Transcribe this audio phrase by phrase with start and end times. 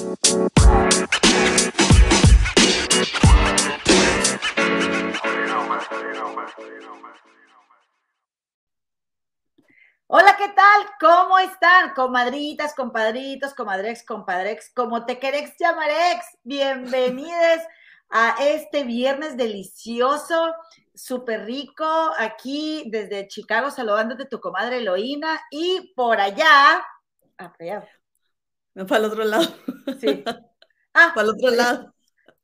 [0.00, 0.14] Hola,
[10.38, 10.86] ¿qué tal?
[11.00, 11.94] ¿Cómo están?
[11.94, 16.26] Comadritas, compadritos, comadrex, compadrex, como te queréis llamar ex.
[16.44, 17.60] Bienvenidos
[18.08, 20.54] a este viernes delicioso,
[20.94, 26.84] súper rico, aquí desde Chicago saludándote tu comadre Eloína y por allá,
[27.38, 27.84] ah, allá.
[28.78, 29.44] No, para el otro lado.
[30.00, 30.24] Sí.
[30.94, 31.94] Ah, para el otro lado.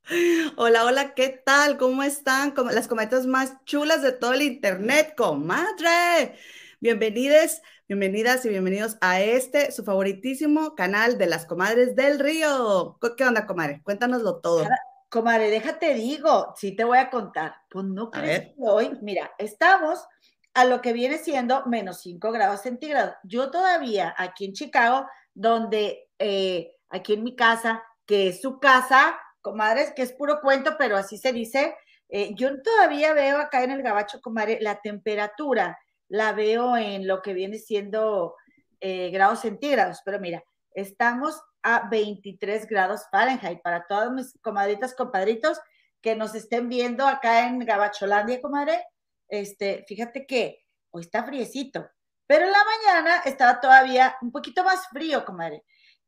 [0.55, 1.77] Hola, hola, ¿qué tal?
[1.77, 2.51] ¿Cómo están?
[2.51, 6.35] Como las cometas más chulas de todo el internet, comadre.
[6.79, 12.97] Bienvenidos, bienvenidas y bienvenidos a este, su favoritísimo canal de las comadres del río.
[13.17, 13.81] ¿Qué onda, comadre?
[13.83, 14.65] Cuéntanoslo todo.
[15.09, 17.55] Comadre, déjate digo, sí te voy a contar.
[17.69, 20.05] Pues no crees que hoy, mira, estamos
[20.53, 23.15] a lo que viene siendo menos 5 grados centígrados.
[23.23, 29.19] Yo todavía aquí en Chicago, donde eh, aquí en mi casa, que es su casa,
[29.41, 31.75] comadres, que es puro cuento, pero así se dice,
[32.09, 37.21] eh, yo todavía veo acá en el gabacho, comadre, la temperatura, la veo en lo
[37.21, 38.35] que viene siendo
[38.79, 43.61] eh, grados centígrados, pero mira, estamos a 23 grados Fahrenheit.
[43.61, 45.59] Para todas mis comadritas, compadritos
[46.01, 48.85] que nos estén viendo acá en Gabacholandia, comadre,
[49.27, 50.59] este, fíjate que
[50.91, 51.89] hoy está friecito,
[52.27, 55.63] pero en la mañana estaba todavía un poquito más frío, comadre.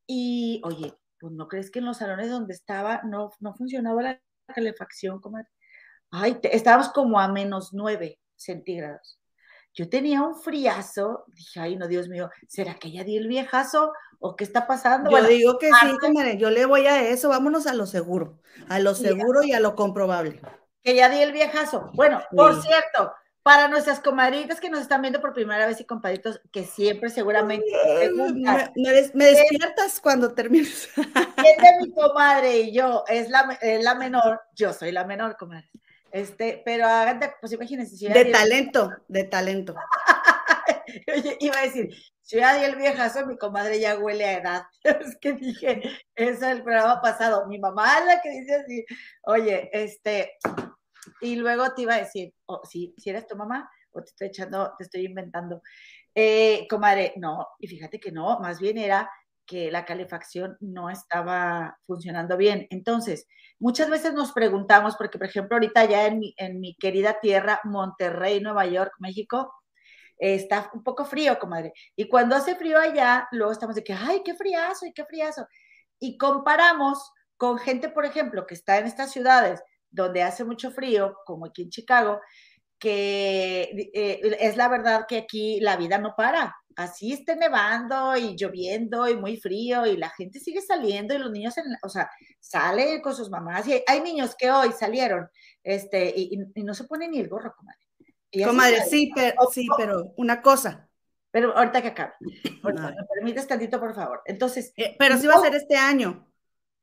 [0.08, 4.22] Y oye, pues no crees que en los salones donde estaba no, no funcionaba la
[4.48, 5.50] calefacción, comadre.
[6.10, 9.20] Ay, estábamos como a menos 9 centígrados.
[9.74, 13.94] Yo tenía un friazo, dije, ay, no, Dios mío, ¿será que ya di el viejazo
[14.20, 15.12] o qué está pasando?
[15.12, 18.80] Yo digo que sí, comadre, yo le voy a eso, vámonos a lo seguro, a
[18.80, 20.42] lo seguro y a lo comprobable.
[20.82, 21.92] Que ya di el viejazo.
[21.94, 23.14] Bueno, por cierto,
[23.48, 27.66] para nuestras comadritas que nos están viendo por primera vez y compadritos que siempre seguramente
[29.14, 30.90] me, despiertas cuando termines.
[30.96, 34.42] ¿Quién de mi comadre y yo es la, es la menor?
[34.54, 35.70] Yo soy la menor, comadre.
[36.12, 38.10] Este, pero hagan, pues imagínense.
[38.10, 39.76] de talento, de talento.
[41.16, 44.64] Oye, iba a decir, si el viejazo, mi comadre ya huele a edad.
[44.84, 45.84] Es que dije,
[46.16, 47.48] eso es el programa pasado.
[47.48, 48.86] Mi mamá es la que dice así,
[49.24, 50.38] oye, este,
[51.22, 54.28] y luego te iba a decir, oh, si, si eres tu mamá, o te estoy
[54.28, 55.62] echando, te estoy inventando.
[56.14, 59.10] Eh, comadre, no, y fíjate que no, más bien era
[59.46, 62.68] que la calefacción no estaba funcionando bien.
[62.70, 63.28] Entonces,
[63.60, 67.62] muchas veces nos preguntamos, porque por ejemplo ahorita ya en mi, en mi querida tierra,
[67.64, 69.54] Monterrey, Nueva York, México,
[70.18, 71.74] está un poco frío, comadre.
[71.96, 75.48] Y cuando hace frío allá, luego estamos de que, ay, qué friazo y qué friazo.
[76.00, 81.18] Y comparamos con gente, por ejemplo, que está en estas ciudades donde hace mucho frío,
[81.26, 82.20] como aquí en Chicago,
[82.80, 88.36] que eh, es la verdad que aquí la vida no para así esté nevando y
[88.36, 92.10] lloviendo y muy frío y la gente sigue saliendo y los niños, o sea,
[92.40, 95.28] salen con sus mamás y hay niños que hoy salieron
[95.64, 97.80] este, y, no se ponen ni el gorro, comadre.
[98.46, 100.88] Comadre, sí, pero, sí, pero una cosa.
[101.32, 102.14] Pero ahorita que acabe.
[102.22, 104.22] ¿Me permites tantito, por favor?
[104.26, 104.72] Entonces.
[104.78, 106.28] Eh, pero sí va a ser este año.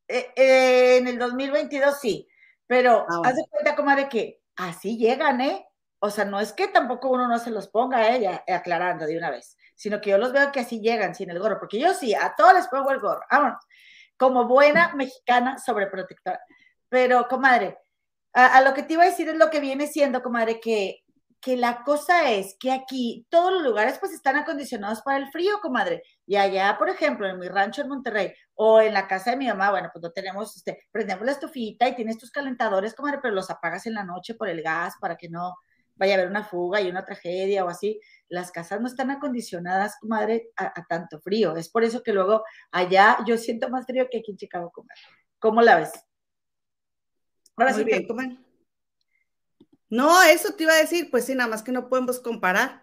[0.09, 2.29] Eh, en el 2022 sí,
[2.67, 5.67] pero ah, haz de cuenta, comadre, que así llegan, ¿eh?
[5.99, 9.17] O sea, no es que tampoco uno no se los ponga a ella, aclarando de
[9.17, 11.95] una vez sino que yo los veo que así llegan sin el gorro, porque yo
[11.95, 13.65] sí, a todos les pongo el gorro, vámonos,
[14.17, 16.41] como buena mexicana sobreprotectora.
[16.89, 17.79] Pero, comadre,
[18.33, 21.04] a, lo que te iba a decir es lo que viene siendo, comadre, que,
[21.45, 25.61] que la cosa es que aquí todos los lugares pues están acondicionados para el frío,
[25.61, 26.03] comadre.
[26.25, 29.47] Y allá, por ejemplo, en mi rancho en Monterrey o en la casa de mi
[29.47, 33.35] mamá, bueno, pues no tenemos, este, prendemos la estufita y tienes tus calentadores, comadre, pero
[33.35, 35.55] los apagas en la noche por el gas para que no,
[35.97, 38.01] vaya a haber una fuga y una tragedia o así.
[38.31, 41.57] Las casas no están acondicionadas, comadre, a, tanto frío.
[41.59, 45.03] Es por eso que luego allá yo siento más frío que aquí en Chicago, comadre.
[45.39, 45.93] ¿Cómo la ves?
[47.55, 48.44] Ahora sí, bien, comadre.
[49.95, 52.83] No, eso te iba a decir, pues sí, nada más que no podemos comparar.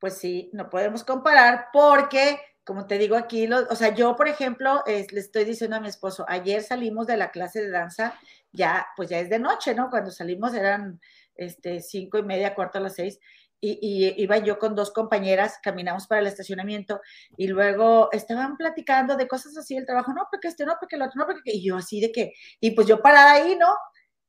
[0.00, 4.82] Pues sí, no podemos comparar porque, como te digo aquí, o sea, yo, por ejemplo,
[4.86, 8.18] le estoy diciendo a mi esposo, ayer salimos de la clase de danza,
[8.50, 9.88] ya, pues ya es de noche, ¿no?
[9.88, 11.00] Cuando salimos eran
[11.36, 13.20] este, cinco y media, cuarto a las seis,
[13.60, 17.00] y, iba yo con dos compañeras, caminamos para el estacionamiento
[17.36, 21.02] y luego estaban platicando de cosas así del trabajo, no, porque este, no, porque el
[21.02, 23.68] otro, no, porque, y yo así de que, y pues yo parada ahí, ¿no?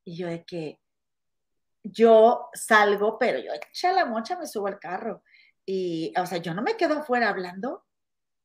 [0.05, 0.82] Y yo de que
[1.83, 5.23] yo salgo, pero yo echa la mocha, me subo al carro.
[5.65, 7.85] Y, o sea, yo no me quedo afuera hablando,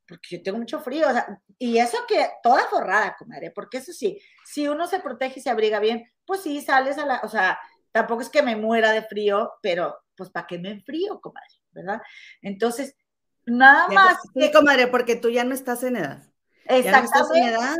[0.06, 3.92] porque yo tengo mucho frío, o sea, y eso que toda forrada, comadre, porque eso
[3.92, 7.28] sí, si uno se protege y se abriga bien, pues sí, sales a la, o
[7.28, 7.58] sea,
[7.92, 12.00] tampoco es que me muera de frío, pero pues para qué me enfrío, comadre, ¿verdad?
[12.42, 12.96] Entonces,
[13.44, 14.18] nada más.
[14.34, 16.22] Sí, comadre, porque tú ya no estás en edad.
[16.68, 17.76] Ya no estás en edad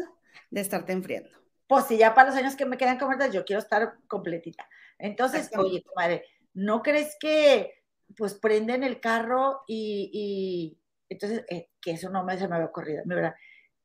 [0.51, 1.31] de estarte enfriando.
[1.67, 4.69] Pues si ya para los años que me quedan comer, yo quiero estar completita.
[4.99, 6.25] Entonces, oye, comadre,
[6.55, 7.75] ¿no crees que
[8.17, 10.79] pues prenden el carro y,
[11.09, 13.35] entonces, eh, que eso no me, se me había ocurrido, ¿verdad?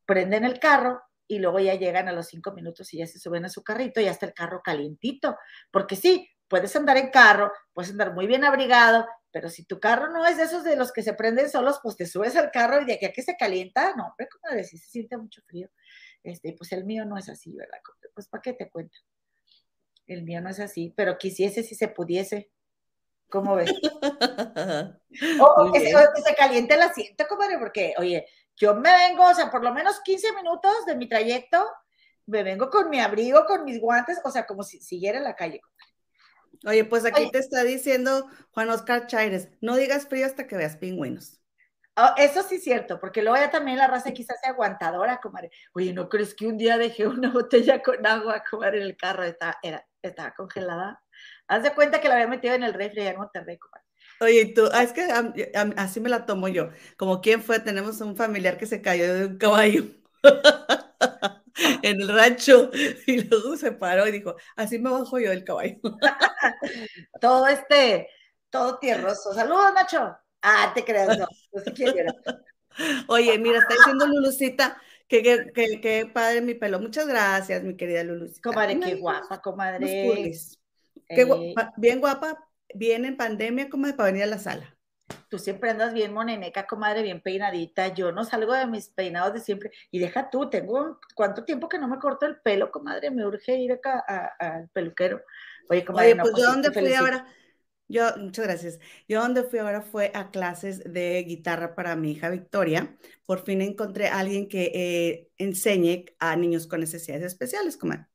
[0.06, 3.46] Prenden el carro y luego ya llegan a los cinco minutos y ya se suben
[3.46, 5.38] a su carrito y ya está el carro calientito.
[5.72, 10.12] Porque sí, puedes andar en carro, puedes andar muy bien abrigado, pero si tu carro
[10.12, 12.82] no es de esos de los que se prenden solos, pues te subes al carro
[12.82, 15.70] y de aquí a que se calienta, no, hombre, como decir, se siente mucho frío.
[16.24, 17.80] Este, pues el mío no es así, ¿verdad?
[18.14, 18.98] Pues ¿para qué te cuento?
[20.08, 22.52] El mío no es así, pero quisiese si se pudiese.
[23.30, 23.72] ¿Cómo ves?
[25.42, 29.64] o, que se, caliente el asiento, comadre, porque, oye, yo me vengo, o sea, por
[29.64, 31.66] lo menos 15 minutos de mi trayecto,
[32.28, 35.36] me vengo con mi abrigo, con mis guantes, o sea, como si siguiera en la
[35.36, 35.62] calle,
[36.66, 40.78] Oye, pues aquí te está diciendo Juan Oscar Chaires, no digas frío hasta que veas
[40.78, 41.42] pingüinos.
[41.96, 45.52] Oh, eso sí es cierto, porque luego ya también la raza quizás sea aguantadora, comadre.
[45.74, 49.24] Oye, ¿no crees que un día dejé una botella con agua, comadre, en el carro?
[49.24, 51.02] Estaba, era, estaba congelada.
[51.48, 53.58] Haz de cuenta que la había metido en el refri en Monterrey.
[54.20, 55.08] Oye, tú, ah, es que
[55.78, 56.70] así me la tomo yo.
[56.98, 59.84] Como quién fue, tenemos un familiar que se cayó de un caballo.
[61.84, 62.72] en el rancho
[63.06, 65.78] y luego se paró y dijo, así me bajo yo del caballo.
[67.22, 68.10] todo este,
[68.50, 69.34] todo tierroso.
[69.34, 70.16] Saludos, Nacho.
[70.42, 71.28] Ah, te creas, no,
[73.08, 74.82] Oye, mira, está diciendo Lulucita
[75.22, 76.80] que, que, padre mi pelo.
[76.80, 78.50] Muchas gracias, mi querida Lulucita.
[78.50, 80.32] Comadre, qué guapa, comadre.
[81.10, 84.76] Eh, bien guapa, bien en pandemia, comadre, para venir a la sala.
[85.30, 87.90] Tú siempre andas bien moneneca, comadre, bien peinadita.
[87.90, 89.72] Yo no salgo de mis peinados de siempre.
[89.92, 93.12] Y deja tú, tengo cuánto tiempo que no me corto el pelo, comadre.
[93.12, 94.00] Me urge ir acá
[94.40, 95.22] al peluquero.
[95.70, 97.28] Oye, comadre, pues, yo dónde fui ahora.
[97.88, 98.80] Yo, muchas gracias.
[99.08, 102.96] Yo donde fui ahora fue a clases de guitarra para mi hija Victoria.
[103.26, 108.08] Por fin encontré a alguien que eh, enseñe a niños con necesidades especiales, comadre.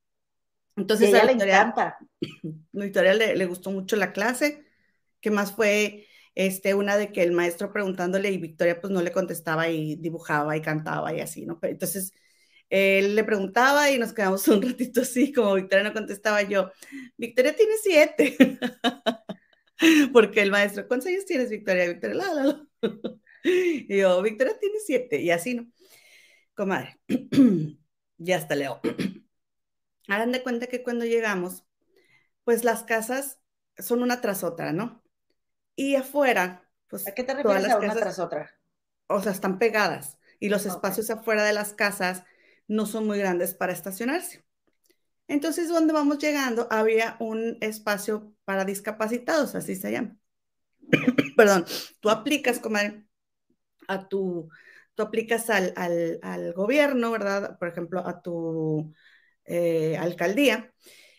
[0.77, 1.75] Entonces, a Victoria,
[2.23, 4.65] le Victoria le, le, gustó mucho la clase.
[5.21, 6.09] ¿Qué más fue?
[6.39, 10.57] este, una de que el maestro preguntándole y Victoria pues no le contestaba y dibujaba
[10.57, 11.59] y cantaba y así, ¿no?
[11.63, 12.13] entonces
[12.71, 16.71] él le preguntaba y nos quedamos un ratito así, como Victoria no contestaba yo,
[17.17, 18.37] Victoria tiene siete,
[20.13, 21.89] porque el maestro, ¿cuántos años tienes Victoria?
[21.89, 22.67] Victoria, la, la, la.
[23.45, 25.69] Y yo, Victoria tiene siete, y así, ¿no?
[26.55, 26.99] Comadre,
[28.19, 28.81] ya hasta leo.
[30.09, 31.65] Hagan de cuenta que cuando llegamos,
[32.45, 33.39] pues las casas
[33.79, 35.05] son una tras otra, ¿no?
[35.77, 37.07] Y afuera, pues.
[37.07, 38.59] ¿A qué te refieres a una tras otra?
[39.07, 42.25] O sea, están pegadas y los espacios afuera de las casas
[42.67, 44.45] no son muy grandes para estacionarse.
[45.29, 50.17] Entonces, donde vamos llegando, había un espacio para discapacitados, así se llama.
[51.37, 51.67] Perdón,
[52.01, 53.05] tú aplicas, comadre,
[53.89, 54.49] a tu,
[54.95, 57.59] tú aplicas al, al, gobierno, ¿verdad?
[57.59, 58.95] Por ejemplo, a tu
[59.45, 60.73] eh, alcaldía,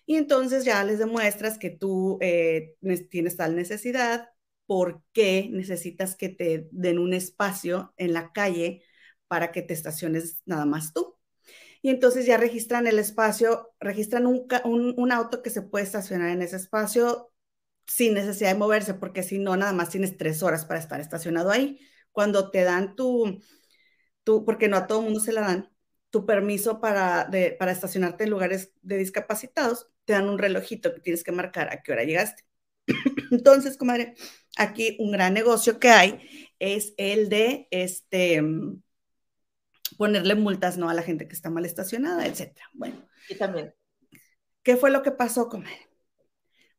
[0.07, 2.73] y entonces ya les demuestras que tú eh,
[3.11, 4.29] tienes tal necesidad,
[4.65, 8.81] por qué necesitas que te den un espacio en la calle
[9.27, 11.18] para que te estaciones nada más tú.
[11.81, 16.57] Y entonces ya registran el espacio, registran un, auto que se puede estacionar en ese
[16.57, 17.31] espacio
[17.87, 21.51] sin necesidad de moverse, porque si no, nada más tienes tres horas para estar estacionado
[21.51, 21.79] ahí.
[22.11, 23.41] Cuando te dan tu,
[24.23, 25.71] tu porque no a todo mundo se la dan,
[26.09, 31.23] tu permiso para, para estacionarte en lugares de discapacitados, te dan un relojito que tienes
[31.23, 32.43] que marcar a qué hora llegaste.
[33.31, 34.15] Entonces, comadre,
[34.57, 38.41] aquí un gran negocio que hay es el de este
[39.99, 40.89] ponerle multas ¿no?
[40.89, 42.65] a la gente que está mal estacionada, etcétera.
[42.71, 43.05] Bueno.
[43.27, 43.75] Y también.
[44.63, 45.89] ¿Qué fue lo que pasó, comadre?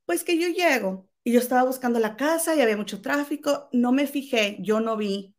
[0.07, 3.93] Pues que yo llego y yo estaba buscando la casa y había mucho tráfico, no
[3.93, 5.37] me fijé, yo no vi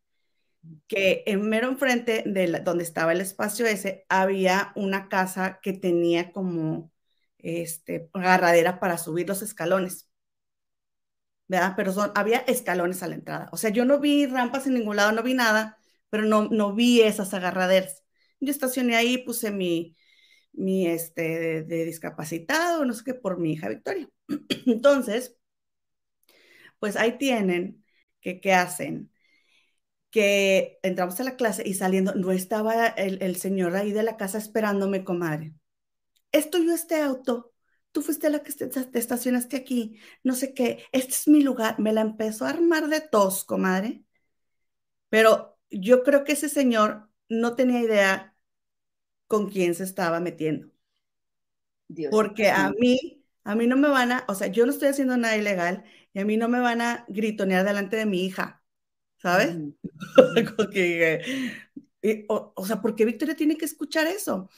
[0.88, 6.32] que en mero enfrente de donde estaba el espacio ese había una casa que tenía
[6.32, 6.92] como
[7.40, 10.08] este agarradera para subir los escalones.
[11.48, 11.74] ¿verdad?
[11.76, 13.50] Pero son, había escalones a la entrada.
[13.52, 15.81] O sea, yo no vi rampas en ningún lado, no vi nada,
[16.12, 18.03] pero no, no vi esas agarraderas.
[18.41, 19.98] Yo estacioné ahí, puse mi,
[20.53, 24.10] mi este, de, discapacitado, no sé qué, por mi hija Victoria.
[24.68, 25.38] Entonces,
[26.80, 27.84] pues ahí tienen
[28.22, 29.12] que, ¿qué hacen?
[30.10, 34.38] Que entramos a la clase y saliendo, no estaba el, señor ahí de la casa
[34.38, 35.53] esperándome, comadre.
[36.32, 37.53] ¿Esto yo este auto?
[37.94, 41.80] tú fuiste la que te, estacionaste aquí, no sé qué, este es mi lugar.
[41.80, 44.03] Me la empezó a armar de tos, comadre.
[45.10, 48.36] Pero yo creo que ese señor no tenía idea
[49.28, 50.70] con quién se estaba metiendo.
[52.10, 55.18] Porque a mí, a mí no me van a, o sea, yo no estoy haciendo
[55.18, 58.63] nada ilegal y a mí no me van a gritonear delante de mi hija,
[59.18, 59.58] ¿sabes?
[62.28, 64.50] o, o, sea, ¿por qué Victoria tiene que escuchar eso?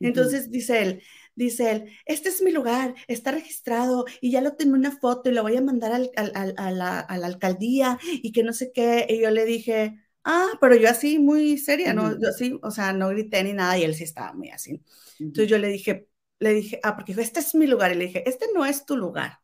[0.00, 1.02] Entonces dice él,
[1.34, 5.32] dice él, este es mi lugar, está registrado y ya lo tengo una foto y
[5.32, 8.72] lo voy a mandar al, al, a, la, a, la, alcaldía y que no sé
[8.72, 9.06] qué.
[9.08, 12.18] Y yo le dije, ah, pero yo así muy seria, ¿no?
[12.20, 14.82] Yo así, o sea, no grité ni nada y él sí estaba muy así.
[15.18, 17.92] Entonces yo le dije, le dije, ah, porque dijo, este es mi lugar.
[17.92, 19.40] Y le dije, este no es tu lugar.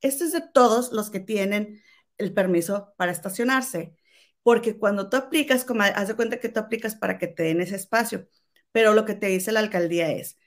[0.00, 1.80] Este es de todos los que tienen
[2.18, 3.94] el permiso para estacionarse.
[4.42, 7.60] Porque cuando tú aplicas, como haz de cuenta que tú aplicas para que te den
[7.60, 8.28] ese espacio,
[8.72, 10.38] pero lo que te dice la alcaldía es,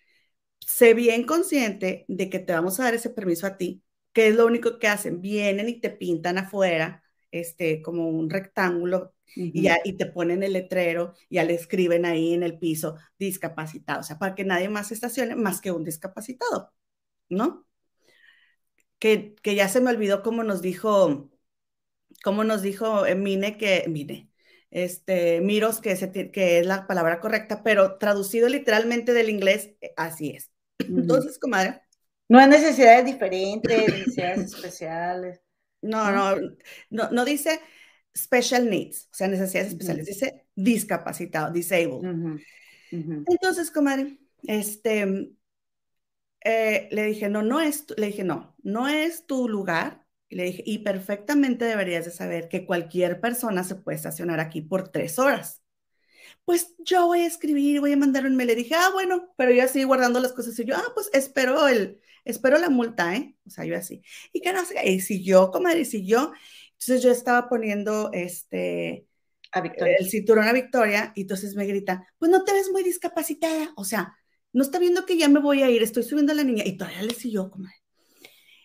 [0.59, 3.83] sé bien consciente de que te vamos a dar ese permiso a ti,
[4.13, 9.13] que es lo único que hacen, vienen y te pintan afuera, este, como un rectángulo
[9.35, 14.01] y, ya, y te ponen el letrero, ya le escriben ahí en el piso discapacitado,
[14.01, 16.73] o sea, para que nadie más estacione más que un discapacitado,
[17.29, 17.65] ¿no?
[18.99, 21.31] Que, que ya se me olvidó cómo nos dijo,
[22.23, 24.31] cómo nos dijo Mine que, Mine,
[24.69, 30.31] este, Miros, que, que es la palabra correcta, pero traducido literalmente del inglés, eh, así
[30.31, 30.51] es.
[30.79, 31.81] Entonces, comadre.
[32.29, 35.41] No hay necesidades diferentes, necesidades especiales.
[35.81, 36.39] No, no,
[36.89, 37.59] no, no dice
[38.15, 42.41] special needs, o sea, necesidades especiales, dice discapacitado, disabled.
[42.91, 45.31] Entonces, comadre, este,
[46.43, 50.05] eh, le dije, no, no es, le dije, no, no es tu lugar.
[50.27, 54.61] Y le dije, y perfectamente deberías de saber que cualquier persona se puede estacionar aquí
[54.61, 55.61] por tres horas.
[56.45, 58.47] Pues yo voy a escribir, voy a mandar un mail.
[58.47, 61.67] Le dije, ah, bueno, pero yo así guardando las cosas y yo, ah, pues espero
[61.67, 63.35] el, espero la multa, ¿eh?
[63.45, 64.01] O sea, yo así.
[64.31, 66.31] Y que no sé, y si yo, comadre, y si yo,
[66.81, 69.05] entonces yo estaba poniendo este
[69.51, 73.71] a el cinturón a Victoria y entonces me grita, pues no te ves muy discapacitada,
[73.75, 74.15] o sea,
[74.51, 76.77] no está viendo que ya me voy a ir, estoy subiendo a la niña y
[76.77, 77.75] todavía le siguió, comadre.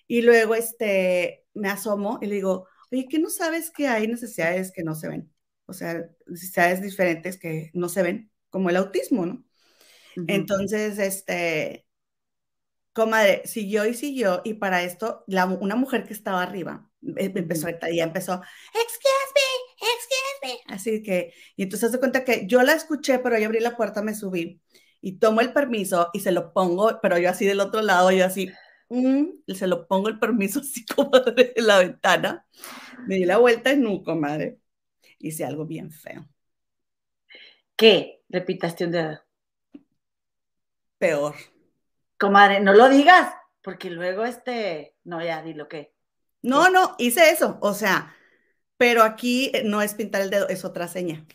[0.06, 4.72] Y luego este, me asomo y le digo, oye, ¿qué no sabes que hay necesidades
[4.72, 5.30] que no se ven?
[5.66, 9.44] O sea, necesidades diferentes que no se ven, como el autismo, ¿no?
[10.26, 11.86] Entonces, este,
[12.94, 18.00] comadre, siguió y siguió, y para esto, la, una mujer que estaba arriba, empezó, y
[18.00, 18.40] empezó,
[18.74, 23.38] excuse me, excuse me, así que, y entonces se cuenta que yo la escuché, pero
[23.38, 24.60] yo abrí la puerta, me subí,
[25.00, 28.24] y tomo el permiso, y se lo pongo, pero yo así del otro lado, yo
[28.24, 28.50] así,
[28.88, 32.46] mm, se lo pongo el permiso así, comadre, en la ventana,
[33.06, 34.58] me di la vuelta y no, comadre,
[35.18, 36.28] hice algo bien feo.
[37.76, 38.22] ¿Qué?
[38.28, 39.20] Repitaste un dedo.
[40.98, 41.34] Peor
[42.18, 45.94] comadre, no lo digas, porque luego este, no, ya, di lo que.
[46.46, 48.14] No, no, hice eso, o sea,
[48.76, 51.26] pero aquí eh, no es pintar el dedo, es otra seña.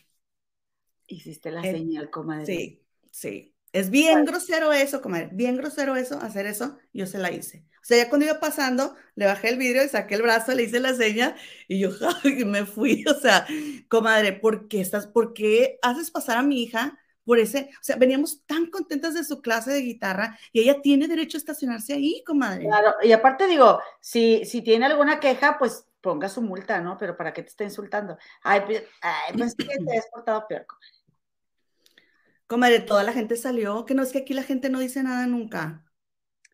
[1.07, 2.45] Hiciste la señal, comadre.
[2.45, 3.53] Sí, sí.
[3.73, 7.65] Es bien grosero eso, comadre, bien grosero eso, hacer eso, yo se la hice.
[7.81, 10.63] O sea, ya cuando iba pasando, le bajé el vidrio y saqué el brazo, le
[10.63, 11.35] hice la seña
[11.67, 11.89] y yo
[12.23, 13.03] y me fui.
[13.07, 13.45] O sea,
[13.89, 17.95] comadre, ¿por qué estás, por qué haces pasar a mi hija por ese, o sea,
[17.95, 22.23] veníamos tan contentas de su clase de guitarra y ella tiene derecho a estacionarse ahí,
[22.25, 22.65] comadre.
[22.65, 26.97] Claro, y aparte digo, si, si tiene alguna queja, pues ponga su multa, ¿no?
[26.97, 28.17] Pero para que te esté insultando.
[28.43, 30.97] Ay, pues, ay, pues que te has portado peor, comadre.
[32.47, 35.25] Comadre, toda la gente salió, que no es que aquí la gente no dice nada
[35.27, 35.85] nunca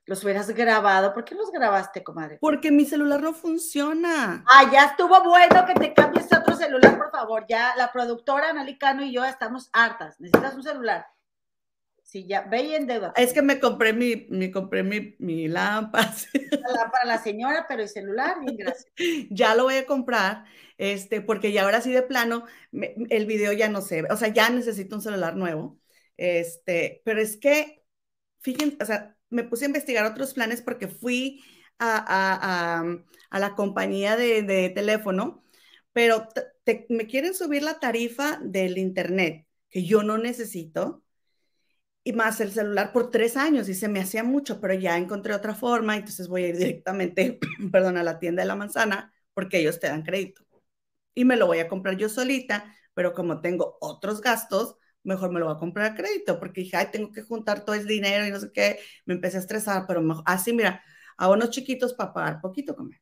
[0.07, 1.13] los hubieras grabado.
[1.13, 2.37] ¿Por qué los grabaste, comadre?
[2.39, 4.43] Porque mi celular no funciona.
[4.47, 7.45] Ah, ya estuvo bueno que te cambies otro celular, por favor.
[7.47, 10.19] Ya la productora Analicano y yo estamos hartas.
[10.19, 11.05] Necesitas un celular.
[12.03, 13.11] Sí, ya, ve y deuda.
[13.17, 16.09] Es que me compré mi, me compré mi, mi lámpara.
[16.91, 18.89] Para la señora, pero el celular, bien, gracias.
[19.29, 20.45] ya lo voy a comprar,
[20.77, 24.29] este, porque ya ahora sí de plano, el video ya no se ve, o sea,
[24.29, 25.81] ya necesito un celular nuevo.
[26.15, 27.83] Este, pero es que,
[28.39, 31.43] fíjense, o sea, me puse a investigar otros planes porque fui
[31.79, 32.83] a,
[33.31, 35.43] la compañía de, teléfono,
[35.93, 36.27] pero
[36.89, 41.03] me quieren subir la tarifa del internet, que yo no necesito,
[42.03, 45.33] y más el celular por tres años, y se me hacía mucho, pero ya encontré
[45.33, 47.39] otra forma, entonces voy a ir directamente,
[47.71, 50.43] perdón, a la tienda de la manzana, porque ellos te dan crédito.
[51.13, 54.76] Y me lo voy a comprar yo solita, pero como tengo otros gastos,
[55.07, 57.75] mejor me lo voy a comprar a crédito, porque dije, ay, tengo que juntar todo
[57.75, 60.83] ese dinero y no sé qué, me empecé a estresar, pero así, mira,
[61.17, 62.99] a unos chiquitos para pagar poquito, comer.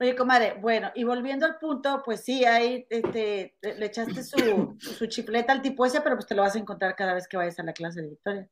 [0.00, 4.38] Oye, comadre, bueno, y volviendo al punto, pues sí, ahí este, le echaste su,
[4.78, 7.36] su chifleta al tipo ese, pero pues te lo vas a encontrar cada vez que
[7.36, 8.48] vayas a la clase de Victoria.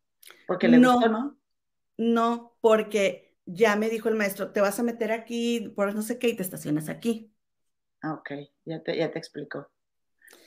[0.47, 1.39] Porque le gustó, ¿no?
[1.99, 6.19] No, porque ya me dijo el maestro, te vas a meter aquí por no sé
[6.19, 7.33] qué y te estacionas aquí.
[8.03, 8.31] Ah, ok,
[8.65, 9.71] ya te, ya te explico.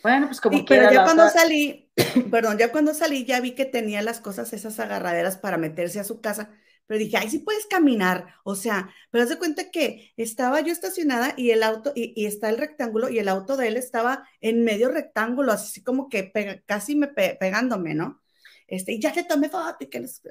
[0.01, 1.91] Bueno, pues como Pero ya cuando salí,
[2.31, 6.03] perdón, ya cuando salí ya vi que tenía las cosas esas agarraderas para meterse a
[6.03, 6.49] su casa,
[6.87, 10.71] pero dije, ay, sí puedes caminar, o sea, pero haz de cuenta que estaba yo
[10.71, 14.63] estacionada y el auto, y, está el rectángulo, y el auto de él estaba en
[14.63, 16.31] medio rectángulo, así como que
[16.65, 18.23] casi me pegándome, ¿no?
[18.65, 20.21] Este, y ya le tomé foto y que les...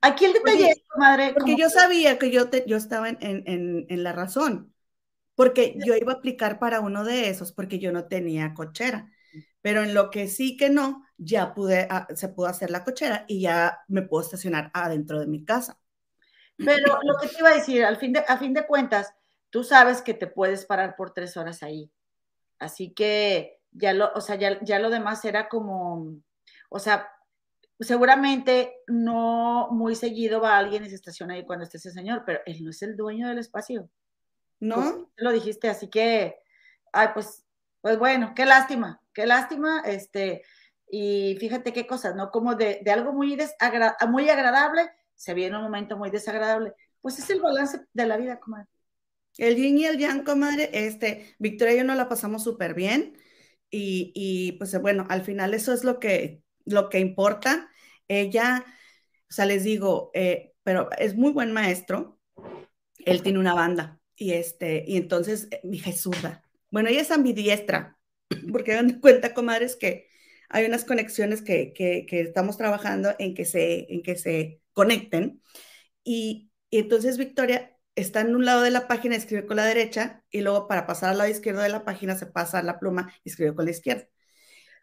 [0.00, 1.32] Aquí el detalle madre.
[1.34, 4.72] Porque yo sabía que yo, te, yo estaba en, en, en, la razón,
[5.36, 9.12] porque yo iba a aplicar para uno de esos, porque yo no tenía cochera.
[9.60, 13.24] Pero en lo que sí que no, ya pude, ah, se pudo hacer la cochera
[13.28, 15.78] y ya me puedo estacionar adentro de mi casa.
[16.56, 19.14] Pero lo que te iba a decir, al fin de, a fin de cuentas,
[19.50, 21.90] tú sabes que te puedes parar por tres horas ahí.
[22.58, 26.14] Así que ya lo, o sea, ya, ya lo demás era como,
[26.70, 27.10] o sea,
[27.78, 32.40] seguramente no muy seguido va alguien y se estaciona ahí cuando esté ese señor, pero
[32.46, 33.90] él no es el dueño del espacio.
[34.60, 35.10] ¿No?
[35.16, 36.36] lo dijiste, así que,
[36.92, 37.44] ay, pues,
[37.80, 40.42] pues bueno, qué lástima, qué lástima, este,
[40.90, 42.30] y fíjate qué cosas, ¿no?
[42.30, 43.36] Como de, algo muy,
[44.08, 46.72] muy agradable, se viene un momento muy desagradable.
[47.00, 48.68] Pues es el balance de la vida, comadre.
[49.38, 53.18] El yin y el yang, comadre, este, Victoria y yo nos la pasamos súper bien.
[53.70, 57.68] Y, y, pues bueno, al final eso es lo que, lo que importa.
[58.08, 58.64] Ella,
[59.28, 62.18] o sea, les digo, eh, pero es muy buen maestro.
[63.04, 66.42] Él tiene una banda y este, y entonces eh, mi hija es zurda.
[66.70, 67.98] Bueno, ella es ambidiestra,
[68.52, 70.08] porque dan cuenta, comadres, que
[70.48, 75.42] hay unas conexiones que, que, que, estamos trabajando en que se, en que se conecten.
[76.04, 80.24] Y, y, entonces Victoria está en un lado de la página, escribe con la derecha,
[80.30, 83.30] y luego para pasar al lado izquierdo de la página se pasa la pluma y
[83.30, 84.08] escribe con la izquierda.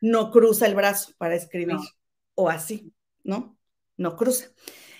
[0.01, 1.77] No cruza el brazo para escribir,
[2.35, 3.57] o así, ¿no?
[3.97, 4.49] No cruza.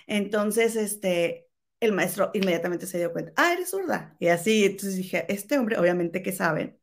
[0.07, 1.42] Entonces, este,
[1.85, 4.15] el maestro inmediatamente se dio cuenta, ah, eres zurda.
[4.19, 6.77] Y así, entonces dije, este hombre obviamente que sabe,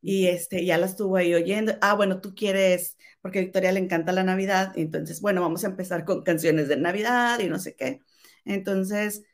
[0.00, 1.74] y este, ya la estuvo ahí oyendo.
[1.80, 5.68] Ah, bueno, tú quieres, porque a Victoria le encanta la Navidad, entonces, bueno, vamos a
[5.68, 8.02] empezar con canciones de Navidad y no sé qué.
[8.44, 9.24] Entonces,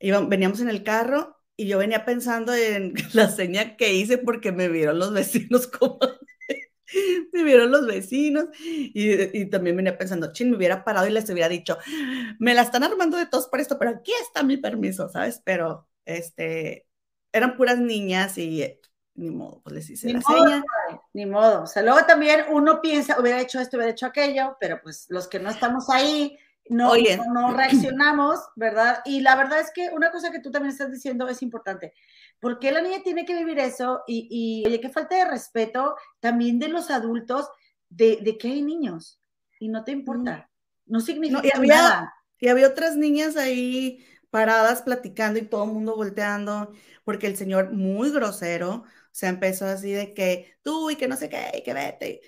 [0.00, 4.68] veníamos en el carro y yo venía pensando en la seña que hice porque me
[4.68, 5.98] vieron los vecinos como...
[7.32, 11.28] me vieron los vecinos y, y, también venía pensando, chin, me hubiera parado y les
[11.30, 11.78] hubiera dicho,
[12.38, 15.40] me la están armando de todos por esto, pero aquí está mi permiso, ¿sabes?
[15.44, 16.86] Pero, este,
[17.32, 18.78] eran puras niñas y
[19.18, 20.62] ni modo, pues les hice la seña.
[21.12, 21.62] Ni modo.
[21.62, 25.26] O sea, luego también uno piensa, hubiera hecho esto, hubiera hecho aquello, pero pues los
[25.26, 26.38] que no estamos ahí,
[26.70, 26.92] no,
[27.32, 29.00] no, reaccionamos, ¿verdad?
[29.04, 31.94] Y la verdad es que una cosa que tú también estás diciendo es importante.
[32.40, 34.02] ¿Por qué la niña tiene que vivir eso?
[34.06, 37.48] Y, y oye, qué falta de respeto también de los adultos
[37.88, 39.20] de, de que hay niños
[39.58, 40.50] y no te importa.
[40.86, 42.14] No significa y había, nada.
[42.38, 46.72] Y había otras niñas ahí paradas platicando y todo el mundo volteando,
[47.04, 51.28] porque el señor muy grosero, se empezó así de que tú y que no sé
[51.28, 52.20] qué, y que vete.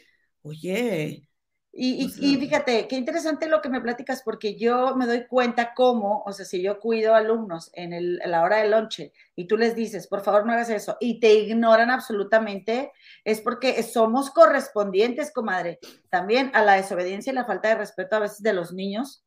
[0.43, 1.30] Oye.
[1.73, 6.25] Y, y, fíjate, qué interesante lo que me platicas, porque yo me doy cuenta cómo,
[6.27, 9.77] o sea, si yo cuido alumnos en, el, la hora del lonche y tú les
[9.77, 12.91] dices, por favor no hagas eso, y te ignoran absolutamente,
[13.25, 15.79] es porque somos correspondientes, comadre,
[16.11, 19.25] también a la desobediencia y la falta de respeto a veces de los niños,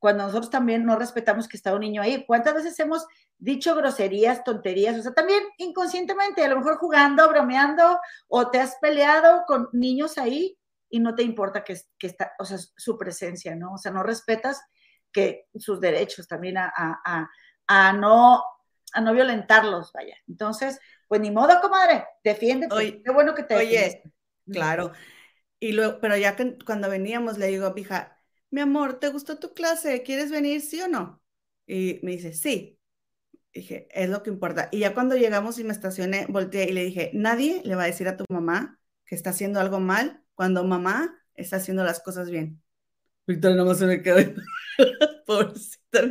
[0.00, 2.24] cuando nosotros también no respetamos que está un niño ahí.
[2.26, 4.96] ¿Cuántas veces hemos dicho groserías, tonterías?
[4.96, 10.18] O sea, también inconscientemente, a lo mejor jugando, bromeando, o te has peleado con niños
[10.18, 10.57] ahí
[10.90, 13.74] y no te importa que, que está, o sea, su presencia, ¿no?
[13.74, 14.62] O sea, no respetas
[15.12, 17.28] que sus derechos también a, a,
[17.66, 18.42] a, no,
[18.92, 20.16] a no violentarlos, vaya.
[20.26, 22.74] Entonces, pues ni modo, comadre, defiéndete.
[22.74, 24.02] Oye, Qué bueno que te Oye,
[24.50, 24.92] claro.
[25.60, 28.20] Y luego, pero ya que cuando veníamos le digo, hija,
[28.50, 30.02] mi amor, ¿te gustó tu clase?
[30.02, 31.22] ¿Quieres venir, sí o no?
[31.66, 32.78] Y me dice, sí.
[33.52, 34.68] Dije, es lo que importa.
[34.70, 37.86] Y ya cuando llegamos y me estacioné, volteé y le dije, nadie le va a
[37.86, 42.30] decir a tu mamá que está haciendo algo mal cuando mamá está haciendo las cosas
[42.30, 42.62] bien.
[43.26, 44.18] Víctor nomás se me quedó.
[45.26, 46.02] Pobrecita,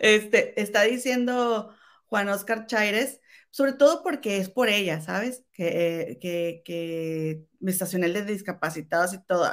[0.00, 1.72] Este, está diciendo
[2.06, 5.44] Juan Oscar Chaires, sobre todo porque es por ella, ¿sabes?
[5.52, 9.48] Que, que, que me estacioné de discapacitados y todo.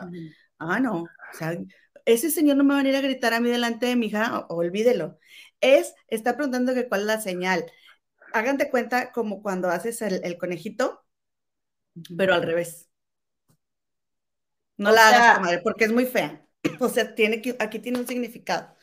[0.57, 1.55] Ah, no, o sea,
[2.05, 4.47] ese señor no me va a venir a gritar a mí delante de mi hija,
[4.49, 5.19] olvídelo.
[5.61, 7.71] Es, está preguntando que cuál es la señal.
[8.33, 11.05] Háganse de cuenta como cuando haces el, conejito,
[12.17, 12.89] pero al revés.
[14.77, 16.43] No la hagas, madre, porque es muy fea.
[16.79, 18.75] O sea, tiene que, aquí tiene un significado.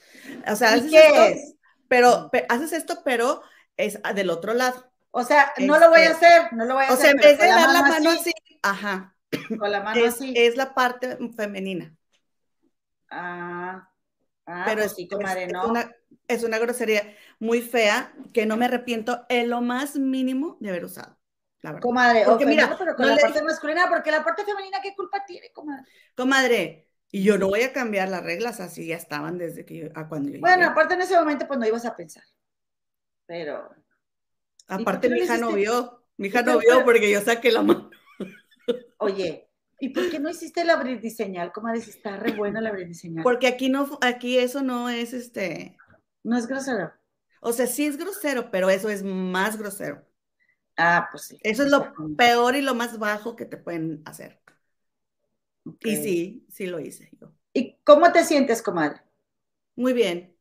[0.50, 1.54] O sea, haces qué es?
[1.88, 3.42] Pero, haces esto, pero
[3.76, 4.90] es del otro lado.
[5.10, 6.98] O sea, no lo voy a este, hacer, no lo voy a hacer.
[6.98, 9.16] O sea, en vez de dar la mano así, ajá.
[9.58, 10.34] Con la mano es, así.
[10.36, 11.94] Es la parte femenina.
[13.10, 13.88] Ah,
[14.46, 15.62] ah pero pues sí, comadre, ¿no?
[15.62, 15.92] Es una,
[16.26, 20.84] es una grosería muy fea que no me arrepiento en lo más mínimo de haber
[20.84, 21.16] usado.
[21.64, 21.82] La verdad.
[21.82, 25.50] Comadre, porque mira, pero con la parte masculina, porque la parte femenina, ¿qué culpa tiene,
[25.50, 25.86] comadre?
[26.14, 29.86] Comadre, Y yo no voy a cambiar las reglas, así ya estaban desde que yo,
[29.94, 30.64] a cuando yo Bueno, llegué.
[30.66, 32.24] aparte en ese momento pues no ibas a pensar.
[33.26, 33.70] Pero
[34.66, 37.50] Aparte mi no hija no vio, mi hija ¿Y por no vio porque yo saqué
[37.52, 37.90] la mano.
[38.98, 41.80] Oye, ¿y por qué no hiciste la bridiseñal, comadre?
[41.80, 43.22] Si está re buena la bridiseñal.
[43.22, 45.76] Porque aquí no, aquí eso no es este,
[46.24, 46.92] No es grosero.
[47.40, 50.04] o sea, sí es grosero, pero eso es más grosero.
[50.76, 51.38] Ah, pues sí.
[51.42, 54.40] Eso es lo peor y lo más bajo que te pueden hacer.
[55.80, 57.32] Y sí, sí lo hice yo.
[57.52, 59.00] ¿Y cómo te sientes, comadre?
[59.76, 60.36] Muy bien.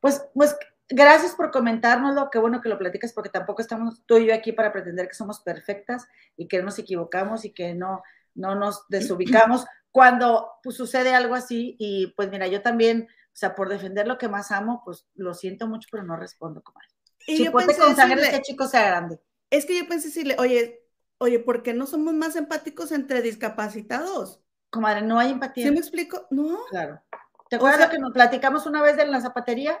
[0.00, 0.56] Pues, pues
[0.88, 4.52] gracias por comentárnoslo, qué bueno que lo platicas, porque tampoco estamos tú y yo aquí
[4.52, 8.02] para pretender que somos perfectas y que no nos equivocamos y que no,
[8.34, 11.76] no nos desubicamos cuando pues, sucede algo así.
[11.78, 15.32] Y pues mira, yo también, o sea, por defender lo que más amo, pues lo
[15.34, 16.88] siento mucho, pero no respondo, comadre.
[17.26, 19.20] Y yo Chipote pensé con sangre, decirle, que chico sea grande.
[19.50, 20.82] Es que yo pensé decirle, oye,
[21.18, 24.40] oye, ¿por qué no somos más empáticos entre discapacitados?
[24.70, 25.64] Comadre, no hay empatía.
[25.66, 26.26] ¿Sí me explico?
[26.30, 27.00] No, Claro.
[27.48, 29.80] ¿Te O acuerdas sea- lo que nos platicamos una vez de la zapatería?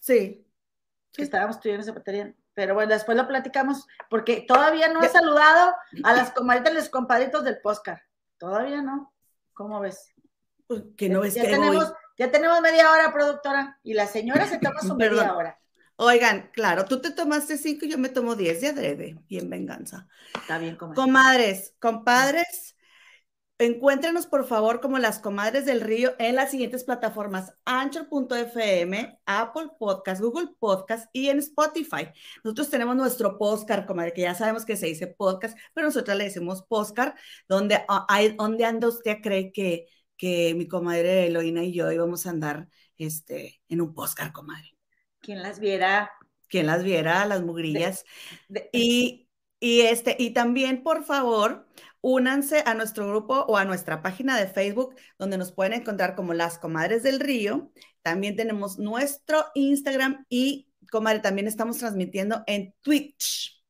[0.00, 0.42] sí.
[1.12, 1.22] Que Sí.
[1.22, 2.34] estábamos tú y yo en la zapatería.
[2.54, 5.74] Pero bueno, después lo platicamos, porque todavía no he saludado
[6.04, 8.02] a las comadritas y los compadritos del Poscar.
[8.38, 9.12] Todavía no.
[9.54, 10.12] ¿Cómo ves?
[10.66, 14.46] Pues, Que no es ya que tenemos, ya tenemos media hora, productora, y la señora
[14.46, 15.58] se toma su media hora.
[15.98, 19.48] Oigan, claro, tú te tomaste cinco y yo me tomo diez de adrede, y en
[19.48, 20.06] venganza.
[20.34, 20.96] Está bien, comadre.
[20.96, 22.76] Comadres, compadres,
[23.58, 30.20] encuéntrenos por favor como las comadres del río en las siguientes plataformas: Anchor.fm, Apple Podcast,
[30.20, 32.10] Google Podcast y en Spotify.
[32.44, 36.24] Nosotros tenemos nuestro podcast, comadre, que ya sabemos que se dice podcast, pero nosotros le
[36.24, 37.16] decimos podcast,
[37.48, 38.06] donde, ah,
[38.36, 39.86] donde anda usted cree que,
[40.18, 44.75] que mi comadre Eloína y yo íbamos a andar este, en un podcast, comadre.
[45.20, 46.10] Quien las viera.
[46.48, 48.04] Quien las viera, las mugrillas.
[48.48, 49.28] de- Y,
[49.60, 51.66] y, este, y también, por favor,
[52.00, 56.34] únanse a nuestro grupo o a nuestra página de Facebook, donde nos pueden encontrar como
[56.34, 57.72] Las Comadres del Río.
[58.02, 63.60] También tenemos nuestro Instagram y, comadre, también estamos transmitiendo en Twitch.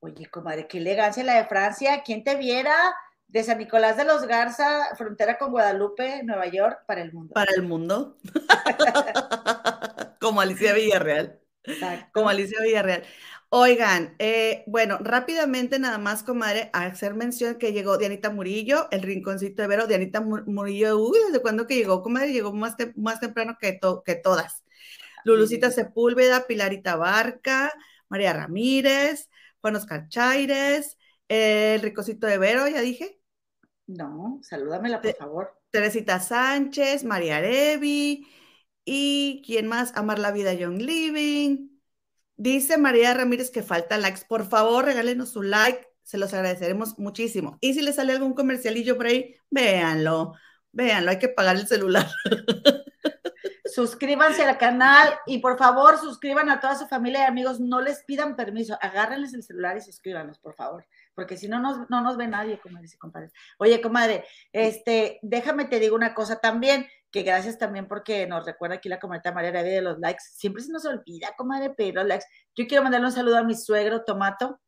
[0.00, 2.02] Oye, comadre, qué elegancia la de Francia.
[2.04, 2.74] ¿Quién te viera?
[3.28, 7.34] De San Nicolás de los Garza, frontera con Guadalupe, Nueva York, para el mundo.
[7.34, 8.16] Para el mundo.
[10.28, 11.40] como Alicia Villarreal.
[11.64, 12.12] Exacto.
[12.12, 13.04] Como Alicia Villarreal.
[13.50, 19.02] Oigan, eh, bueno, rápidamente nada más, comadre, a hacer mención que llegó Dianita Murillo, el
[19.02, 19.86] rinconcito de Vero.
[19.86, 22.32] Dianita Mu- Murillo, uy, ¿desde cuándo que llegó, comadre?
[22.32, 24.64] Llegó más, te- más temprano que, to- que todas.
[25.24, 27.72] Lulucita Sepúlveda, Pilarita Barca,
[28.08, 33.20] María Ramírez, Juan Oscar Chaires, el ricocito de Vero, ya dije,
[33.88, 35.54] No, salúdamela, por favor.
[35.70, 38.26] Teresita Sánchez, María Arevi,
[38.86, 39.92] y ¿quién más?
[39.96, 41.68] Amar la vida, Young Living.
[42.36, 44.22] Dice María Ramírez que falta likes.
[44.28, 45.86] Por favor, regálenos su like.
[46.02, 47.58] Se los agradeceremos muchísimo.
[47.60, 50.34] Y si les sale algún comercialillo por ahí, véanlo.
[50.70, 52.06] Véanlo, hay que pagar el celular.
[53.64, 57.58] Suscríbanse al canal y por favor suscriban a toda su familia y amigos.
[57.58, 60.86] No les pidan permiso, agárrenles el celular y suscríbanos, por favor.
[61.14, 63.32] Porque si no no nos ve nadie, como dice compadre.
[63.58, 68.76] Oye, comadre, este, déjame te digo una cosa también, que gracias también porque nos recuerda
[68.76, 70.22] aquí la comadre María Arabia de los likes.
[70.32, 72.26] Siempre se nos olvida, comadre, pedir los likes.
[72.54, 74.60] Yo quiero mandarle un saludo a mi suegro Tomato,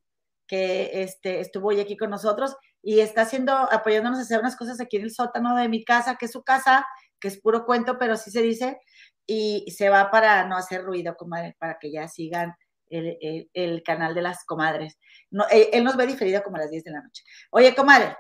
[0.47, 4.81] que este, estuvo hoy aquí con nosotros y está haciendo, apoyándonos a hacer unas cosas
[4.81, 6.87] aquí en el sótano de mi casa, que es su casa,
[7.21, 8.79] que es puro cuento, pero sí se dice,
[9.27, 12.55] y se va para no hacer ruido, comadre, para que ya sigan
[12.89, 14.99] el, el- el canal de las comadres.
[15.31, 17.23] No, él, él nos ve diferido como a las 10 de la noche.
[17.51, 18.17] Oye, comadre,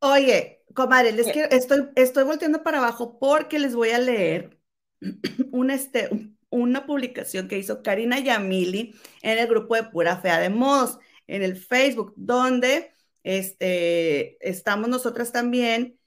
[0.00, 1.32] Oye, comadre, les ¿Qué?
[1.32, 4.58] quiero, estoy, estoy volteando para abajo porque les voy a leer
[5.52, 10.38] un, este, un- una publicación que hizo Karina Yamili en el grupo de Pura Fea
[10.38, 12.90] de Modos, en el Facebook, donde
[13.22, 15.98] este, estamos nosotras también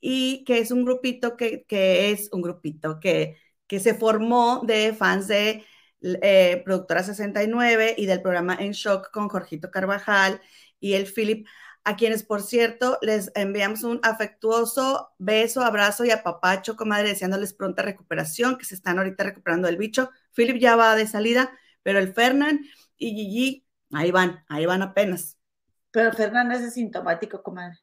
[0.00, 3.36] y que es un grupito que, que es un grupito que,
[3.66, 5.64] que se formó de fans de
[6.02, 10.40] eh, Productora 69 y del programa En Shock con Jorgito Carvajal
[10.80, 11.46] y el Philip
[11.84, 17.82] a quienes, por cierto, les enviamos un afectuoso beso, abrazo y apapacho, comadre, deseándoles pronta
[17.82, 20.10] recuperación, que se están ahorita recuperando del bicho.
[20.34, 22.60] Philip ya va de salida, pero el Fernán
[22.98, 25.38] y Gigi, ahí van, ahí van apenas.
[25.90, 27.78] pero Fernández es sintomático, comadre.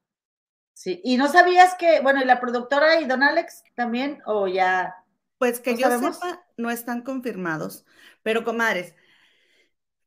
[0.74, 4.96] Sí, y no sabías que, bueno, y la productora y don Alex también, o ya,
[5.38, 6.28] Pues que ¿No yo sabemos?
[6.28, 7.86] sepa, no están confirmados,
[8.24, 8.96] pero comadres,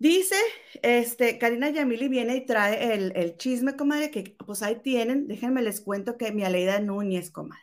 [0.01, 0.35] dice,
[0.83, 5.63] este, Karina Yamili viene y trae el, el chisme, comadre, que pues ahí tienen, déjenme
[5.63, 7.63] les cuento que mi Aleida Núñez, comadre.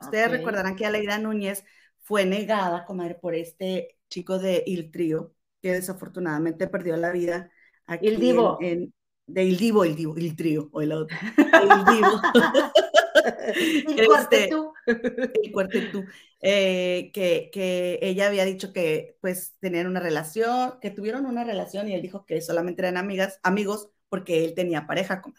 [0.00, 1.64] Ustedes recordarán que Aleida Núñez
[2.02, 7.50] fue negada, comadre, por este chico de Il Trío, que desafortunadamente perdió la vida
[7.86, 8.58] aquí Il Divo.
[8.60, 8.94] en, en-
[9.26, 12.20] de Il Divo, Il Divo, Il Trío, o el otro, Il Divo.
[13.96, 14.72] el cuartetú.
[14.86, 16.04] El cuartetú.
[16.40, 21.88] Eh, que, que, ella había dicho que pues tenían una relación, que tuvieron una relación
[21.88, 25.34] y él dijo que solamente eran amigas, amigos porque él tenía pareja, con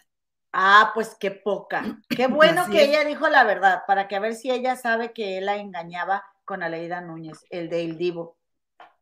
[0.58, 2.00] Ah, pues qué poca.
[2.10, 5.38] Qué bueno que ella dijo la verdad, para que a ver si ella sabe que
[5.38, 8.38] él la engañaba con Aleida Núñez, el de El Divo.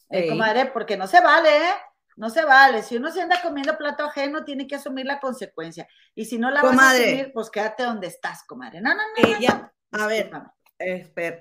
[0.10, 1.74] Eh, comadre, porque no se vale, ¿eh?
[2.16, 2.84] No se vale.
[2.84, 5.88] Si uno se anda comiendo plato ajeno, tiene que asumir la consecuencia.
[6.16, 8.82] Y si no la vas a asumir, pues quédate donde estás, comadre.
[8.82, 9.38] No, no, no.
[9.38, 10.32] Ella, a ver,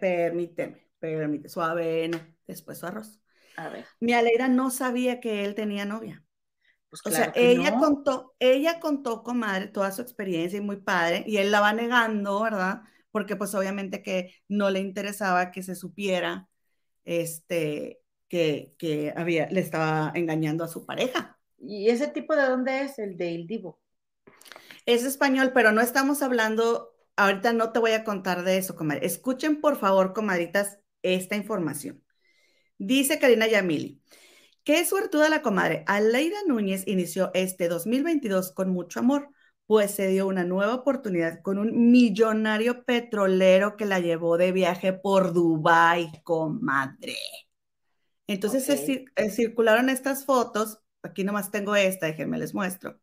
[0.00, 2.10] permíteme, permíteme, suave,
[2.46, 3.20] después su arroz.
[3.56, 3.86] A ver.
[4.00, 6.24] Mi Aleida no sabía que él tenía novia.
[6.90, 11.38] Pues o sea, ella contó, ella contó, comadre, toda su experiencia y muy padre, y
[11.38, 12.82] él la va negando, ¿verdad?
[13.10, 16.48] Porque pues obviamente que no le interesaba que se supiera,
[17.04, 18.01] este,
[18.32, 21.38] que, había, le estaba engañando a su pareja.
[21.58, 22.98] ¿Y ese tipo de dónde es?
[22.98, 23.80] El de El Divo.
[24.86, 29.04] Es español, pero no estamos hablando, ahorita no te voy a contar de eso, comadre.
[29.06, 32.02] Escuchen, por favor, comadritas, esta información.
[32.78, 34.02] Dice Karina Yamili.
[34.64, 35.84] Qué suertuda la comadre.
[35.86, 39.28] Aleida Núñez inició este 2022 con mucho amor,
[39.66, 44.92] pues se dio una nueva oportunidad con un millonario petrolero que la llevó de viaje
[44.92, 47.16] por Dubái, comadre.
[48.32, 53.00] Entonces se, eh, circularon estas fotos, aquí nomás tengo esta, déjenme les muestro.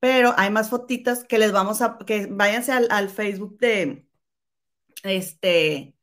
[0.00, 4.06] Pero hay más fotitas que les vamos a, que váyanse al, Facebook de,
[5.04, 5.96] este,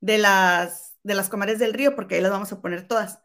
[0.00, 3.20] de las, de las comadres del río, porque ahí las vamos a poner todas.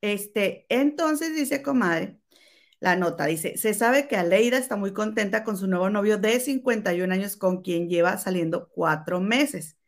[0.00, 2.20] Este, entonces dice comadre,
[2.80, 6.40] la nota dice, se sabe que Aleida está muy contenta con su nuevo novio de
[6.40, 9.79] 51 años con quien lleva saliendo cuatro meses.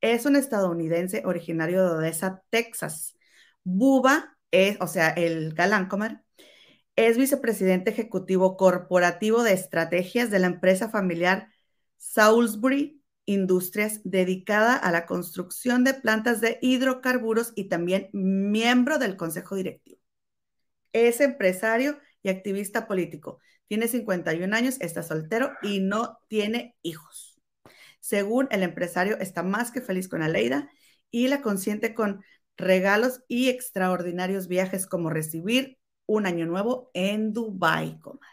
[0.00, 3.16] Es un estadounidense originario de Odessa, Texas.
[3.64, 6.20] Buba es, o sea, el galán, comer,
[6.96, 11.48] es vicepresidente ejecutivo corporativo de estrategias de la empresa familiar
[11.98, 19.54] Salisbury Industrias, dedicada a la construcción de plantas de hidrocarburos y también miembro del consejo
[19.54, 20.00] directivo.
[20.92, 23.38] Es empresario y activista político.
[23.68, 27.29] Tiene 51 años, está soltero y no tiene hijos.
[28.10, 30.68] Según el empresario, está más que feliz con Aleida
[31.12, 32.24] y la consiente con
[32.56, 38.26] regalos y extraordinarios viajes como recibir un año nuevo en Dubai, comadre.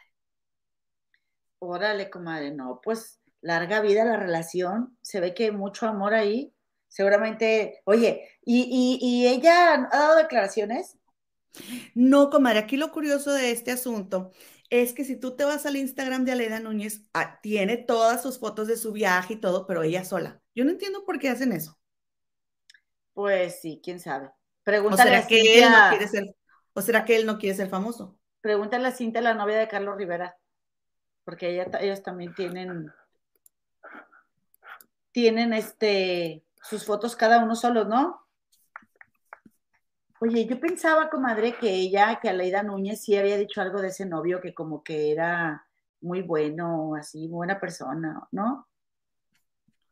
[1.60, 6.52] Órale, comadre, no, pues larga vida la relación, se ve que hay mucho amor ahí,
[6.88, 10.98] seguramente, oye, ¿y, y ella ha dado declaraciones?
[11.94, 14.32] No, comadre, aquí lo curioso de este asunto
[14.70, 18.40] es que si tú te vas al Instagram de Aleida Núñez, ah, tiene todas sus
[18.40, 20.42] fotos de su viaje y todo, pero ella sola.
[20.54, 21.80] Yo no entiendo por qué hacen eso.
[23.14, 24.32] Pues sí, quién sabe.
[24.64, 26.36] Pregúntale ¿O será que él no quiere ser,
[26.74, 28.20] o será que él no quiere ser famoso?
[28.42, 30.38] Pregúntale a Cintia, la novia de Carlos Rivera,
[31.24, 32.92] porque ella, ellos también tienen,
[35.12, 38.27] tienen este, sus fotos cada uno solo, ¿no?
[40.20, 44.06] Oye, yo pensaba, comadre, que ella, que Aleida Núñez sí había dicho algo de ese
[44.06, 45.68] novio que como que era
[46.02, 48.68] muy bueno, así, buena persona, ¿no?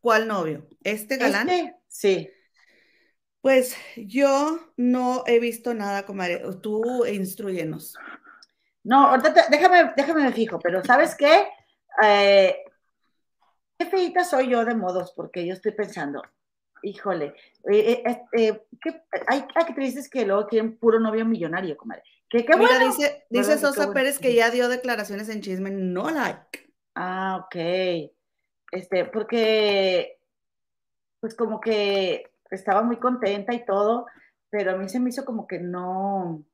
[0.01, 0.67] ¿Cuál novio?
[0.83, 1.49] ¿Este galán?
[1.49, 2.29] Este, sí.
[3.41, 6.41] Pues yo no he visto nada, comadre.
[6.61, 7.95] Tú instruyenos.
[8.83, 11.47] No, ahorita déjame, déjame me fijo, pero ¿sabes qué?
[12.03, 12.55] Eh,
[13.77, 16.21] qué feita soy yo de modos, porque yo estoy pensando,
[16.85, 17.33] híjole,
[17.71, 18.61] eh, eh, eh
[19.27, 22.03] hay actrices que luego quieren puro novio millonario, comadre.
[22.29, 26.73] Que, qué Mira, dice, dice Sosa Pérez que ya dio declaraciones en chisme, no like.
[26.95, 28.11] Ah, ok.
[28.71, 30.19] Este, porque,
[31.19, 34.05] pues como que estaba muy contenta y todo,
[34.49, 36.45] pero a mí se me hizo como que no,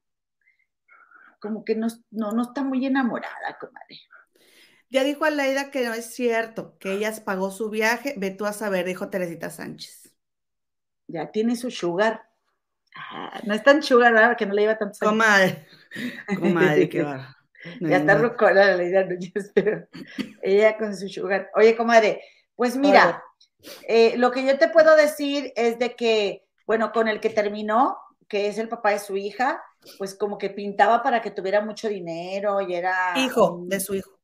[1.40, 4.00] como que no, no, no está muy enamorada, comadre.
[4.90, 8.52] Ya dijo Aleida que no es cierto, que ella pagó su viaje, ve tú a
[8.52, 10.11] saber, dijo Teresita Sánchez
[11.12, 12.24] ya tiene su sugar.
[12.96, 14.38] Ah, no es tan sugar, ¿verdad?
[14.38, 15.66] Que no le lleva tanto Comadre,
[16.40, 17.38] comadre, qué va.
[17.80, 19.16] ya está rucola la idea, no,
[19.54, 19.88] pero
[20.42, 21.50] ella con su sugar.
[21.56, 22.22] Oye, comadre,
[22.56, 23.24] pues mira,
[23.88, 27.98] eh, lo que yo te puedo decir es de que, bueno, con el que terminó,
[28.28, 29.64] que es el papá de su hija,
[29.98, 33.14] pues como que pintaba para que tuviera mucho dinero y era...
[33.18, 34.20] Hijo de su hijo.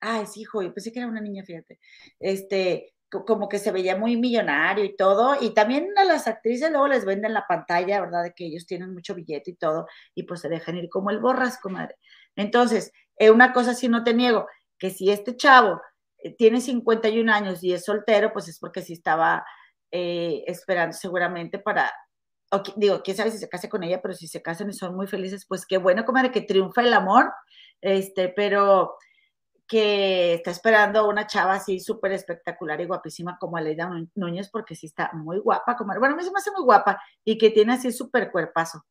[0.00, 1.80] Ah, es hijo, yo pensé que era una niña, fíjate.
[2.20, 6.88] Este, como que se veía muy millonario y todo, y también a las actrices luego
[6.88, 8.24] les venden la pantalla, ¿verdad?
[8.24, 11.18] De que ellos tienen mucho billete y todo, y pues se dejan ir como el
[11.20, 11.96] borrasco, madre.
[12.36, 14.46] Entonces, eh, una cosa sí no te niego,
[14.78, 15.80] que si este chavo
[16.18, 19.44] eh, tiene 51 años y es soltero, pues es porque sí estaba
[19.90, 21.92] eh, esperando seguramente para,
[22.76, 25.06] digo, quién sabe si se case con ella, pero si se casan y son muy
[25.06, 27.32] felices, pues qué bueno, comadre, que triunfa el amor,
[27.80, 28.96] este, pero
[29.68, 34.86] que está esperando una chava así súper espectacular y guapísima como Aleida Núñez, porque sí
[34.86, 36.00] está muy guapa, comadre.
[36.00, 38.84] Bueno, a mí se me hace muy guapa y que tiene así súper cuerpazo.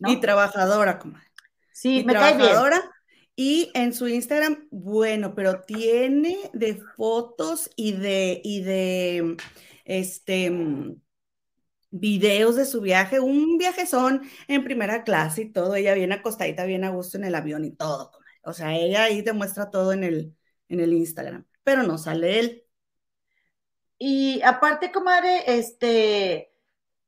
[0.00, 1.26] Y trabajadora, comadre.
[1.72, 2.76] Sí, me trabajadora.
[2.76, 2.92] Cae bien.
[3.36, 9.36] Y en su Instagram, bueno, pero tiene de fotos y de, y de,
[9.84, 10.50] este,
[11.90, 16.64] videos de su viaje, un viaje son en primera clase y todo, ella viene acostadita,
[16.64, 18.10] bien a gusto en el avión y todo.
[18.46, 20.36] O sea, ella ahí demuestra todo en el,
[20.68, 22.64] en el Instagram, pero no sale él.
[23.98, 26.52] Y aparte, comadre, este,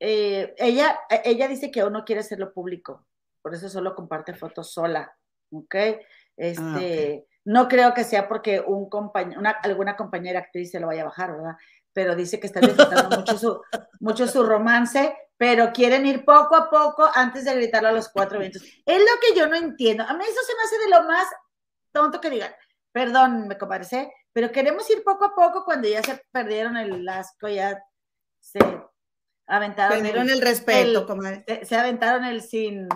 [0.00, 3.06] eh, ella, ella dice que aún no quiere hacerlo público,
[3.40, 5.16] por eso solo comparte fotos sola,
[5.50, 5.74] ¿ok?
[5.74, 5.94] Ah,
[6.36, 11.06] este, no creo que sea porque un compañero, alguna compañera actriz se lo vaya a
[11.06, 11.56] bajar, ¿verdad?
[11.98, 13.60] pero dice que está disfrutando mucho su,
[13.98, 18.40] mucho su romance, pero quieren ir poco a poco antes de gritarlo a los cuatro
[18.40, 18.62] vientos.
[18.84, 20.02] Es lo que yo no entiendo.
[20.02, 21.28] A mí eso se me hace de lo más
[21.92, 22.52] tonto que digan.
[22.92, 27.48] Perdón, me comparece, pero queremos ir poco a poco cuando ya se perdieron el asco,
[27.48, 27.80] ya
[28.40, 28.58] se
[29.46, 29.98] aventaron.
[29.98, 31.06] Perdieron el, respeto,
[31.46, 32.88] Se, se aventaron el sin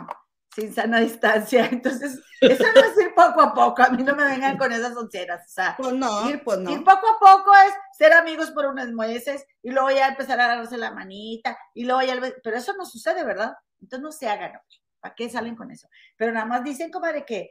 [0.55, 1.67] sin sana distancia.
[1.73, 3.83] Entonces, eso no es ir poco a poco.
[3.83, 5.47] A mí no me vengan con esas onceras.
[5.47, 6.71] O sea, pues no, ir, pues no.
[6.71, 10.45] Ir poco a poco es ser amigos por unos meses y luego ya empezar a
[10.45, 12.19] agarrarse la manita y luego ya.
[12.43, 13.55] Pero eso no sucede, ¿verdad?
[13.81, 14.53] Entonces no se hagan.
[15.01, 15.89] ¿Para qué salen con eso?
[16.17, 17.51] Pero nada más dicen, como de que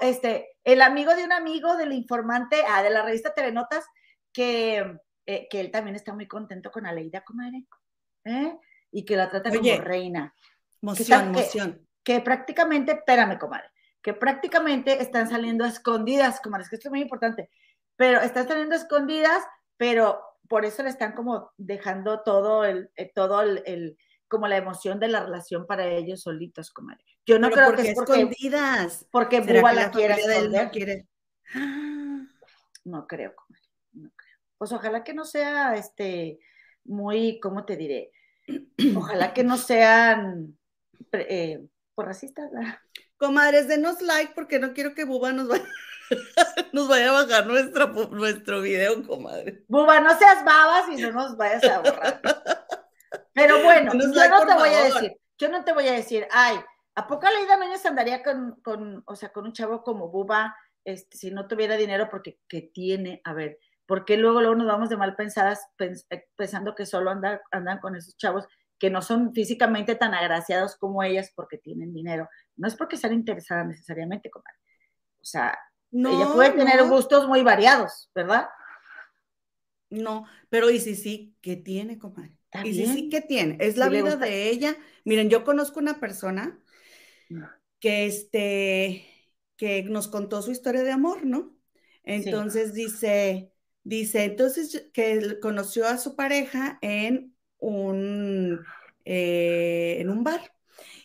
[0.00, 3.84] este, el amigo de un amigo del informante, ah, de la revista Telenotas,
[4.32, 4.96] que,
[5.26, 7.66] eh, que él también está muy contento con Aleida, comadre.
[8.24, 8.56] ¿eh?
[8.90, 10.34] Y que la trata como reina.
[10.80, 13.68] Emoción, emoción que prácticamente, espérame, comadre,
[14.00, 17.50] que prácticamente están saliendo escondidas, comadre, es que esto es muy importante,
[17.96, 19.44] pero están saliendo escondidas,
[19.76, 20.18] pero
[20.48, 25.08] por eso le están como dejando todo el, eh, todo el, como la emoción de
[25.08, 27.04] la relación para ellos solitos, comadre.
[27.26, 29.06] Yo no creo que es porque, escondidas.
[29.10, 31.06] Porque Buba la, quiera No, quiere...
[32.86, 34.38] no creo, comadre, no creo.
[34.56, 36.38] Pues ojalá que no sea, este,
[36.84, 38.12] muy, ¿cómo te diré?
[38.96, 40.56] Ojalá que no sean
[41.12, 41.68] eh,
[41.98, 42.48] por racistas.
[43.16, 45.64] Comadres, denos like porque no quiero que Buba nos vaya,
[46.72, 49.64] nos vaya a bajar nuestro, nuestro video, comadre.
[49.66, 52.20] Buba, no seas babas y no nos vayas a borrar.
[53.32, 56.60] Pero bueno, yo no te voy a decir, yo no te voy a decir, ay,
[56.94, 61.18] ¿a poco Leida Núñez andaría con, con, o sea, con un chavo como Buba este,
[61.18, 64.96] si no tuviera dinero porque que tiene, a ver, porque luego, luego nos vamos de
[64.96, 68.46] mal pensadas eh, pensando que solo andan, andan con esos chavos
[68.78, 72.28] que no son físicamente tan agraciados como ellas porque tienen dinero.
[72.56, 74.58] No es porque sean interesadas necesariamente, comadre.
[75.20, 75.58] O sea,
[75.90, 78.48] ella puede tener gustos muy variados, ¿verdad?
[79.90, 82.36] No, pero y si sí, ¿qué tiene, comadre?
[82.64, 83.56] Y si sí, ¿qué tiene?
[83.60, 84.76] Es la vida de ella.
[85.04, 86.58] Miren, yo conozco una persona
[87.28, 87.42] mm.
[87.80, 89.06] que este
[89.56, 91.54] que nos contó su historia de amor, ¿no?
[92.04, 98.64] Entonces dice, dice, entonces que conoció a su pareja en un,
[99.04, 100.40] eh, en un bar.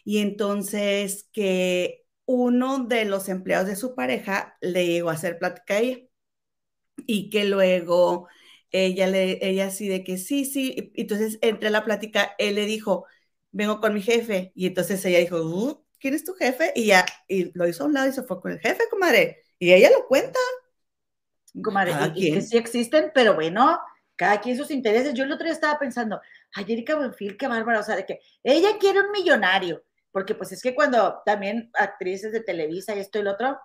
[0.05, 5.75] Y entonces que uno de los empleados de su pareja le llegó a hacer plática
[5.75, 5.99] a ella
[7.07, 8.27] y que luego
[8.71, 13.05] ella le, ella así de que sí, sí, entonces entre la plática él le dijo,
[13.51, 16.73] vengo con mi jefe y entonces ella dijo, uh, ¿quién es tu jefe?
[16.75, 19.43] Y ya, y lo hizo a un lado y se fue con el jefe, comadre,
[19.59, 20.39] y ella lo cuenta.
[21.63, 23.79] Comadre, y, que sí existen, pero bueno,
[24.15, 25.13] cada quien sus intereses.
[25.13, 26.19] Yo el otro día estaba pensando,
[26.53, 30.51] ay, Erika Buenfil, qué bárbara, o sea, de que ella quiere un millonario, porque pues
[30.51, 33.59] es que cuando también actrices de Televisa y esto y lo otro,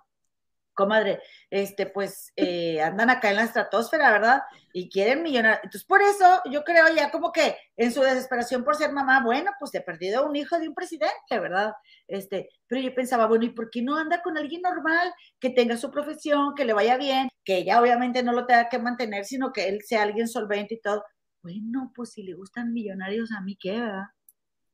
[0.79, 4.43] comadre, este, pues eh, andan acá en la estratosfera, ¿verdad?
[4.71, 5.59] Y quieren millonario.
[5.61, 9.51] Entonces, por eso yo creo ya como que en su desesperación por ser mamá, bueno,
[9.59, 11.73] pues he perdido un hijo de un presidente, ¿verdad?
[12.07, 15.75] Este, pero yo pensaba, bueno, ¿y por qué no anda con alguien normal, que tenga
[15.75, 19.51] su profesión, que le vaya bien, que ella obviamente no lo tenga que mantener, sino
[19.51, 21.03] que él sea alguien solvente y todo?
[21.41, 24.07] Bueno, pues si le gustan millonarios, ¿a mí qué, verdad?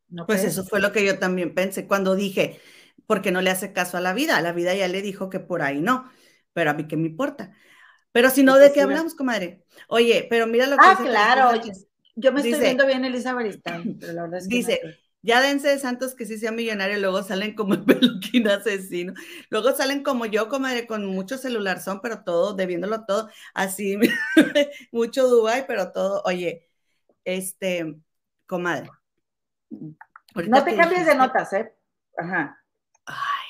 [0.10, 2.60] No pues eso fue lo que yo también pensé cuando dije,
[3.06, 4.39] porque no le hace caso a la vida.
[4.41, 6.10] La vida ya le dijo que por ahí no,
[6.54, 7.54] pero a mí qué me importa.
[8.12, 9.65] Pero si no, ¿de qué hablamos, comadre?
[9.89, 11.62] Oye, pero mira lo que ah, claro,
[12.15, 14.82] yo me estoy viendo bien Elizabeth pero la verdad es que Dice,
[15.25, 19.13] ya dense de santos que sí sea millonario, luego salen como el peluquín asesino.
[19.49, 23.97] Luego salen como yo, comadre, con mucho celular son, pero todo, debiéndolo todo, así,
[24.91, 26.69] mucho Dubai, pero todo, oye,
[27.23, 27.95] este,
[28.45, 28.89] comadre.
[29.69, 31.73] no te cambies de notas, ¿eh?
[32.17, 32.61] Ajá.
[33.05, 33.45] Ay.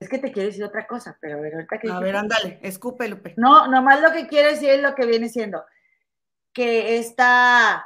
[0.00, 1.90] Es que te quiero decir otra cosa, pero a ver, ahorita que.
[1.90, 3.34] A ver, ándale, escupe, Lupe.
[3.36, 5.64] No, nomás lo que quiero decir es lo que viene siendo.
[6.52, 7.84] Que está,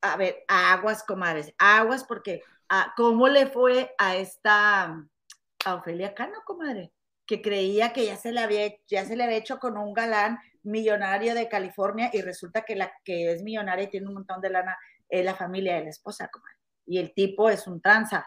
[0.00, 2.42] a ver, aguas, comadres, aguas, porque
[2.96, 4.84] ¿cómo le fue a esta,
[5.64, 6.92] a Ofelia Cano, comadre?
[7.28, 10.38] que creía que ya se le había, ya se le había hecho con un galán
[10.62, 14.48] millonario de California y resulta que la que es millonaria y tiene un montón de
[14.48, 14.76] lana
[15.10, 16.56] es la familia de la esposa, comadre.
[16.86, 18.26] Y el tipo es un tranza.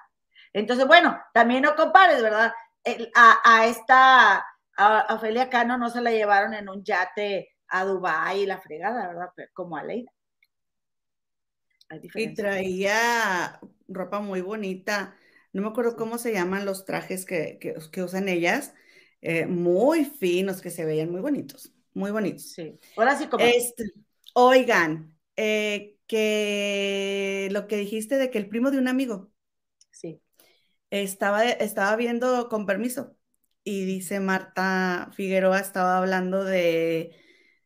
[0.54, 2.54] Entonces, bueno, también no compares, ¿verdad?
[3.16, 4.46] a, esta,
[4.78, 9.08] a Ofelia Cano no se la llevaron en un yate a Dubái y la fregada,
[9.08, 9.30] ¿verdad?
[9.54, 10.12] como a Leida.
[12.16, 15.16] Y traía ropa muy bonita.
[15.54, 18.74] No me acuerdo cómo se llaman los trajes que, usan ellas.
[19.22, 21.74] Eh, muy finos, que se veían muy bonitos.
[21.94, 22.52] Muy bonitos.
[22.52, 22.80] Sí.
[22.96, 23.44] Ahora sí, como.
[23.44, 23.92] Este,
[24.34, 29.32] oigan, eh, que lo que dijiste de que el primo de un amigo.
[29.92, 30.22] Sí.
[30.90, 33.16] Estaba, estaba viendo con permiso.
[33.64, 37.16] Y dice Marta Figueroa, estaba hablando de,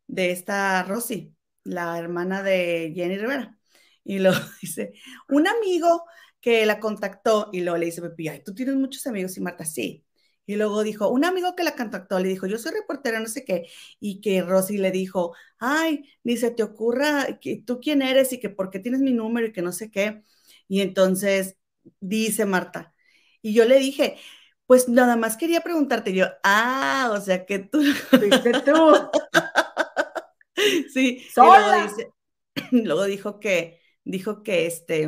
[0.07, 3.57] de esta Rosy, la hermana de Jenny Rivera.
[4.05, 4.31] Y lo
[4.61, 4.93] dice,
[5.27, 6.05] un amigo
[6.39, 9.65] que la contactó y luego le dice, Pepi, ay, tú tienes muchos amigos y Marta,
[9.65, 10.05] sí.
[10.45, 13.43] Y luego dijo, un amigo que la contactó le dijo, yo soy reportera, no sé
[13.43, 13.67] qué,
[13.99, 18.39] y que Rosy le dijo, ay, ni se te ocurra, que tú quién eres y
[18.39, 20.21] que por qué tienes mi número y que no sé qué.
[20.67, 21.57] Y entonces
[21.99, 22.93] dice Marta,
[23.41, 24.17] y yo le dije,
[24.67, 27.83] pues nada más quería preguntarte yo, ah, o sea que tú.
[28.09, 28.95] Fuiste tú.
[30.93, 32.11] sí, y luego, dice,
[32.71, 35.07] luego dijo que, dijo que este,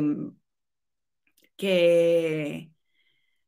[1.56, 2.72] que,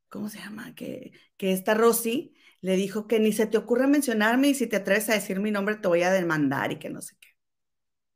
[0.09, 0.75] ¿cómo se llama?
[0.75, 4.77] Que, que esta Rosy le dijo que ni se te ocurra mencionarme y si te
[4.77, 7.29] atreves a decir mi nombre te voy a demandar y que no sé qué.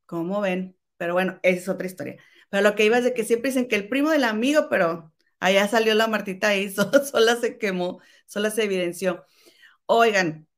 [0.06, 0.76] ¿Cómo ven?
[0.96, 2.16] Pero bueno, es otra historia.
[2.50, 5.12] Pero lo que iba es de que siempre dicen que el primo del amigo, pero
[5.40, 9.24] allá salió la Martita y sola se quemó, sola se evidenció.
[9.86, 10.48] Oigan,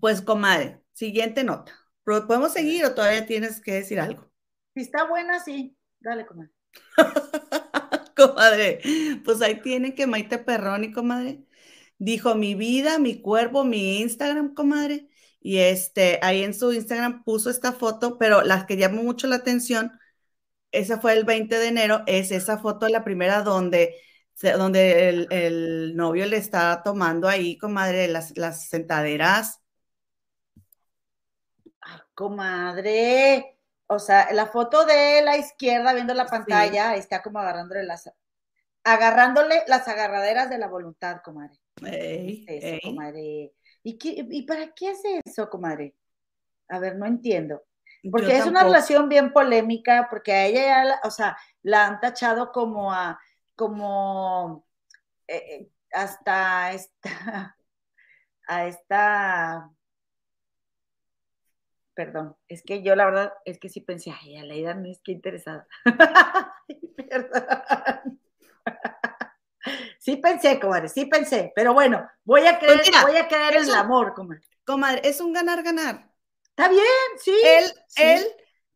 [0.00, 1.72] pues comadre, siguiente nota.
[2.04, 4.30] ¿Podemos seguir o todavía tienes que decir algo?
[4.74, 5.76] Si está buena, sí.
[6.00, 6.52] Dale, comadre.
[8.16, 8.80] comadre,
[9.24, 11.44] pues ahí tiene que Maite Perroni, comadre.
[11.98, 15.08] Dijo mi vida, mi cuerpo, mi Instagram, comadre.
[15.40, 19.36] Y este, ahí en su Instagram puso esta foto, pero la que llamó mucho la
[19.36, 19.92] atención,
[20.72, 23.96] esa fue el 20 de enero, es esa foto, la primera donde,
[24.42, 29.60] donde el, novio le está tomando ahí, comadre, las, las sentaderas.
[32.14, 33.53] comadre,
[33.86, 38.10] o sea, la foto de la izquierda viendo la pantalla está como agarrándole las
[38.84, 41.58] agarrándole las agarraderas de la voluntad, comadre.
[41.82, 43.52] eso, comadre.
[43.82, 45.94] ¿Y, qué, ¿Y para qué hace eso, comadre?
[46.68, 47.62] A ver, no entiendo.
[48.10, 52.52] Porque es una relación bien polémica, porque a ella ya, o sea, la han tachado
[52.52, 53.18] como a,
[53.56, 54.66] como
[55.26, 56.92] eh, eh, hasta esta,
[58.46, 59.70] a esta
[61.94, 65.00] perdón, es que yo la verdad es que sí pensé, ay, a Leida no es
[65.00, 65.66] que interesada.
[67.08, 68.20] perdón.
[69.98, 73.62] Sí pensé, comadre, sí pensé, pero bueno, voy a creer, pues voy a creer en
[73.62, 74.42] el amor, comadre.
[74.66, 76.10] Comadre, es un ganar-ganar.
[76.50, 76.84] Está bien,
[77.18, 77.34] sí.
[77.42, 78.26] Él, él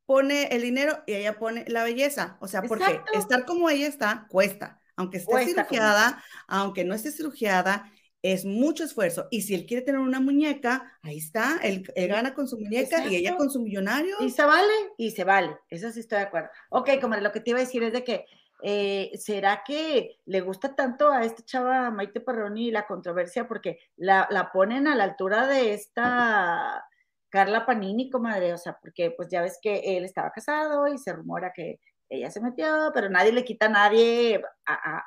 [0.06, 2.38] pone el dinero y ella pone la belleza.
[2.40, 4.80] O sea, porque estar como ella está, cuesta.
[4.96, 7.92] Aunque esté cirugiada, aunque no esté cirugiada,
[8.22, 9.28] es mucho esfuerzo.
[9.30, 13.16] Y si él quiere tener una muñeca, ahí está, él, gana con su muñeca y
[13.16, 14.16] ella con su millonario.
[14.20, 15.56] Y se vale, y se vale.
[15.68, 16.48] Eso sí estoy de acuerdo.
[16.70, 18.26] Ok, como lo que te iba a decir es de que,
[18.62, 23.46] eh, ¿será que le gusta tanto a esta chava Maite Perroni la controversia?
[23.46, 26.84] Porque la, la ponen a la altura de esta
[27.28, 31.12] Carla Panini, comadre, o sea, porque pues ya ves que él estaba casado y se
[31.12, 34.42] rumora que ella se metió, pero nadie le quita a nadie,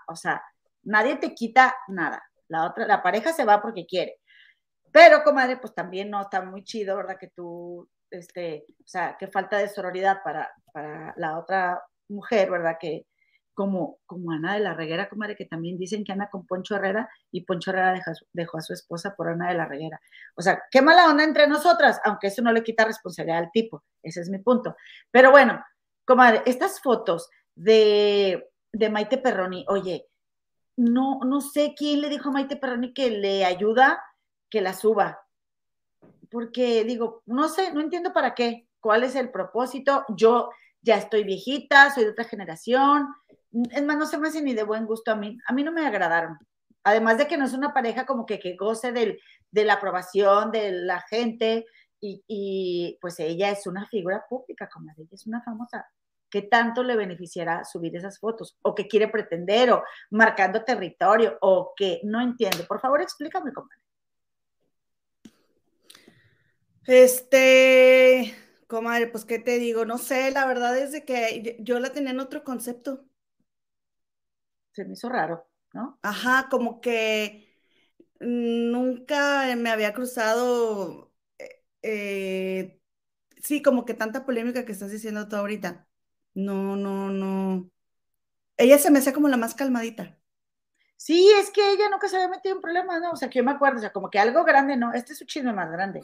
[0.08, 0.44] o sea,
[0.84, 4.20] nadie te quita nada la otra, la pareja se va porque quiere.
[4.92, 7.18] Pero, comadre, pues también no está muy chido, ¿verdad?
[7.20, 12.78] Que tú, este, o sea, que falta de sororidad para, para la otra mujer, ¿verdad?
[12.80, 13.06] Que
[13.54, 17.10] como, como Ana de la Reguera, comadre, que también dicen que anda con Poncho Herrera
[17.32, 18.02] y Poncho Herrera
[18.34, 20.00] dejó a su esposa por Ana de la Reguera.
[20.36, 23.84] O sea, qué mala onda entre nosotras, aunque eso no le quita responsabilidad al tipo,
[24.04, 24.76] ese es mi punto.
[25.10, 25.64] Pero bueno,
[26.06, 30.08] comadre, estas fotos de, de Maite Perroni, oye,
[30.82, 34.04] no, no sé quién le dijo a Maite Perroni que le ayuda
[34.50, 35.22] que la suba.
[36.32, 40.06] Porque digo, no sé, no entiendo para qué, cuál es el propósito.
[40.10, 40.50] Yo
[40.82, 43.08] ya estoy viejita, soy de otra generación.
[43.72, 45.38] Es más, no se me hace ni de buen gusto a mí.
[45.48, 46.38] A mí no me agradaron.
[46.84, 49.20] Además de que no es una pareja como que, que goce del,
[49.52, 51.66] de la aprobación de la gente.
[52.00, 55.86] Y, y, pues ella es una figura pública, como ella es una famosa.
[56.32, 58.58] ¿Qué tanto le beneficiará subir esas fotos?
[58.64, 59.72] ¿O qué quiere pretender?
[59.72, 61.38] ¿O marcando territorio?
[61.42, 62.02] ¿O qué?
[62.04, 62.66] No entiendo.
[62.68, 63.82] Por favor, explícame, comadre.
[66.88, 68.34] Este,
[68.68, 69.86] comadre, pues, ¿qué te digo?
[69.86, 73.06] No sé, la verdad es de que yo la tenía en otro concepto.
[74.72, 76.00] Se me hizo raro, ¿no?
[76.02, 77.54] Ajá, como que
[78.20, 82.82] nunca me había cruzado, eh, eh,
[83.44, 85.88] sí, como que tanta polémica que estás diciendo tú ahorita.
[86.34, 87.70] No, no, no.
[88.58, 90.18] Ella se me hace como la más calmadita.
[90.96, 93.12] Sí, es que ella nunca se había metido en problemas, ¿no?
[93.12, 95.20] O sea, que yo me acuerdo, o sea, como que algo grande, no, este es
[95.20, 96.02] su chisme más grande.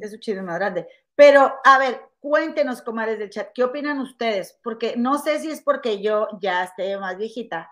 [0.00, 0.88] Es su chisme más grande.
[1.14, 4.58] Pero, a ver, cuéntenos, comadres del chat, ¿qué opinan ustedes?
[4.62, 7.70] Porque no sé si es porque yo ya esté más viejita,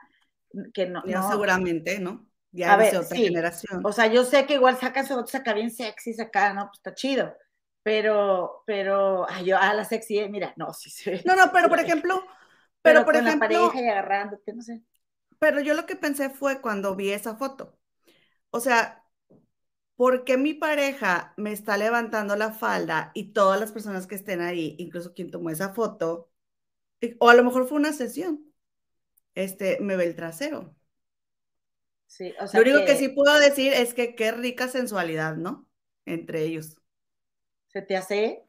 [0.75, 1.03] que no.
[1.31, 2.29] Seguramente, ¿no?
[2.53, 3.81] Ya es de otra generación.
[3.85, 6.67] O sea, yo sé que igual saca su acá bien sexy, acá, ¿no?
[6.67, 7.35] Pues está chido.
[7.89, 11.11] Pero, pero, ay, yo, a la sexy, eh, mira, no, sí sí.
[11.25, 12.23] No, no, pero por ejemplo,
[12.83, 13.49] pero, por ejemplo.
[13.49, 14.83] La pareja y agarrándote, no sé.
[15.39, 17.79] Pero yo lo que pensé fue cuando vi esa foto.
[18.51, 19.07] O sea,
[19.97, 24.43] ¿por qué mi pareja me está levantando la falda y todas las personas que estén
[24.43, 26.31] ahí, incluso quien tomó esa foto,
[27.21, 28.53] o a lo mejor fue una sesión,
[29.35, 30.77] este, me ve el trasero?
[32.07, 32.97] Sí, o sea lo único que...
[32.97, 35.67] sí puedo decir es que qué rica sensualidad, ¿no?
[36.05, 36.77] Entre ellos.
[37.79, 38.45] ¿Se te hace?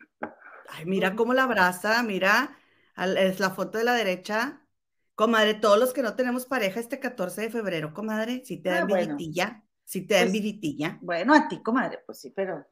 [0.69, 2.57] Ay, mira cómo la abraza, mira,
[2.97, 4.65] es la foto de la derecha.
[5.13, 8.91] Comadre, todos los que no tenemos pareja este 14 de febrero, comadre, si te dan
[8.91, 12.65] ah, si te dan pues, Bueno, a ti, comadre, pues sí, pero a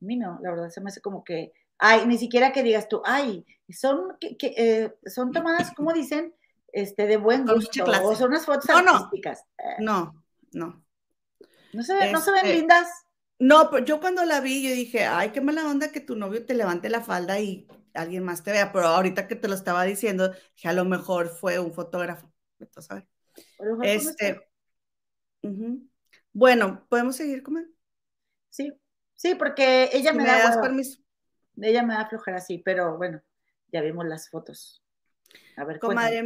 [0.00, 3.00] mí no, la verdad se me hace como que, ay, ni siquiera que digas tú,
[3.06, 6.34] ay, son, que, eh, son tomadas, como dicen,
[6.70, 9.42] este, de buen gusto, o son unas fotos artísticas.
[9.78, 10.84] No, no.
[11.72, 13.01] ¿No se, ¿No se ven este, lindas?
[13.42, 16.46] No, pero yo cuando la vi, yo dije, ay, qué mala onda que tu novio
[16.46, 19.82] te levante la falda y alguien más te vea, pero ahorita que te lo estaba
[19.82, 22.32] diciendo, que a lo mejor fue un fotógrafo.
[23.82, 24.40] Este,
[26.32, 27.74] Bueno, ¿podemos seguir comiendo?
[28.48, 28.72] Sí,
[29.16, 31.00] sí, porque ella me, da permiso.
[31.60, 33.20] Ella me da flojera así, pero bueno,
[33.72, 34.84] ya vimos las fotos.
[35.56, 36.22] A ver, comadre,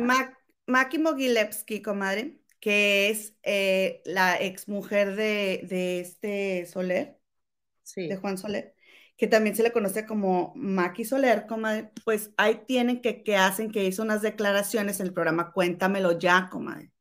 [0.66, 7.18] Maki Mogilevsky, comadre, que es eh, la exmujer de, de este Soler,
[7.82, 8.08] sí.
[8.08, 8.76] de Juan Soler
[9.16, 13.70] que también se le conoce como Maki Soler, comadre, pues ahí tienen que, que hacen,
[13.70, 16.92] que hizo unas declaraciones en el programa Cuéntamelo ya, comadre,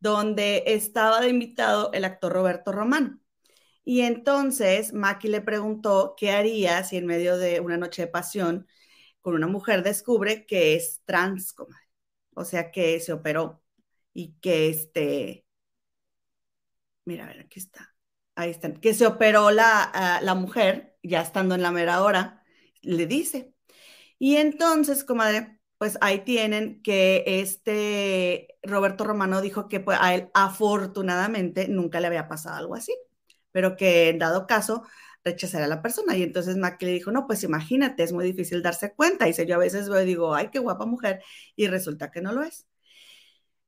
[0.00, 3.20] donde estaba de invitado el actor Roberto Romano.
[3.84, 8.68] Y entonces Maki le preguntó qué haría si en medio de una noche de pasión
[9.20, 11.84] con una mujer descubre que es trans, comadre.
[12.34, 13.61] O sea, que se operó
[14.14, 15.46] y que este...
[17.04, 17.94] Mira, a ver, aquí está.
[18.34, 18.72] Ahí está.
[18.74, 22.44] Que se operó la, ah, la mujer ya estando en la mera hora,
[22.82, 23.54] le dice.
[24.18, 30.30] Y entonces, comadre, pues ahí tienen que este Roberto Romano dijo que pues, a él
[30.34, 32.94] afortunadamente nunca le había pasado algo así,
[33.50, 34.84] pero que en dado caso
[35.24, 36.16] rechazaría a la persona.
[36.16, 39.26] Y entonces Mac le dijo, no, pues imagínate, es muy difícil darse cuenta.
[39.26, 41.22] Y dice, yo a veces veo digo, ay, qué guapa mujer,
[41.56, 42.66] y resulta que no lo es.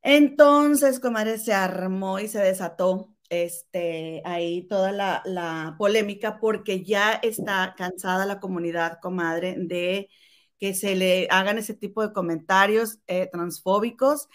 [0.05, 7.75] Entonces, comadre, se armó y se desató este, ahí toda la, polémica porque ya está
[7.77, 10.11] cansada la comunidad, comadre, de
[10.59, 14.29] que se le hagan ese tipo de comentarios eh, transfóbicos.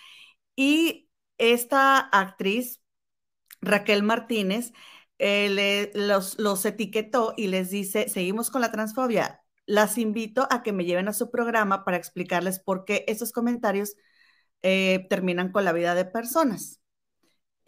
[0.56, 2.82] Y esta actriz,
[3.62, 4.74] Raquel Martínez,
[5.20, 9.44] eh, los, los etiquetó y les dice, seguimos con la transfobia.
[9.66, 13.96] Las invito a que me lleven a su programa para explicarles por qué esos comentarios
[14.64, 16.80] eh, terminan con la vida de personas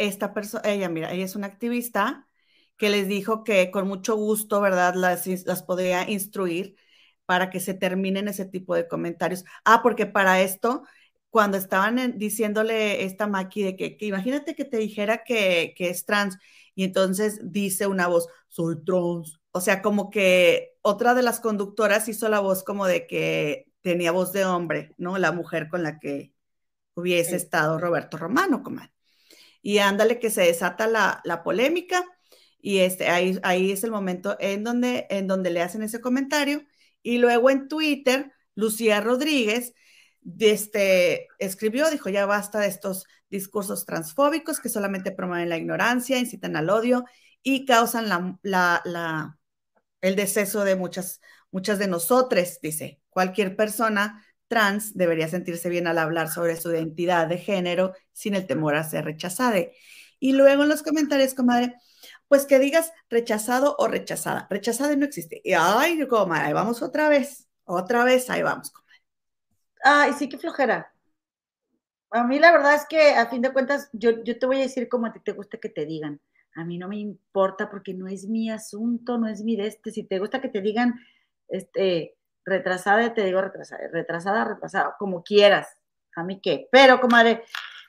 [0.08, 2.28] esta persona, ella, mira, ella es una activista
[2.78, 4.96] que les dijo que con mucho gusto, ¿verdad?
[4.96, 6.76] Las, las podría instruir
[7.26, 9.46] para que se terminen ese tipo de comentarios.
[9.66, 10.84] Ah, porque para esto,
[11.30, 16.38] cuando estaban diciéndole esta Maki de que, imagínate que te dijera que, que es trans
[16.76, 19.40] y entonces dice una voz, soy trans.
[19.52, 24.12] O sea, como que otra de las conductoras hizo la voz como de que tenía
[24.12, 25.18] voz de hombre, ¿no?
[25.18, 26.34] La mujer con la que
[26.96, 28.92] hubiese estado Roberto Romano, comadre
[29.62, 32.04] y ándale que se desata la, la polémica
[32.60, 36.64] y este, ahí, ahí es el momento en donde, en donde le hacen ese comentario.
[37.02, 39.74] Y luego en Twitter, Lucía Rodríguez
[40.40, 46.56] este, escribió, dijo, ya basta de estos discursos transfóbicos que solamente promueven la ignorancia, incitan
[46.56, 47.06] al odio
[47.42, 49.40] y causan la, la, la,
[50.02, 51.20] el deceso de muchas,
[51.50, 53.00] muchas de nosotros, dice.
[53.10, 58.48] Cualquier persona trans debería sentirse bien al hablar sobre su identidad de género sin el
[58.48, 59.58] temor a ser rechazada.
[60.20, 61.76] Y luego en los comentarios, comadre,
[62.28, 64.48] pues que digas rechazado o rechazada.
[64.50, 65.42] Rechazada no existe.
[65.46, 67.48] Y ay, comadre, ahí vamos otra vez.
[67.64, 69.02] Otra vez, ahí vamos, comadre.
[69.84, 70.94] Ay, sí, qué flojera.
[72.12, 74.62] A mí la verdad es que a fin de cuentas, yo, yo te voy a
[74.62, 76.20] decir como a ti te gusta que te digan.
[76.56, 79.92] A mí no me importa porque no es mi asunto, no es mi de este.
[79.92, 80.96] Si te gusta que te digan,
[81.48, 85.68] este, retrasada, te digo retrasada, retrasada, retrasada, como quieras,
[86.16, 86.68] a mí qué.
[86.72, 87.44] Pero, comadre,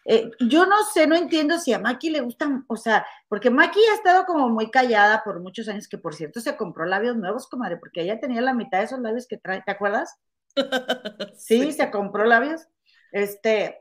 [0.04, 3.78] Eh, yo no sé, no entiendo si a Maki le gustan, o sea, porque Maki
[3.92, 7.46] ha estado como muy callada por muchos años, que por cierto se compró labios nuevos,
[7.48, 10.18] comadre, porque ella tenía la mitad de esos labios que trae, ¿te acuerdas?
[11.36, 12.66] sí, sí, se compró labios.
[13.12, 13.80] Este,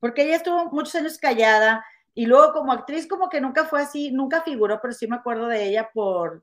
[0.00, 1.84] porque ella estuvo muchos años callada
[2.14, 5.46] y luego como actriz como que nunca fue así, nunca figuró, pero sí me acuerdo
[5.48, 6.42] de ella por,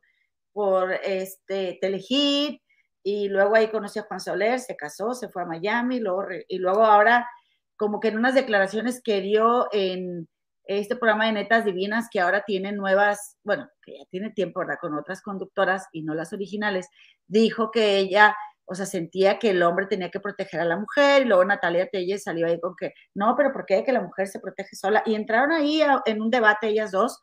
[0.54, 2.62] por este Telehit
[3.04, 6.58] y luego ahí conocí a Juan Soler, se casó, se fue a Miami, luego, y
[6.58, 7.28] luego ahora
[7.76, 10.28] como que en unas declaraciones que dio en
[10.66, 14.78] este programa de Netas Divinas, que ahora tiene nuevas, bueno, que ya tiene tiempo, ¿verdad?
[14.80, 16.88] Con otras conductoras y no las originales,
[17.28, 18.36] dijo que ella,
[18.66, 21.88] o sea, sentía que el hombre tenía que proteger a la mujer, y luego Natalia
[21.88, 25.02] Telles salió ahí con que, no, pero ¿por qué que la mujer se protege sola?
[25.06, 27.20] Y entraron ahí en un debate ellas dos,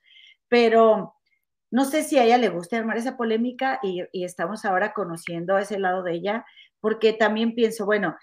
[0.49, 1.14] pero
[1.70, 5.78] no sé si a ella le gusta armar esa polémica y, estamos ahora conociendo ese
[5.78, 6.46] lado de ella,
[6.80, 8.16] porque también pienso, bueno,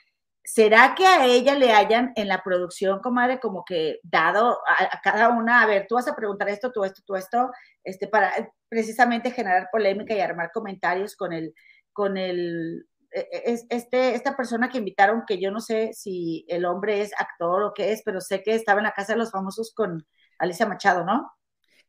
[0.44, 5.30] ¿será que a ella le hayan en la producción, comadre, como que dado a, cada
[5.30, 7.52] una, a ver, tú vas a preguntar esto, tú esto, tú esto,
[7.84, 8.32] este, para
[8.70, 11.54] precisamente generar polémica y armar comentarios con el,
[11.94, 16.66] con el, e, e, este, esta persona que invitaron, que yo no sé si el
[16.66, 19.32] hombre es actor o qué es, pero sé que estaba en la casa de los
[19.32, 20.06] famosos con
[20.40, 21.32] Alicia Machado, ¿no?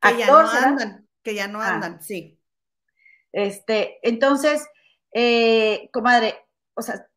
[0.01, 0.47] actor,
[1.27, 1.75] que ya no ah.
[1.75, 2.39] andan, sí.
[3.33, 4.65] Este, entonces,
[5.13, 6.37] eh, comadre,
[6.75, 7.09] o sea,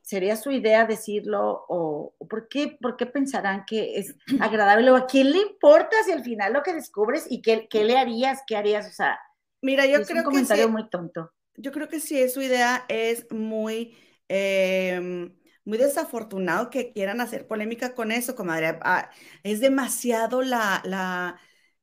[0.00, 5.06] ¿sería su idea decirlo o, por, qué, por qué pensarán que es agradable o a
[5.06, 8.56] quién le importa si al final lo que descubres y qué, qué le harías, qué
[8.56, 8.88] harías?
[8.88, 9.20] O sea,
[9.60, 11.30] mira, yo creo un comentario muy tonto.
[11.54, 13.98] Yo creo que sí, su idea es muy,
[14.28, 18.78] em, muy desafortunado que quieran hacer polémica con eso, comadre.
[18.80, 19.10] Ah,
[19.42, 21.38] es demasiado la, la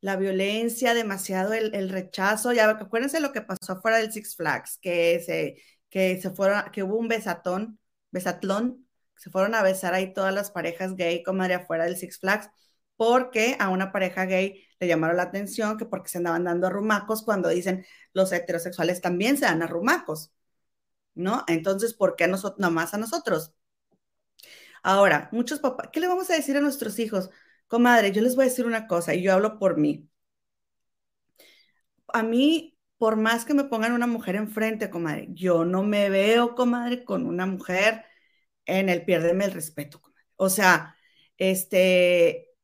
[0.05, 2.53] la violencia, demasiado el, rechazo.
[2.53, 5.55] Ya acuérdense lo que pasó afuera del Six Flags, que se,
[5.89, 7.79] que se fueron, que hubo un besatón,
[8.11, 8.87] besatlón,
[9.17, 12.49] se fueron a besar ahí todas las parejas gay, comadre, afuera del Six Flags,
[12.97, 17.23] porque a una pareja gay le llamaron la atención que porque se andaban dando arrumacos
[17.23, 17.83] cuando dicen
[18.13, 20.31] los heterosexuales también se dan arrumacos,
[21.15, 21.43] ¿no?
[21.47, 23.53] Entonces, ¿por qué a nosotros, nomás a nosotros?
[24.83, 27.31] Ahora, muchos papás, ¿qué le vamos a decir a nuestros hijos?
[27.67, 30.09] Comadre, yo les voy a decir una cosa y yo hablo por mí.
[32.13, 36.55] A mí, por más que me pongan una mujer enfrente, comadre, yo no me veo,
[36.55, 38.05] comadre, con una mujer
[38.65, 40.25] en el piérdeme el respeto, comadre.
[40.37, 40.95] O sea,
[41.37, 42.55] este,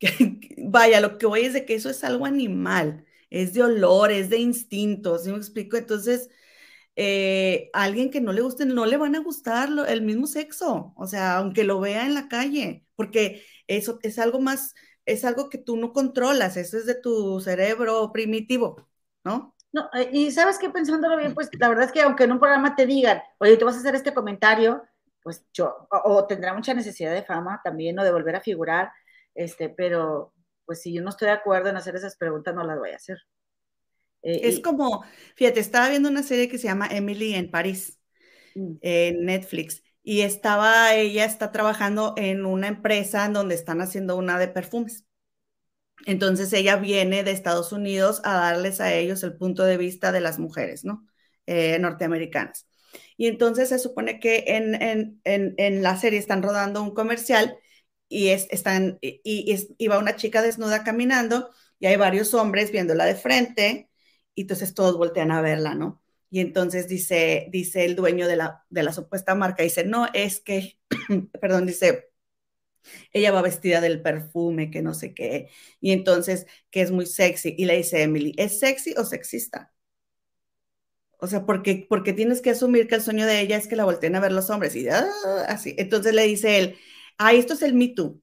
[0.58, 4.30] vaya, lo que voy es de que eso es algo animal, es de olor, es
[4.30, 5.76] de instintos, ¿sí me explico?
[5.76, 6.30] Entonces,
[6.96, 11.06] eh, alguien que no le guste, no le van a gustar el mismo sexo, o
[11.06, 15.58] sea, aunque lo vea en la calle, porque eso es algo más, es algo que
[15.58, 18.88] tú no controlas, eso es de tu cerebro primitivo,
[19.24, 19.54] ¿no?
[19.72, 22.38] No, eh, y sabes que pensándolo bien, pues la verdad es que aunque en un
[22.38, 24.82] programa te digan, oye, te vas a hacer este comentario,
[25.22, 28.90] pues yo, o, tendrá mucha necesidad de fama también, o de volver a figurar,
[29.34, 30.34] este, pero
[30.66, 32.96] pues si yo no estoy de acuerdo en hacer esas preguntas, no las voy a
[32.96, 33.18] hacer.
[34.22, 35.04] Eh, es como,
[35.36, 38.00] fíjate, estaba viendo una serie que se llama Emily en París,
[38.54, 38.74] mm.
[38.80, 44.38] en Netflix, y estaba, ella está trabajando en una empresa en donde están haciendo una
[44.38, 45.06] de perfumes.
[46.06, 50.20] Entonces ella viene de Estados Unidos a darles a ellos el punto de vista de
[50.20, 51.06] las mujeres, ¿no?
[51.46, 52.66] Eh, norteamericanas.
[53.16, 57.56] Y entonces se supone que en, en, en, la serie están rodando un comercial
[58.08, 59.20] y, es, están, y,
[59.78, 63.90] y, va una chica desnuda caminando y hay varios hombres viéndola de frente
[64.34, 66.01] y entonces todos voltean a verla, ¿no?
[66.32, 70.40] Y entonces dice, dice el dueño de la, de la supuesta marca, dice, no, es
[70.40, 70.78] que,
[71.42, 72.10] perdón, dice,
[73.12, 77.54] ella va vestida del perfume, que no sé qué, y entonces que es muy sexy.
[77.58, 79.72] Y le dice Emily, ¿es sexy o sexista?
[81.18, 83.84] O sea, porque, porque tienes que asumir que el sueño de ella es que la
[83.84, 85.06] volteen a ver los hombres y ah,
[85.48, 85.74] así.
[85.78, 86.78] Entonces le dice él,
[87.18, 88.22] ah, esto es el Me Too.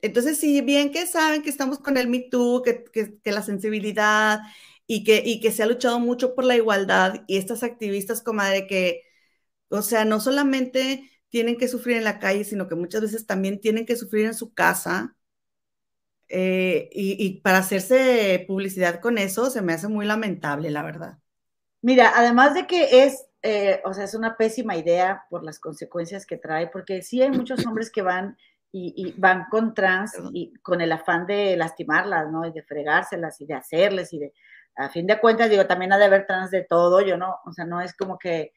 [0.00, 3.42] Entonces, si bien que saben que estamos con el Me Too, que, que, que la
[3.42, 4.40] sensibilidad
[4.90, 8.66] y que, y que se ha luchado mucho por la igualdad y estas activistas, comadre,
[8.66, 9.02] que,
[9.68, 13.60] o sea, no solamente tienen que sufrir en la calle, sino que muchas veces también
[13.60, 15.14] tienen que sufrir en su casa.
[16.30, 21.18] Eh, y, para hacerse publicidad con eso se me hace muy lamentable, la verdad.
[21.82, 26.24] Mira, además de que es, eh, o sea, es una pésima idea por las consecuencias
[26.24, 28.38] que trae, porque sí hay muchos hombres que van
[28.72, 32.46] y, y, van con trans y con el afán de lastimarlas, ¿no?
[32.46, 34.32] Y de fregárselas y de hacerles y de,
[34.78, 37.52] a fin de cuentas, digo, también ha de haber trans de todo, yo no, o
[37.52, 38.54] sea, no es como que,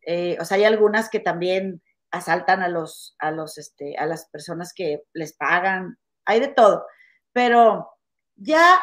[0.00, 4.26] eh, o sea, hay algunas que también asaltan a los, a los, este, a las
[4.30, 6.86] personas que les pagan, hay de todo,
[7.34, 7.90] pero
[8.34, 8.80] ya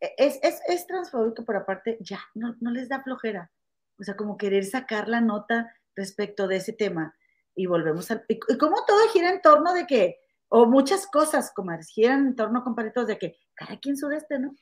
[0.00, 3.52] es, es, es transfóbico, pero aparte ya no, no les da flojera,
[4.00, 7.14] o sea, como querer sacar la nota respecto de ese tema
[7.54, 10.16] y volvemos al, y, como todo gira en torno de que,
[10.48, 14.54] O muchas cosas, comadres, giran en torno, compadritos, de que cada quien este, ¿no?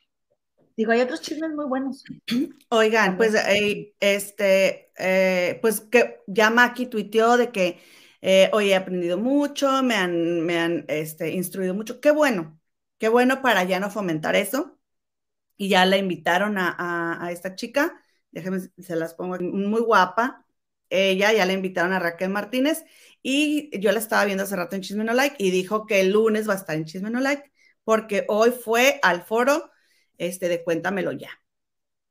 [0.77, 2.03] Digo, hay otros chismes muy buenos.
[2.69, 7.79] Oigan, pues, eh, este, eh, pues que ya Maki tuiteó de que
[8.21, 11.99] eh, hoy he aprendido mucho, me han, me han este, instruido mucho.
[11.99, 12.59] Qué bueno,
[12.99, 14.79] qué bueno para ya no fomentar eso.
[15.57, 17.99] Y ya la invitaron a, a, esta chica,
[18.31, 20.45] déjenme, se las pongo, muy guapa.
[20.89, 22.85] Ella ya la invitaron a Raquel Martínez
[23.23, 26.11] y yo la estaba viendo hace rato en Chisme No Like y dijo que el
[26.11, 27.51] lunes va a estar en Chisme No Like
[27.83, 29.71] porque hoy fue al foro
[30.17, 31.29] este, de Cuéntamelo ya.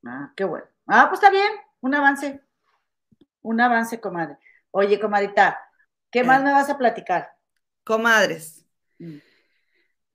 [0.05, 0.65] Ah, qué bueno.
[0.87, 1.51] Ah, pues está bien,
[1.81, 2.41] un avance.
[3.41, 4.37] Un avance, comadre.
[4.71, 5.59] Oye, comadita,
[6.11, 6.43] ¿qué más eh.
[6.43, 7.35] me vas a platicar?
[7.83, 8.65] Comadres.
[8.99, 9.17] Mm.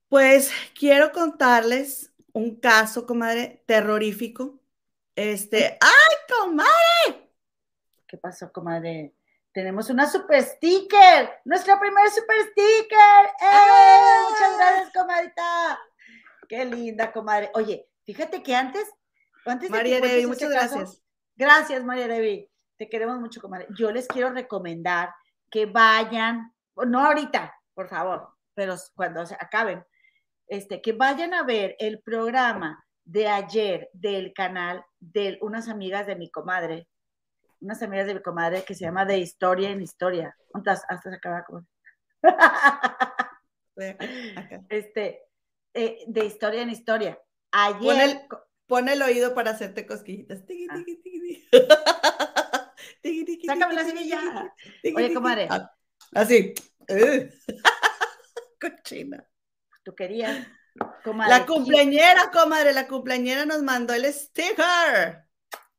[0.08, 4.60] Pues quiero contarles un caso, comadre, terrorífico.
[5.14, 7.30] Este, ¡ay, comadre!
[8.06, 9.14] ¿Qué pasó, comadre?
[9.52, 13.26] Tenemos una super sticker, nuestro primer super sticker.
[13.40, 14.30] ¡Eh!
[14.30, 15.78] Muchas gracias, comadita.
[16.52, 17.50] Qué linda, comadre.
[17.54, 18.86] Oye, fíjate que antes,
[19.46, 21.02] antes María Revi, muchas gracias.
[21.34, 22.46] gracias, María Revi.
[22.76, 23.68] Te queremos mucho, comadre.
[23.74, 25.14] Yo les quiero recomendar
[25.50, 29.82] que vayan, no ahorita, por favor, pero cuando se acaben,
[30.46, 36.16] este, que vayan a ver el programa de ayer del canal de unas amigas de
[36.16, 36.86] mi comadre,
[37.62, 40.36] unas amigas de mi comadre que se llama De Historia en Historia.
[40.52, 41.66] Hasta se acaba como.
[44.68, 45.31] este,
[45.74, 47.18] eh, de historia en historia.
[47.50, 48.20] Ayer.
[48.66, 50.44] Pon el, oído para hacerte cosquillitas.
[53.46, 54.54] Sácame la semilla.
[54.96, 55.48] Oye, comadre.
[56.14, 56.54] Así.
[58.60, 59.26] Cochina.
[59.82, 60.46] Tú querías.
[61.04, 65.26] La cumpleañera, comadre, la cumpleañera nos mandó el sticker.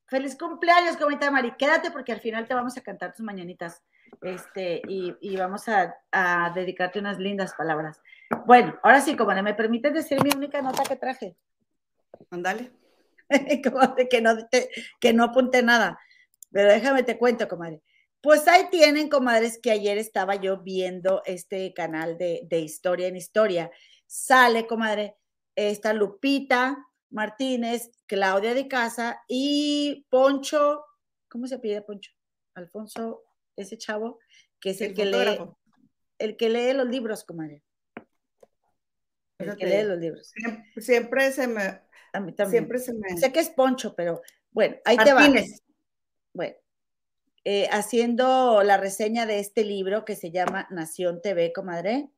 [0.05, 1.53] Feliz cumpleaños, comadre Mari.
[1.57, 3.81] Quédate porque al final te vamos a cantar tus mañanitas.
[4.21, 7.99] Este, y, vamos a, a dedicarte unas lindas palabras.
[8.45, 11.35] Bueno, ahora sí, como ¿me permites decir mi única nota que traje?
[12.29, 12.71] Ándale.
[14.09, 14.35] que, no,
[14.99, 15.99] que no apunte nada.
[16.51, 17.81] Pero déjame te cuento, comadre.
[18.21, 23.71] Pues ahí tienen, comadres, que ayer estaba yo viendo este canal de, historia en historia.
[24.07, 25.17] Sale, comadre,
[25.55, 26.77] esta Lupita
[27.09, 30.83] Martínez, Claudia de Casa y Poncho,
[31.27, 32.11] ¿cómo se pide Poncho?
[32.55, 33.23] Alfonso,
[33.55, 34.19] ese chavo,
[34.59, 35.39] que es el, que lee,
[36.17, 37.63] el que lee los libros, comadre
[39.57, 40.33] que lee los libros.
[40.77, 41.81] Siempre, se me.
[42.13, 42.63] A mí también.
[42.63, 43.17] Siempre se me.
[43.17, 44.21] Sé que es Poncho, pero
[44.51, 45.27] bueno, ahí te va.
[46.33, 46.55] Bueno,
[47.45, 52.09] eh, haciendo la reseña de este libro que se llama Nación TV, comadre.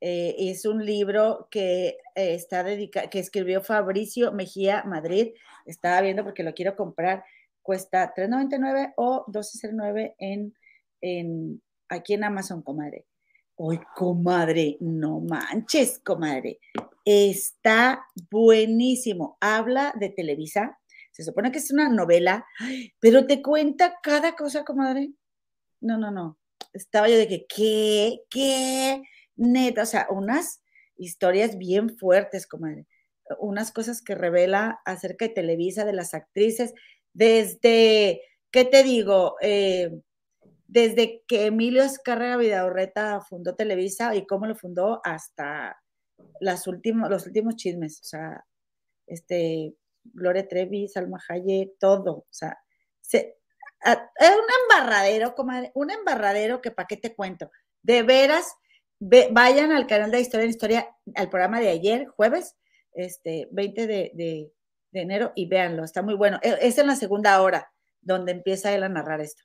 [0.00, 5.34] Eh, es un libro que eh, está dedicado, que escribió Fabricio Mejía Madrid.
[5.66, 7.24] Estaba viendo porque lo quiero comprar.
[7.62, 10.54] Cuesta $3.99 o $12.09 en,
[11.00, 13.06] en, aquí en Amazon, comadre.
[13.64, 16.58] Uy, comadre, no manches, comadre.
[17.04, 19.38] Está buenísimo.
[19.40, 20.80] Habla de Televisa.
[21.12, 22.44] Se supone que es una novela,
[22.98, 25.12] pero te cuenta cada cosa, comadre.
[25.80, 26.40] No, no, no.
[26.72, 28.22] Estaba yo de que, ¿qué?
[28.28, 29.02] ¿Qué?
[29.36, 30.64] Neta, o sea, unas
[30.96, 32.88] historias bien fuertes, comadre.
[33.38, 36.74] Unas cosas que revela acerca de Televisa, de las actrices,
[37.12, 39.36] desde, ¿qué te digo?
[39.40, 40.02] Eh,
[40.72, 45.78] desde que Emilio Escárraga Vidaurreta fundó Televisa y cómo lo fundó hasta
[46.40, 48.44] los últimos chismes, o sea,
[49.06, 52.58] este, Gloria Trevi, Salma Hayek, todo, o sea,
[53.12, 53.34] es
[53.84, 57.50] un embarradero, comadre, un embarradero que para qué te cuento.
[57.82, 58.54] De veras,
[58.98, 62.56] vayan al canal de Historia en Historia, al programa de ayer, jueves,
[62.94, 66.38] este, 20 de, de enero, y véanlo, está muy bueno.
[66.42, 67.70] E, es en la segunda hora
[68.00, 69.42] donde empieza él a narrar esto.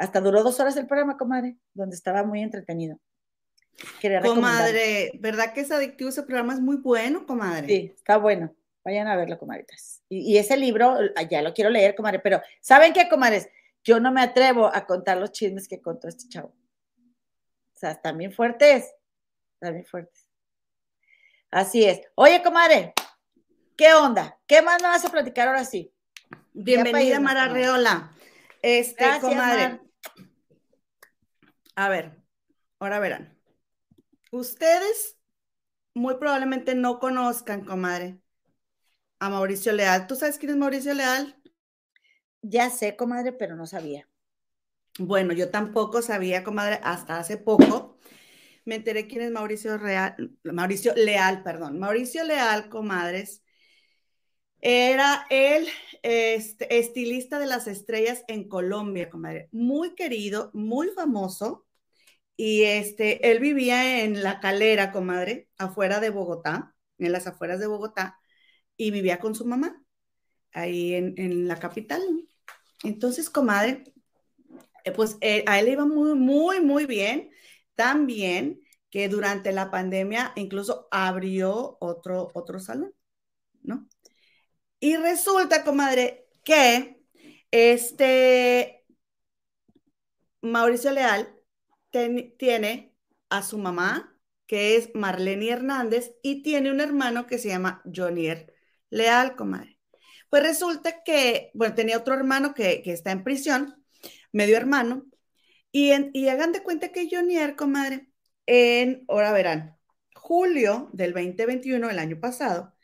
[0.00, 2.98] Hasta duró dos horas el programa, comadre, donde estaba muy entretenido.
[4.22, 6.54] comadre, ¿verdad que es adictivo ese programa?
[6.54, 7.66] Es muy bueno, comadre.
[7.66, 8.56] Sí, está bueno.
[8.82, 10.02] Vayan a verlo, comadritas.
[10.08, 13.50] Y, ese libro, ah, ya lo quiero leer, comadre, pero ¿saben qué, comadres?
[13.84, 16.48] Yo no me atrevo a contar los chismes que contó este chavo.
[16.48, 18.90] O sea, están bien fuertes.
[19.52, 20.26] Están bien fuertes.
[21.50, 22.00] Así es.
[22.14, 22.94] Oye, comadre,
[23.76, 24.38] ¿qué onda?
[24.46, 25.92] ¿Qué más me vas a platicar ahora sí?
[26.54, 28.12] Bienvenida, Mara Reola.
[28.62, 29.89] Este, comadre.
[31.76, 32.22] A ver,
[32.80, 33.38] ahora verán.
[34.32, 35.18] Ustedes
[35.94, 38.20] muy probablemente no conozcan, comadre,
[39.20, 40.06] a Mauricio Leal.
[40.08, 41.36] ¿Tú sabes quién es Mauricio Leal?
[42.42, 44.06] Ya sé, comadre, pero no sabía.
[44.98, 47.98] Bueno, yo tampoco sabía, comadre, hasta hace poco.
[48.64, 51.78] Me enteré quién es Mauricio Real, Mauricio Leal, perdón.
[51.78, 53.44] Mauricio Leal, comadres,
[54.60, 55.66] era el
[56.02, 59.48] este, estilista de las estrellas en Colombia, comadre.
[59.52, 61.66] Muy querido, muy famoso
[62.42, 67.66] y este, él vivía en La Calera, comadre, afuera de Bogotá, en las afueras de
[67.66, 68.18] Bogotá,
[68.78, 69.84] y vivía con su mamá,
[70.54, 72.00] ahí en, la capital.
[72.82, 73.84] Entonces, comadre,
[74.84, 77.30] eh, pues eh, a él iba muy, muy, muy bien,
[77.74, 82.94] tan bien que durante la pandemia incluso abrió otro, otro salón,
[83.62, 83.86] ¿no?
[84.80, 87.02] Y resulta, comadre, que
[87.50, 88.86] este
[90.40, 91.34] Mauricio Leal
[91.90, 92.94] tiene
[93.28, 94.16] a su mamá,
[94.46, 98.54] que es Marlene Hernández, y tiene un hermano que se llama Jonier
[98.90, 99.78] Leal, comadre.
[100.30, 103.84] Pues resulta que, bueno, tenía otro hermano que, está en prisión,
[104.32, 105.06] medio hermano,
[105.72, 108.08] y, y hagan de cuenta que Jonier, comadre,
[108.46, 109.78] en, ahora verán,
[110.14, 112.74] julio del 2021, el año pasado,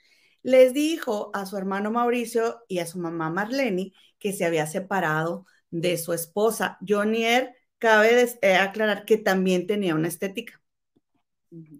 [0.46, 5.44] les dijo a su hermano Mauricio y a su mamá Marlene que se había separado
[5.70, 6.78] de su esposa.
[6.86, 10.62] Jonier, cabe eh, aclarar que también tenía una estética.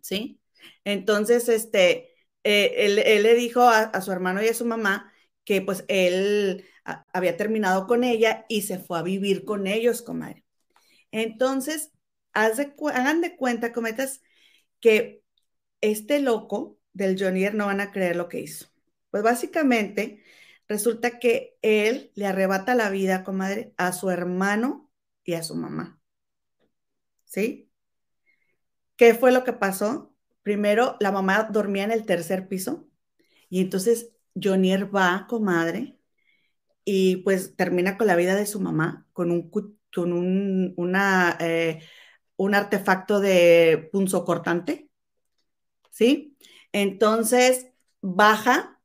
[0.02, 0.40] ¿Sí?
[0.82, 5.12] Entonces, este, eh, él, le dijo a, su hermano y a su mamá
[5.44, 6.64] que pues él
[7.12, 10.44] había terminado con ella y se fue a vivir con ellos, comadre.
[11.12, 11.92] Entonces,
[12.32, 14.22] hagan de cuenta, cometas,
[14.80, 15.22] que
[15.80, 18.68] este loco del Jonier no van a creer lo que hizo.
[19.10, 20.22] Pues básicamente
[20.68, 24.90] resulta que él le arrebata la vida, comadre, a su hermano
[25.24, 26.00] y a su mamá.
[27.24, 27.70] ¿Sí?
[28.96, 30.14] ¿Qué fue lo que pasó?
[30.42, 32.88] Primero, la mamá dormía en el tercer piso
[33.48, 35.98] y entonces Jonier va, comadre,
[36.84, 41.82] y pues termina con la vida de su mamá con un, con un, una, eh,
[42.36, 44.88] un artefacto de punzo cortante,
[45.90, 46.36] ¿sí?
[46.76, 47.68] Entonces
[48.02, 48.82] baja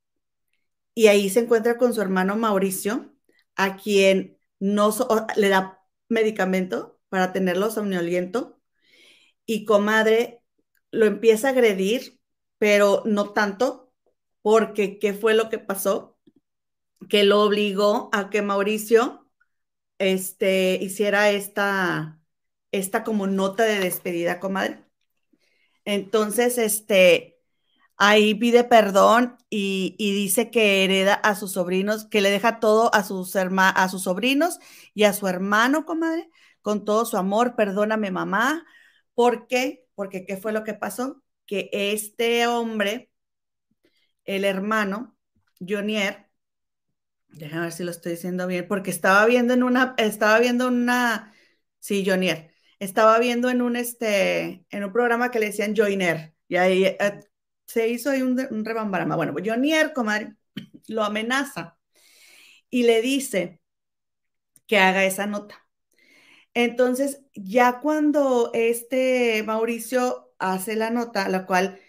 [0.95, 3.13] y ahí se encuentra con su hermano Mauricio,
[3.57, 4.95] a quien no
[5.35, 8.61] le da medicamento para tenerlo somnoliento
[9.45, 10.41] y comadre
[10.91, 12.21] lo empieza a agredir,
[12.57, 13.93] pero no tanto,
[14.41, 16.17] porque ¿qué fue lo que pasó?
[17.09, 19.29] Que lo obligó a que Mauricio
[19.99, 22.21] este, hiciera esta,
[22.71, 24.85] esta como nota de despedida, comadre.
[25.85, 27.30] Entonces, este,
[28.01, 33.03] ahí pide perdón y, dice que hereda a sus sobrinos, que le deja todo a
[33.03, 34.57] sus, a sus sobrinos
[34.95, 36.29] y a su hermano, comadre,
[36.63, 38.65] con todo su amor, perdóname mamá.
[39.13, 39.85] ¿Por qué?
[39.93, 41.21] Porque ¿qué fue lo que pasó?
[41.45, 43.11] Que este hombre,
[44.25, 45.15] el hermano,
[45.59, 46.27] Jonier,
[47.29, 51.33] déjame ver si lo estoy diciendo bien, porque estaba viendo en una, estaba viendo una,
[51.79, 56.55] sí, Jonier, estaba viendo en un, este, en un programa que le decían Joiner, y
[56.57, 57.30] ahí eh,
[57.73, 59.15] se hizo ahí un, un rebambarama.
[59.15, 60.35] Bueno, pues Joiner, comadre,
[60.87, 61.77] lo amenaza
[62.69, 63.61] y le dice
[64.67, 65.55] que haga esa nota.
[66.53, 71.79] Entonces, ya cuando este Mauricio hace la nota, la cual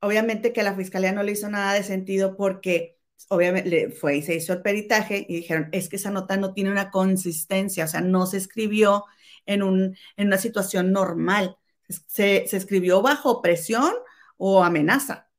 [0.00, 2.98] obviamente que la fiscalía no le hizo nada de sentido porque
[3.28, 6.70] obviamente fue y se hizo el peritaje y dijeron, es que esa nota no tiene
[6.72, 9.04] una consistencia, o sea, no se escribió
[9.46, 11.56] en, un, en una situación normal.
[11.88, 13.92] Se, se escribió bajo presión
[14.38, 15.30] o amenaza.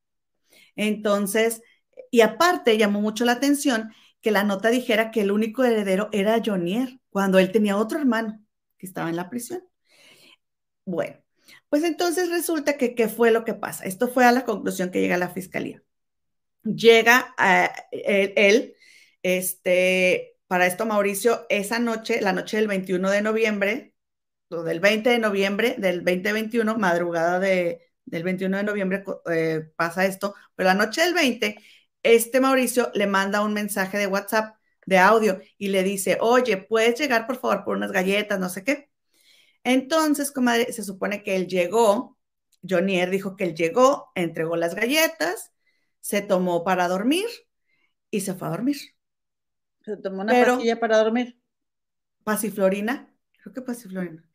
[0.75, 1.61] Entonces,
[2.11, 3.91] y aparte llamó mucho la atención
[4.21, 8.39] que la nota dijera que el único heredero era Jonier, cuando él tenía otro hermano
[8.77, 9.63] que estaba en la prisión.
[10.85, 11.17] Bueno,
[11.69, 13.85] pues entonces resulta que, ¿qué fue lo que pasa?
[13.85, 15.83] Esto fue a la conclusión que llega la fiscalía.
[16.63, 18.75] Llega a, él, él,
[19.23, 23.95] este, para esto Mauricio, esa noche, la noche del 21 de noviembre,
[24.49, 30.35] del 20 de noviembre del 2021, madrugada de, del 21 de noviembre eh, pasa esto,
[30.55, 31.57] pero la noche del 20,
[32.03, 34.55] este Mauricio le manda un mensaje de WhatsApp
[34.85, 38.63] de audio y le dice, oye, ¿puedes llegar por favor por unas galletas, no sé
[38.63, 38.89] qué?
[39.63, 42.17] Entonces, comadre, se supone que él llegó,
[42.67, 45.51] Jonier dijo que él llegó, entregó las galletas,
[45.99, 47.27] se tomó para dormir
[48.09, 48.77] y se fue a dormir.
[49.81, 51.39] ¿Se tomó una pastilla para dormir?
[52.23, 54.28] Pasiflorina, creo que pasiflorina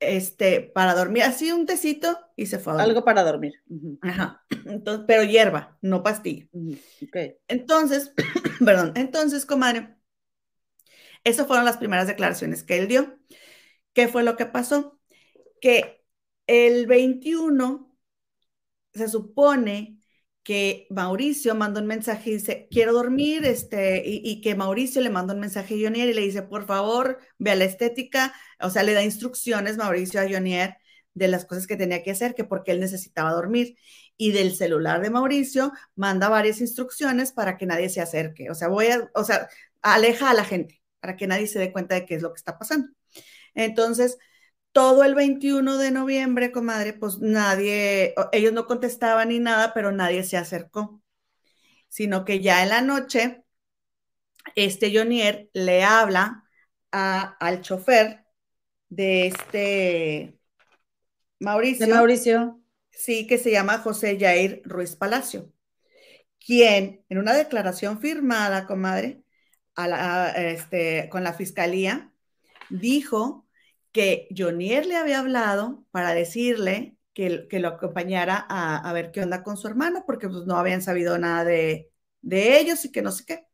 [0.00, 2.90] este, para dormir, así un tecito y se fue a dormir.
[2.90, 3.52] Algo para dormir.
[4.00, 4.44] Ajá.
[4.64, 6.48] Entonces, pero hierba, no pastilla.
[7.46, 8.12] Entonces,
[8.64, 9.94] perdón, entonces, comadre,
[11.22, 13.18] esas fueron las primeras declaraciones que él dio.
[13.92, 14.98] ¿Qué fue lo que pasó?
[15.60, 16.02] Que
[16.46, 17.96] el 21
[18.94, 19.99] se supone
[20.42, 25.34] que Mauricio mandó un mensaje y dice, quiero dormir, este, y, que Mauricio le mandó
[25.34, 28.82] un mensaje a Jonier y le dice, por favor, ve a la estética, o sea,
[28.82, 30.78] le da instrucciones Mauricio a Jonier
[31.14, 33.76] de las cosas que tenía que hacer, que porque él necesitaba dormir.
[34.16, 38.50] Y del celular de Mauricio manda varias instrucciones para que nadie se acerque.
[38.50, 39.48] O sea, voy o sea,
[39.82, 42.38] aleja a la gente para que nadie se dé cuenta de qué es lo que
[42.38, 42.88] está pasando.
[43.54, 44.18] Entonces,
[44.72, 50.22] todo el 21 de noviembre, comadre, pues nadie, ellos no contestaban ni nada, pero nadie
[50.24, 51.02] se acercó,
[51.88, 53.44] sino que ya en la noche,
[54.54, 56.44] este Jonier le habla
[56.90, 58.24] al chofer
[58.88, 60.38] de este
[61.38, 61.86] Mauricio.
[61.86, 62.60] De Mauricio.
[62.90, 65.52] Sí, que se llama José Jair Ruiz Palacio,
[66.44, 69.22] quien en una declaración firmada, comadre,
[70.36, 72.12] este, con la fiscalía,
[72.68, 73.46] dijo
[73.92, 79.42] que Jonier le había hablado para decirle que, que lo acompañara a, ver qué onda
[79.42, 81.90] con su hermano, porque pues no habían sabido nada de,
[82.22, 83.46] de ellos y que no sé qué.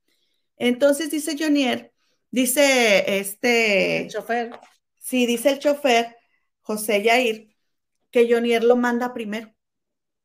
[0.56, 1.92] Entonces dice Jonier,
[2.30, 4.02] dice este...
[4.02, 4.50] El chofer.
[4.98, 6.16] Sí, dice el chofer,
[6.60, 7.56] José Yair,
[8.10, 9.54] que Jonier lo manda primero.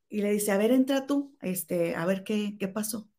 [0.09, 3.09] Y le dice, a ver, entra tú, este, a ver qué, qué pasó.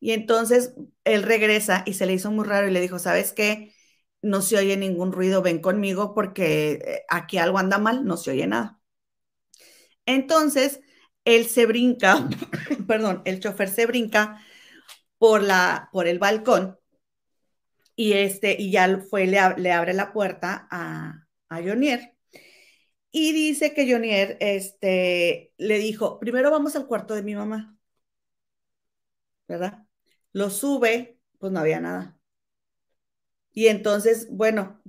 [0.00, 0.74] Y entonces
[1.04, 3.74] él regresa y se le hizo muy raro y le dijo, ¿sabes qué?
[4.22, 8.32] No se oye ningún ruido, ven conmigo porque eh, aquí algo anda mal, no se
[8.32, 8.80] oye nada.
[10.06, 10.80] Entonces,
[11.24, 12.28] él se brinca,
[12.88, 14.42] perdón, el chofer se brinca
[15.18, 16.78] por, la, por el balcón
[17.96, 22.14] y, este, y ya fue, le, abre la puerta a, a Jonier.
[23.10, 27.76] Y dice que Jonier este, le dijo, primero vamos al cuarto de mi mamá,
[29.48, 29.84] ¿verdad?
[30.32, 32.17] Lo sube, pues no había nada.
[33.52, 34.82] Y entonces, bueno,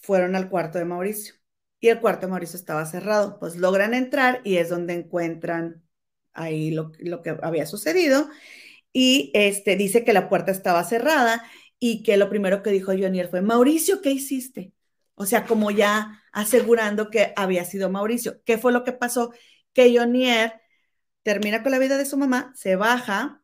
[0.00, 1.34] fueron al cuarto de Mauricio.
[1.80, 3.38] Y el cuarto de Mauricio estaba cerrado.
[3.38, 5.82] Pues logran entrar y es donde encuentran
[6.32, 6.92] ahí lo,
[7.22, 8.28] que había sucedido.
[8.92, 11.44] Y este, dice que la puerta estaba cerrada
[11.78, 14.72] y que lo primero que dijo Jonier fue, Mauricio, ¿qué hiciste?
[15.14, 18.42] O sea, como ya asegurando que había sido Mauricio.
[18.44, 19.32] ¿Qué fue lo que pasó?
[19.72, 20.60] Que Jonier
[21.22, 23.41] termina con la vida de su mamá, se baja,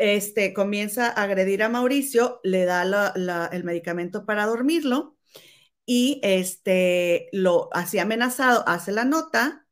[0.00, 3.12] este, comienza a agredir a Mauricio, le da
[3.52, 5.18] el medicamento para dormirlo
[5.84, 9.66] y este, lo así amenazado, hace la nota,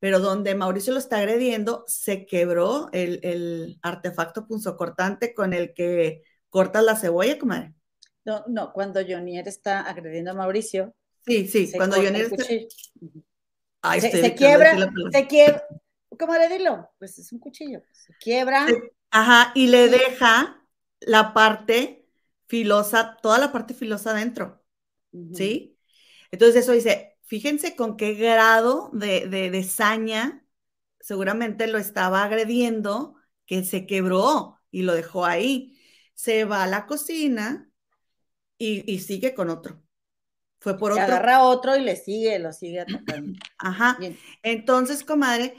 [0.00, 6.82] pero donde Mauricio lo está agrediendo, se quebró el, artefacto punzocortante con el que cortas
[6.82, 7.72] la cebolla, comadre.
[8.24, 10.92] No, no, cuando Jonier está agrediendo a Mauricio.
[11.24, 12.44] Sí, sí, cuando Jonier está...
[14.00, 15.62] se, quiebra, se quiebra,
[16.18, 16.90] ¿cómo le dilo?
[16.98, 18.66] Pues es un cuchillo, se quiebra.
[19.10, 20.66] Ajá, y le deja
[21.00, 22.06] la parte
[22.46, 24.62] filosa, toda la parte filosa adentro,
[25.34, 25.78] ¿sí?
[26.30, 30.44] Entonces eso dice, fíjense con qué grado de, de, saña
[31.00, 33.14] seguramente lo estaba agrediendo,
[33.46, 35.78] que se quebró y lo dejó ahí.
[36.14, 37.70] Se va a la cocina
[38.58, 39.82] y, sigue con otro.
[40.58, 41.04] Fue por otro.
[41.04, 43.38] Agarra otro y le sigue, lo sigue atacando.
[43.58, 43.98] Ajá.
[44.42, 45.54] Entonces, comadre,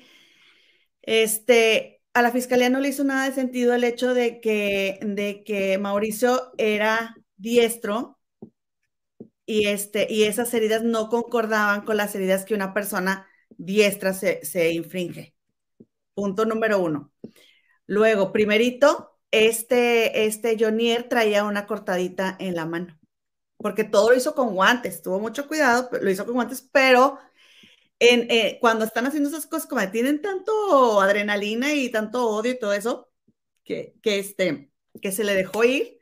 [1.02, 5.43] este, a la fiscalía no le hizo nada de sentido el hecho de que, de
[5.43, 8.20] que Mauricio era diestro
[9.45, 14.45] y, este, y esas heridas no concordaban con las heridas que una persona diestra se,
[14.45, 15.34] se infringe.
[16.14, 17.12] Punto número uno.
[17.88, 22.99] Luego, primerito, este, este Jonier traía una cortadita en la mano,
[23.57, 27.20] porque todo lo hizo con guantes, tuvo mucho cuidado, lo hizo con guantes, pero
[28.00, 32.74] eh, cuando están haciendo esas cosas, como tienen tanto adrenalina y tanto odio y todo
[32.74, 33.10] eso,
[33.64, 34.72] que, que, este,
[35.02, 36.00] que se le dejó ir.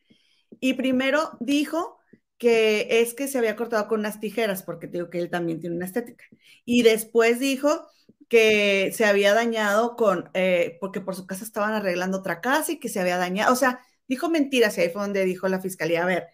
[0.60, 2.00] Y primero dijo
[2.38, 5.76] que es que se había cortado con unas tijeras, porque digo que él también tiene
[5.76, 6.26] una estética.
[6.66, 7.88] Y después dijo
[8.30, 12.80] que se había dañado con, eh, porque por su casa estaban arreglando otra casa y
[12.80, 13.54] que se había dañado.
[13.54, 16.28] O sea, dijo mentiras y ahí fue donde dijo la fiscalía, a ver,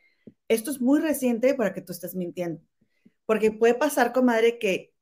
[0.47, 2.61] esto es muy reciente para que tú estés mintiendo.
[3.26, 4.92] Porque puede pasar, comadre, que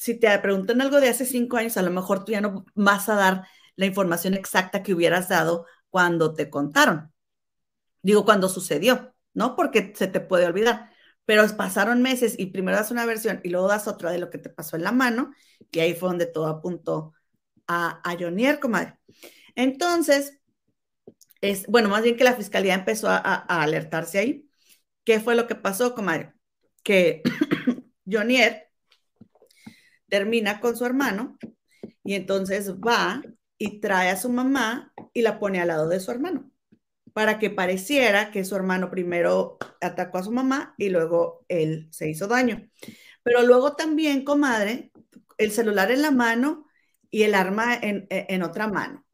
[0.00, 3.10] si te preguntan algo de hace cinco años, a lo mejor tú ya no vas
[3.10, 3.46] a dar
[3.76, 7.12] la información exacta que hubieras dado cuando te contaron.
[8.00, 9.56] Digo, cuando sucedió, ¿no?
[9.56, 10.90] Porque se te puede olvidar.
[11.26, 14.38] Pero pasaron meses y primero das una versión y luego das otra de lo que
[14.38, 15.32] te pasó en la mano
[15.70, 17.12] y ahí fue donde todo apuntó
[17.66, 18.98] a, Jonier, comadre.
[19.54, 20.40] Entonces,
[21.42, 24.48] es, bueno, más bien que la fiscalía empezó a, a alertarse ahí.
[25.04, 26.32] ¿Qué fue lo que pasó, comadre?
[26.82, 27.22] Que
[28.10, 28.69] Jonier
[30.10, 31.38] termina con su hermano
[32.04, 33.22] y entonces va
[33.58, 36.50] y trae a su mamá y la pone al lado de su hermano
[37.12, 42.08] para que pareciera que su hermano primero atacó a su mamá y luego él se
[42.08, 42.68] hizo daño.
[43.22, 44.92] Pero luego también, comadre,
[45.38, 46.66] el celular en la mano
[47.10, 49.04] y el arma en, otra mano.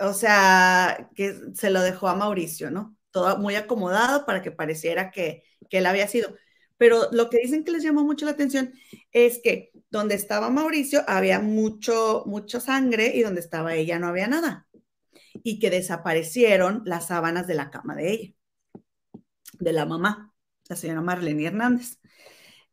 [0.00, 2.96] O sea, que se lo dejó a Mauricio, ¿no?
[3.10, 6.34] Todo muy acomodado para que pareciera que, que él había sido.
[6.78, 8.72] Pero lo que dicen que les llamó mucho la atención
[9.12, 14.28] es que donde estaba Mauricio había mucho, mucha sangre y donde estaba ella no había
[14.28, 14.66] nada.
[15.42, 18.34] Y que desaparecieron las sábanas de la cama de ella,
[19.58, 20.32] de la mamá,
[20.68, 21.98] la señora Marlene Hernández.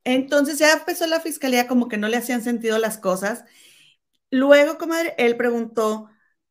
[0.03, 3.43] Entonces ya empezó la fiscalía como que no le hacían sentido las cosas.
[4.31, 6.09] Luego, comadre, él preguntó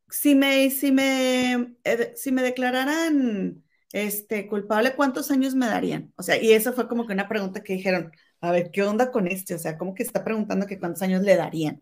[0.09, 3.64] si me, si me, eh, si me declararan
[3.95, 6.13] este, culpable, ¿cuántos años me darían?
[6.17, 9.09] O sea, y eso fue como que una pregunta que dijeron, a ver, ¿qué onda
[9.09, 9.55] con este?
[9.55, 11.81] O sea, como que está preguntando que cuántos años le darían.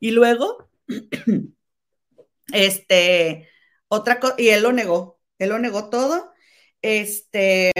[0.00, 0.68] Y luego,
[2.52, 3.48] este,
[3.86, 6.32] otra cosa, y él lo negó, él lo negó todo.
[6.82, 7.70] Este,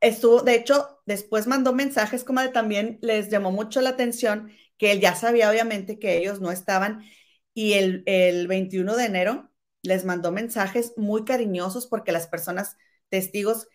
[0.00, 4.92] estuvo, de hecho, después mandó mensajes como de también les llamó mucho la atención que
[4.92, 7.04] él ya sabía obviamente que ellos no estaban
[7.52, 9.53] y el, el 21 de enero
[9.84, 12.76] les mandó mensajes muy cariñosos porque las personas
[13.08, 13.68] testigos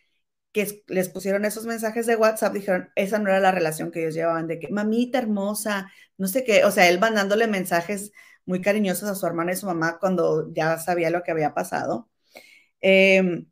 [0.51, 4.15] que les pusieron esos mensajes de WhatsApp dijeron, esa no era la relación que ellos
[4.15, 8.11] llevaban, de que mamita hermosa, no sé qué, o sea, él mandándole mensajes
[8.45, 12.09] muy cariñosos a su hermana y su mamá cuando ya sabía lo que había pasado.
[12.81, 13.45] Eh,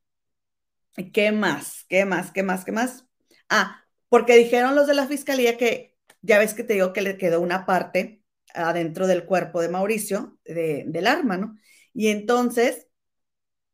[1.13, 1.85] ¿Qué más?
[1.89, 2.31] ¿Qué más?
[2.31, 2.65] ¿Qué más?
[2.65, 3.05] ¿Qué más?
[3.49, 7.17] Ah, porque dijeron los de la fiscalía que ya ves que te digo que le
[7.17, 11.57] quedó una parte adentro del cuerpo de Mauricio, del arma, ¿no?
[11.97, 12.85] Y entonces,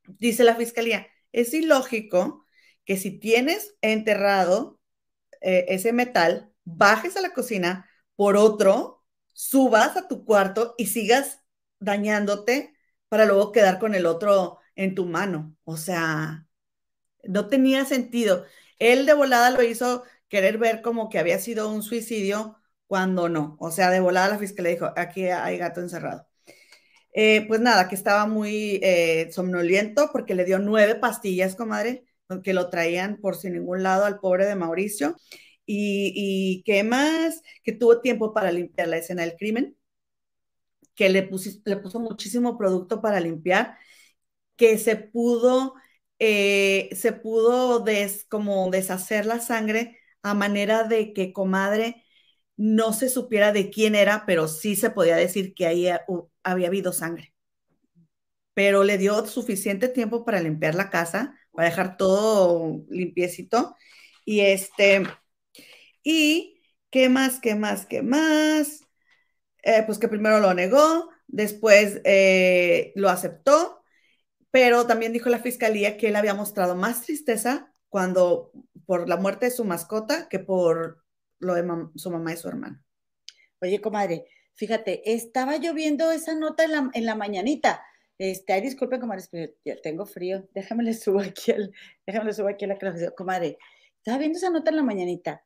[0.07, 2.47] dice la fiscalía, es ilógico
[2.86, 4.80] que si tienes enterrado
[5.41, 9.03] eh, ese metal, bajes a la cocina por otro,
[9.34, 11.41] subas a tu cuarto y sigas
[11.80, 12.74] dañándote
[13.09, 15.57] para luego quedar con el otro en tu mano.
[15.65, 16.47] O sea,
[17.24, 18.45] no tenía sentido.
[18.80, 22.57] Él de volada lo hizo querer ver como que había sido un suicidio
[22.88, 23.57] cuando no.
[23.59, 26.28] O sea, de volada la fiscalía dijo, aquí hay gato encerrado.
[27.14, 32.05] Eh, pues nada, que estaba muy eh, somnoliento porque le dio nueve pastillas, comadre,
[32.43, 35.16] que lo traían por sin ningún lado al pobre de Mauricio.
[35.66, 39.78] Y, y qué más, que tuvo tiempo para limpiar la escena del crimen,
[40.95, 41.30] que le,
[41.66, 43.78] le puso muchísimo producto para limpiar,
[44.57, 45.76] que se pudo
[46.20, 52.03] eh, se pudo des, como deshacer la sangre a manera de que comadre
[52.64, 55.89] no se supiera de quién era, pero sí se podía decir que ahí
[56.43, 57.34] había habido sangre.
[58.53, 63.76] Pero le dio suficiente tiempo para limpiar la casa, para dejar todo limpiecito.
[64.26, 65.03] Y este,
[66.03, 68.82] y qué más, qué más, qué más.
[69.64, 73.84] Eh, pues que primero lo negó, después eh, lo aceptó
[74.51, 78.51] pero también dijo la fiscalía que él había mostrado más tristeza cuando
[78.86, 81.03] por la muerte de su mascota que por
[81.44, 81.64] lo de
[81.96, 82.82] su mamá y su hermano.
[83.62, 84.26] Oye, comadre,
[84.56, 87.84] fíjate, estaba lloviendo esa nota en la, en la mañanita.
[88.18, 89.24] Este, ay, disculpe, comadre,
[89.64, 90.48] pero tengo frío.
[90.54, 91.72] Déjame le subo aquí al,
[92.06, 93.12] déjame le subo aquí a la clase.
[93.16, 93.58] Comadre,
[93.98, 95.44] estaba viendo esa nota en la mañanita.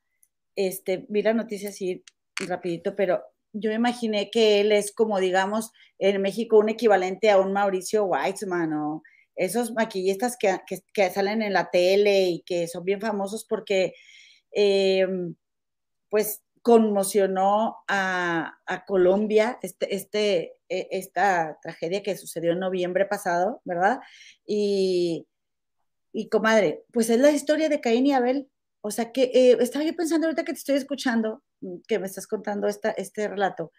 [0.56, 2.04] Este, vi la noticia así
[2.48, 3.24] rapidito, pero
[3.54, 8.74] yo imaginé que él es como, digamos, en México un equivalente a un Mauricio Weitzman
[8.74, 9.04] o
[9.36, 13.94] esos maquillistas que, salen en la tele y que son bien famosos porque,
[14.52, 15.36] em,
[16.10, 24.00] pues, conmocionó a, Colombia este, este, e, esta tragedia que sucedió en noviembre pasado, ¿verdad?
[24.46, 25.28] Y,
[26.12, 28.50] y comadre, pues es la historia de Caín y Abel.
[28.82, 32.08] O sea que eh, estaba yo pensando ahorita que te estoy escuchando, mm, que me
[32.08, 33.72] estás contando esta, este relato,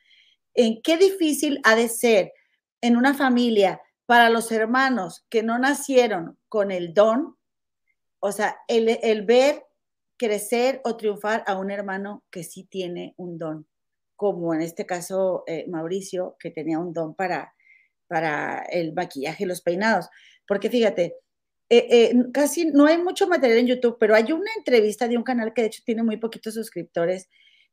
[0.55, 2.33] en qué difícil ha de ser
[2.81, 7.37] en una familia para los hermanos que no nacieron con el don,
[8.21, 9.65] o sea, el, ver
[10.19, 13.67] crecer o triunfar a un hermano que sí tiene un don,
[14.17, 17.55] como en este caso eh, Mauricio, que tenía un don para,
[18.09, 20.09] para el maquillaje y los peinados.
[20.47, 21.17] Porque fíjate,
[21.71, 25.23] eh, eh, casi no hay mucho material en YouTube, pero hay una entrevista de un
[25.23, 27.29] canal que de hecho tiene muy poquitos suscriptores,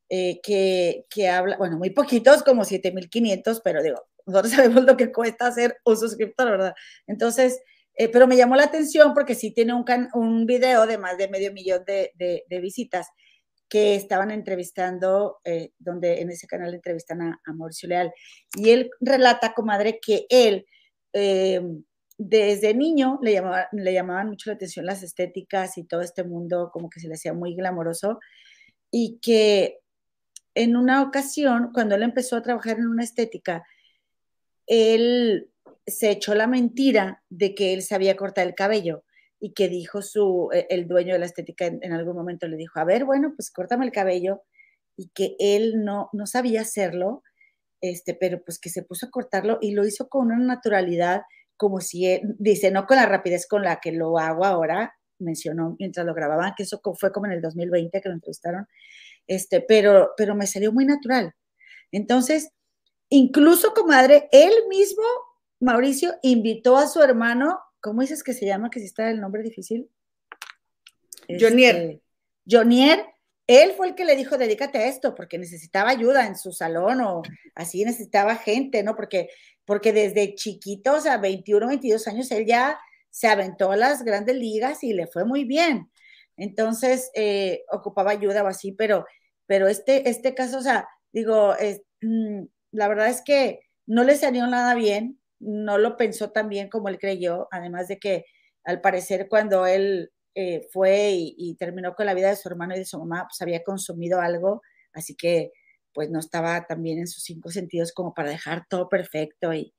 [0.08, 5.48] que, que, habla, bueno, muy poquitos, como 7500, pero digo, nosotros sabemos lo que cuesta
[5.48, 6.74] hacer un suscriptor, ¿verdad?
[7.08, 7.60] Entonces,
[8.12, 11.52] pero me llamó la atención porque sí tiene un, un video de más de medio
[11.52, 13.08] millón de, de, visitas
[13.68, 15.40] que estaban entrevistando,
[15.78, 18.12] donde en ese canal entrevistan a, a, Mauricio Leal.
[18.54, 20.66] Y él relata, comadre, que él
[22.18, 23.42] desde niño le,
[23.72, 27.14] le llamaban mucho la atención las estéticas y todo este mundo como que se le
[27.14, 28.18] hacía muy glamoroso
[28.90, 29.80] y que
[30.54, 33.66] en una ocasión, cuando él empezó a trabajar en una estética,
[34.66, 35.50] él
[35.86, 39.04] se echó la mentira de que él sabía cortar el cabello
[39.38, 42.80] y que dijo su, e, el dueño de la estética en, algún momento le dijo,
[42.80, 44.42] a ver, bueno, pues córtame el cabello
[44.96, 47.22] y que él no, no sabía hacerlo,
[47.80, 51.22] este, pero pues que se puso a cortarlo y lo hizo con una naturalidad
[51.56, 56.04] como si, dice, no con la rapidez con la que lo hago ahora, mencionó mientras
[56.04, 58.66] lo grababan, que eso fue como en el 2020 que lo entrevistaron,
[59.26, 61.34] este, pero, pero me salió muy natural.
[61.92, 62.50] Entonces,
[63.08, 65.04] incluso, comadre, él mismo,
[65.60, 68.70] Mauricio, invitó a su hermano, ¿cómo dices que se llama?
[68.70, 69.90] Que si está el nombre difícil.
[71.28, 71.76] Jonier.
[71.76, 72.02] Este,
[72.48, 73.06] Jonier
[73.46, 77.00] él fue el que le dijo, dedícate a esto, porque necesitaba ayuda en su salón
[77.00, 77.22] o
[77.54, 78.96] así necesitaba gente, ¿no?
[78.96, 79.28] Porque,
[79.64, 82.78] porque desde chiquitos a 21, 22 años, él ya
[83.10, 85.90] se aventó a las grandes ligas y le fue muy bien.
[86.36, 89.06] Entonces, eh, ocupaba ayuda o así, pero,
[89.46, 91.54] pero este, este caso, o sea, digo,
[92.02, 92.42] mm,
[92.72, 96.88] la verdad es que no le salió nada bien, no lo pensó tan bien como
[96.88, 98.24] él creyó, además de que
[98.64, 102.78] al parecer cuando él eh, fue y, terminó con la vida de su hermano y
[102.78, 105.52] de su mamá, pues había consumido algo, así que
[105.94, 109.72] pues no estaba también en sus cinco sentidos como para dejar todo perfecto y,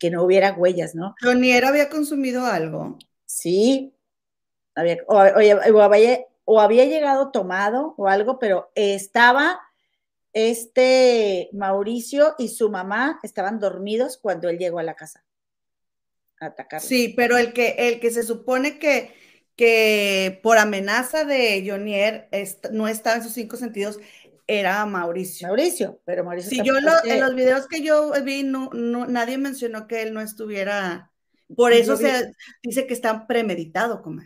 [0.00, 1.14] que no hubiera huellas, ¿no?
[1.22, 2.98] ¿Jonier había consumido algo?
[3.26, 3.94] Sí,
[4.74, 9.60] había, o, había, o había llegado tomado o algo, pero estaba
[10.32, 15.24] este Mauricio y su mamá estaban dormidos cuando él llegó a la casa
[16.40, 16.80] a atacar.
[16.80, 19.14] Sí, pero el que, el que se supone que,
[19.56, 22.28] que por amenaza de Jonier
[22.72, 23.98] no estaba en sus cinco sentidos
[24.46, 25.48] era Mauricio.
[25.48, 26.50] Mauricio, pero Mauricio.
[26.50, 31.12] Sí, yo en los videos que yo vi, no, nadie mencionó que él no estuviera.
[31.54, 32.32] Por eso se
[32.62, 34.22] dice que está premeditado, como.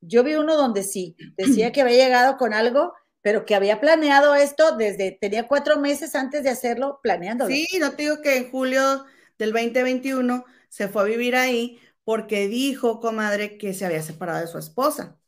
[0.00, 2.92] Yo vi uno donde sí, decía que había llegado con algo
[3.22, 7.46] pero que había planeado esto desde, tenía cuatro meses antes de hacerlo, planeando.
[7.46, 9.06] Sí, no te digo que en julio
[9.38, 14.48] del 2021 se fue a vivir ahí porque dijo, comadre, que se había separado de
[14.48, 15.18] su esposa,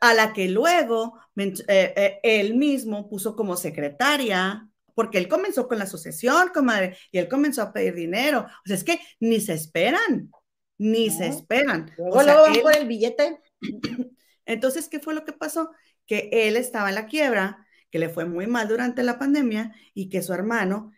[0.00, 5.78] a la que luego eh, eh, él mismo puso como secretaria, porque él comenzó con
[5.78, 8.46] la asociación, comadre, y él comenzó a pedir dinero.
[8.46, 10.30] O sea, es que ni se esperan,
[10.78, 11.90] ni se esperan.
[11.98, 13.40] Luego, luego van por el billete.
[14.46, 15.70] Entonces, ¿qué fue lo que pasó?
[16.06, 20.08] Que él estaba en la quiebra, que le fue muy mal durante la pandemia y
[20.08, 20.92] que su hermano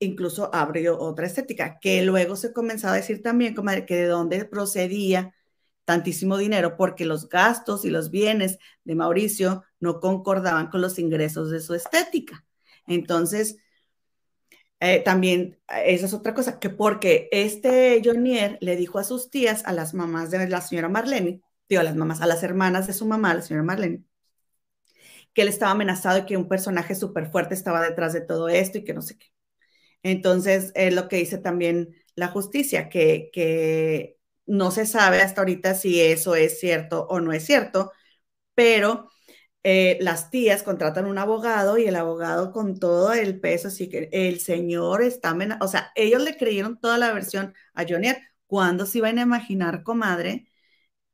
[0.00, 4.44] incluso abrió otra estética, que luego se comenzaba a decir también, comadre, que de dónde
[4.44, 5.34] procedía
[5.84, 11.50] tantísimo dinero, porque los gastos y los bienes de Mauricio no concordaban con los ingresos
[11.50, 12.44] de su estética.
[12.86, 13.56] Entonces,
[14.80, 19.64] eh, también, esa es otra cosa, que porque este Jonier le dijo a sus tías,
[19.64, 22.92] a las mamás de la señora Marlene, digo, a las mamás, a las hermanas de
[22.92, 24.04] su mamá, la señora Marlene,
[25.38, 28.78] que él estaba amenazado y que un personaje súper fuerte estaba detrás de todo esto
[28.78, 29.28] y que no sé qué.
[30.02, 35.74] Entonces, es lo que dice también la justicia, que, que no se sabe hasta ahorita
[35.74, 37.92] si eso es cierto o no es cierto,
[38.54, 39.10] pero
[39.64, 44.08] eh, las tías contratan un abogado y el abogado con todo el peso, así que
[44.12, 48.10] el señor está amenazado, o sea, ellos le creyeron toda la versión a Johnny
[48.46, 50.48] ¿Cuándo se iban a imaginar, comadre,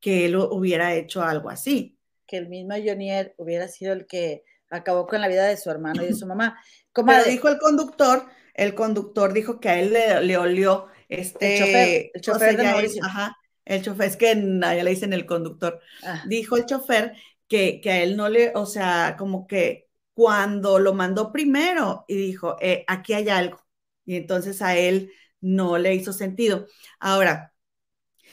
[0.01, 1.94] que él hubiera hecho algo así?
[2.25, 6.03] Que el mismo Jonier hubiera sido el que acabó con la vida de su hermano
[6.03, 6.59] y de su mamá.
[6.91, 11.57] Como dijo el conductor, el conductor dijo que a él le, olió este...
[11.57, 13.03] El chofer, el chofer de Mauricio.
[13.03, 15.79] Ajá, el chofer, es que ya le dicen el conductor.
[16.03, 16.23] Ah.
[16.27, 17.13] Dijo el chofer
[17.47, 22.15] que, que a él no le, o sea, como que cuando lo mandó primero y
[22.15, 23.59] dijo, eh, aquí hay algo.
[24.05, 25.11] Y entonces a él
[25.41, 26.67] no le hizo sentido.
[26.99, 27.53] Ahora,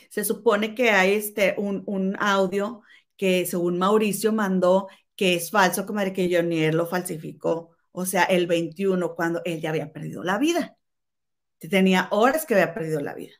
[0.08, 2.82] se supone que hay este, un, un audio
[3.22, 8.24] que según Mauricio mandó, que es falso, como de que Jonier lo falsificó, o sea,
[8.24, 10.76] el 21, cuando él ya había perdido la vida.
[11.60, 13.34] Tenía horas que había perdido la vida.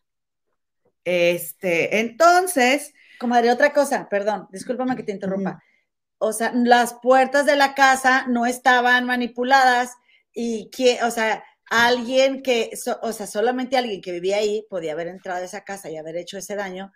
[1.02, 2.94] Este, entonces.
[3.18, 5.60] Comadre, otra cosa, perdón, discúlpame que te interrumpa.
[6.18, 9.90] O sea, las puertas de la casa no estaban manipuladas
[10.32, 12.70] y que, o sea, alguien que,
[13.02, 16.18] o sea, solamente alguien que vivía ahí podía haber entrado a esa casa y haber
[16.18, 16.92] hecho ese daño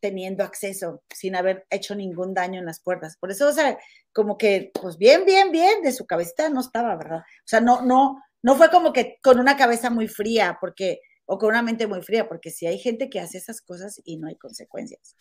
[0.00, 3.16] teniendo acceso sin haber hecho ningún daño en las puertas.
[3.18, 3.78] Por eso, o sea,
[4.12, 7.20] como que, pues bien, bien, bien, de su cabecita no estaba, ¿verdad?
[7.20, 11.38] O sea, no, no, no fue como que con una cabeza muy fría, porque, o
[11.38, 14.28] con una mente muy fría, porque si hay gente que hace esas cosas y no
[14.28, 15.16] hay consecuencias.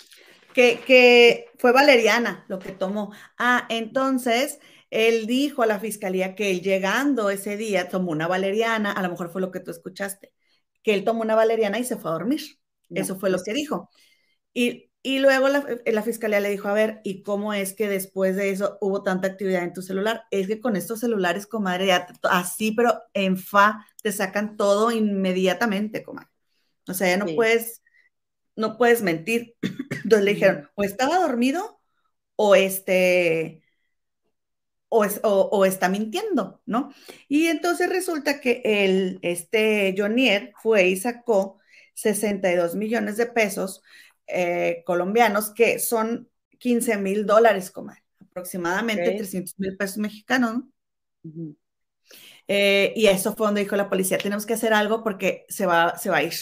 [0.54, 3.14] Que, que fue Valeriana lo que tomó.
[3.38, 8.92] Ah, entonces, él dijo a la fiscalía que él llegando ese día tomó una valeriana,
[8.92, 10.34] a lo mejor fue lo que tú escuchaste,
[10.84, 12.42] que él tomó una valeriana y se fue a dormir.
[12.94, 13.90] Eso fue lo que dijo.
[14.54, 18.52] Y, luego eh, la, fiscalía le dijo, a ver, ¿y cómo es que después de
[18.52, 20.26] eso hubo tanta actividad en tu celular?
[20.32, 21.92] Es que con estos celulares, comadre,
[22.24, 26.30] así, pero en fa, te sacan todo inmediatamente, comadre.
[26.88, 27.82] O sea, ya no puedes,
[28.56, 29.56] no puedes mentir.
[30.04, 31.80] Entonces le dijeron, o estaba dormido
[32.36, 33.64] o este,
[34.90, 36.94] o, o, está mintiendo, ¿no?
[37.30, 41.60] Y entonces resulta que el, este Jonier fue y sacó
[41.94, 43.84] 62 millones de pesos
[44.32, 46.30] eh, colombianos, que son
[46.60, 47.72] 15 mil dólares,
[48.20, 50.64] aproximadamente 300 mil pesos mexicanos.
[52.48, 55.98] Eh, y eso fue donde dijo la policía, tenemos que hacer algo porque se va,
[55.98, 56.34] se va a ir.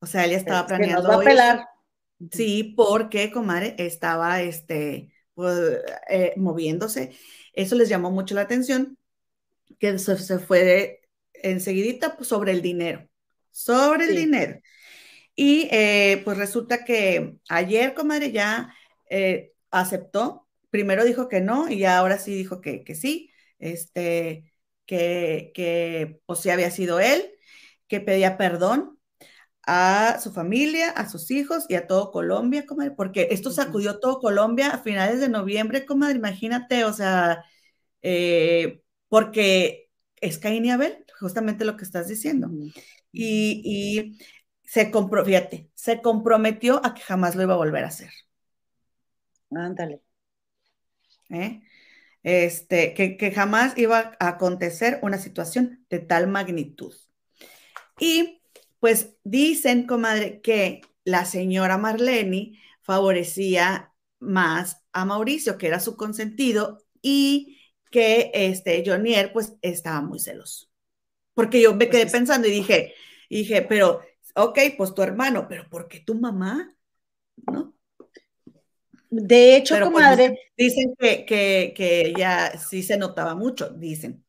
[0.00, 1.08] O sea, él ya estaba planeando.
[1.08, 1.66] va a pelar.
[2.30, 7.16] Sí, porque, comadre, estaba este, pues, eh, moviéndose.
[7.52, 8.96] Eso les llamó mucho la atención,
[9.78, 11.00] que se, se fue
[11.34, 13.08] enseguidita pues, sobre el dinero,
[13.50, 14.60] sobre el dinero.
[15.34, 18.74] Y eh, pues resulta que ayer, comadre, ya
[19.10, 20.48] eh, aceptó.
[20.70, 24.52] Primero dijo que no y ahora sí dijo que, que sí, este,
[24.86, 27.30] que, que pues sí había sido él,
[27.88, 28.98] que pedía perdón
[29.66, 34.20] a su familia, a sus hijos y a todo Colombia, comadre, porque esto sacudió todo
[34.20, 37.44] Colombia a finales de noviembre, comadre, imagínate, o sea,
[38.02, 39.88] eh, porque
[40.20, 42.50] es Caín y Abel, justamente lo que estás diciendo.
[43.12, 44.18] Y, y
[44.72, 44.90] se,
[45.26, 48.10] fíjate, se comprometió a que jamás lo iba a volver a hacer.
[49.50, 50.00] Ándale.
[51.28, 51.60] ¿Eh?
[52.22, 56.94] Este, que, que jamás iba a acontecer una situación de tal magnitud.
[58.00, 58.40] Y
[58.80, 66.82] pues dicen, comadre, que la señora Marlene favorecía más a Mauricio, que era su consentido,
[67.02, 70.68] y que este Jonier pues estaba muy celoso.
[71.34, 72.94] Porque yo me quedé pues pensando y dije,
[73.28, 74.00] dije, pero,
[74.34, 76.74] ok, pues tu hermano, pero ¿por qué tu mamá?
[77.50, 77.74] ¿No?
[79.10, 80.38] De hecho, pues, comadre.
[80.56, 84.24] dicen, que, que, que ya sí se notaba mucho, dicen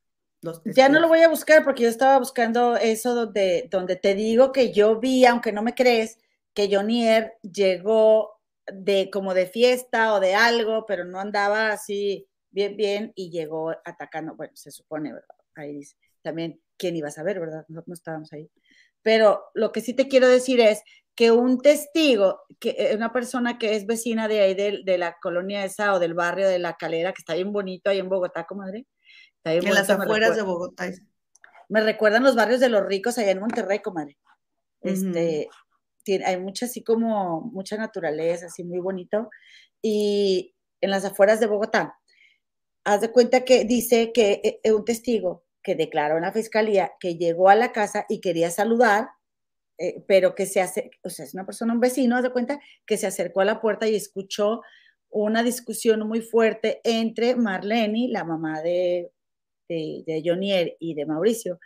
[0.66, 4.52] ya no lo voy a buscar porque yo estaba buscando eso donde, donde te digo
[4.52, 6.18] que yo vi, aunque no me crees,
[6.54, 12.76] que Jonier llegó de como de fiesta o de algo, pero no andaba así bien,
[12.76, 14.36] bien y llegó atacando.
[14.36, 15.36] Bueno, se supone, ¿verdad?
[15.56, 15.96] Ahí dice.
[16.22, 17.66] También, ¿quién iba a saber, verdad?
[17.68, 18.50] No, no estábamos ahí.
[19.04, 20.82] Pero lo que sí te quiero decir es
[21.16, 25.18] que un testigo, que eh, una persona que es vecina de ahí, de, de la
[25.22, 28.46] colonia esa o del barrio de La Calera, que está bien bonito ahí en Bogotá,
[28.46, 28.88] comadre,
[29.44, 30.90] en las afueras de Bogotá.
[31.70, 34.18] Me recuerdan los barrios de los ricos allá en Monterrey, comadre.
[34.82, 35.50] Este,
[36.26, 39.30] hay mucha así como, mucha naturaleza, así muy bonito.
[39.82, 41.98] Y en las afueras de Bogotá,
[42.84, 46.94] haz de cuenta que dice que eh, eh, un testigo que declaró en la fiscalía
[47.00, 49.10] que llegó a la casa y quería saludar,
[49.78, 52.60] eh, pero que se hace, o sea, es una persona, un vecino, haz de cuenta
[52.86, 54.62] que se acercó a la puerta y escuchó
[55.10, 59.12] una discusión muy fuerte entre Marlene, la mamá de
[59.68, 61.60] de, Jonier y de Mauricio.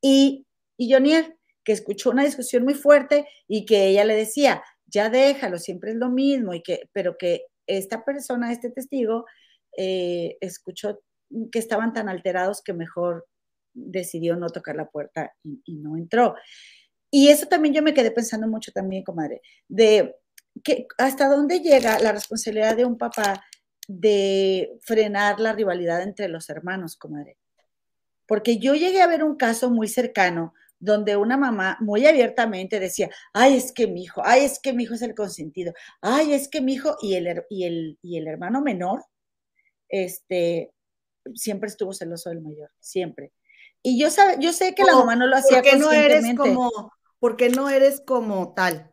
[0.00, 0.46] Y,
[0.76, 5.58] y Jonier, que escuchó una discusión muy fuerte y que ella le decía, ya déjalo,
[5.58, 9.26] siempre es lo mismo, y que, pero que esta persona, este testigo,
[9.76, 11.00] eh, escuchó
[11.50, 13.26] que estaban tan alterados que mejor
[13.74, 16.34] decidió no tocar la puerta y, no entró.
[17.10, 20.16] Y eso también yo me quedé pensando mucho también, comadre, de
[20.62, 23.44] que hasta dónde llega la responsabilidad de un papá
[23.88, 27.36] de frenar la rivalidad entre los hermanos, comadre.
[28.26, 33.08] Porque yo llegué a ver un caso muy cercano donde una mamá muy abiertamente decía,
[33.32, 36.48] ay, es que mi hijo, ay, es que mi hijo es el consentido, ay, es
[36.48, 39.04] que mi hijo y el, y el, y el hermano menor,
[39.88, 40.72] este,
[41.34, 43.32] siempre estuvo celoso del mayor, siempre.
[43.82, 46.92] Y yo, sabe, yo sé que la mamá no lo hacía porque no eres como
[47.18, 48.92] Porque no eres como tal,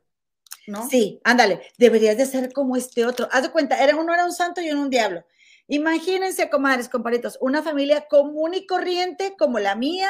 [0.68, 0.88] ¿no?
[0.90, 3.28] Sí, ándale, deberías de ser como este otro.
[3.32, 5.24] Haz de cuenta, era uno era un santo y uno un diablo.
[5.68, 10.10] Imagínense, comadres, comparitos, una familia común y corriente como la mía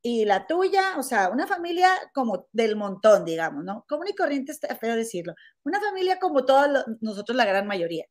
[0.00, 3.84] y la tuya, o sea, una familia como del montón, digamos, ¿no?
[3.88, 5.34] Común y corriente está feo decirlo.
[5.64, 8.06] Una familia como todos nosotros, la gran mayoría.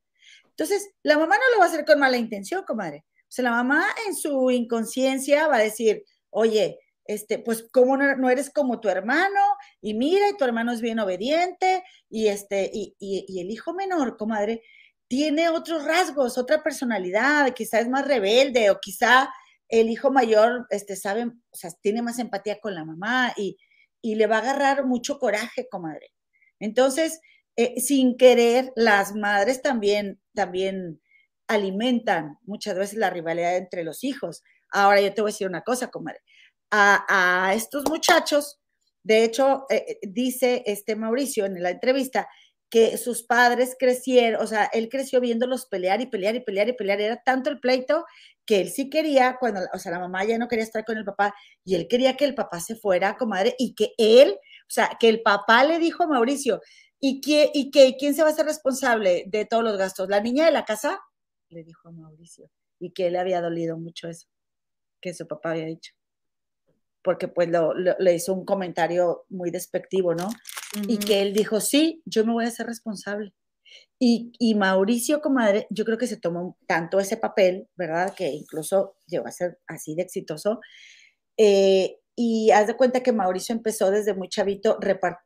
[0.49, 3.05] Entonces, la mamá no lo va a hacer con mala intención, comadre.
[3.31, 8.29] O sea, la mamá en su inconsciencia va a decir, oye, este, pues, ¿cómo no,
[8.29, 9.39] eres como tu hermano?
[9.81, 14.17] Y mira, y tu hermano es bien obediente, y este, y, y el hijo menor,
[14.17, 14.61] comadre,
[15.07, 19.29] tiene otros rasgos, otra personalidad, quizá es más rebelde o quizá
[19.71, 23.57] el hijo mayor este, sabe, o sea, tiene más empatía con la mamá y,
[24.03, 26.11] le va a agarrar mucho coraje, comadre.
[26.59, 27.21] Entonces,
[27.55, 31.01] eh, sin querer, las madres también, también
[31.53, 34.43] alimentan muchas veces la rivalidad entre los hijos.
[34.71, 36.21] Ahora yo te voy a decir una cosa, comadre.
[36.71, 38.59] A, estos muchachos,
[39.03, 42.29] de hecho, eh, eh, dice este Mauricio en la entrevista
[42.69, 46.73] que sus padres crecieron, o sea, él creció viéndolos pelear y pelear y pelear y
[46.73, 47.01] pelear.
[47.01, 48.05] Era tanto el pleito
[48.45, 51.03] que él sí quería, cuando, o sea, la mamá ya no quería estar con el
[51.03, 54.91] papá y él quería que el papá se fuera, comadre, y que él, o sea,
[54.97, 56.61] que el papá le dijo a Mauricio,
[57.01, 60.07] ¿y, qué, y qué, quién se va a hacer responsable de todos los gastos?
[60.07, 61.01] ¿La niña de la casa?
[61.51, 62.49] Le dijo a Mauricio.
[62.79, 64.27] Y que le había dolido mucho eso,
[64.99, 65.93] que su papá había dicho.
[67.03, 67.49] Porque pues
[67.99, 70.29] le hizo un comentario muy despectivo, ¿no?
[70.87, 73.33] y que él dijo, sí, yo me voy a hacer responsable.
[73.99, 78.13] Y, y, Mauricio, comadre, yo creo que se tomó tanto ese papel, ¿verdad?
[78.15, 80.59] Que incluso llegó a ser así de exitoso.
[81.37, 84.77] Eh, y haz de cuenta que Mauricio empezó desde muy chavito,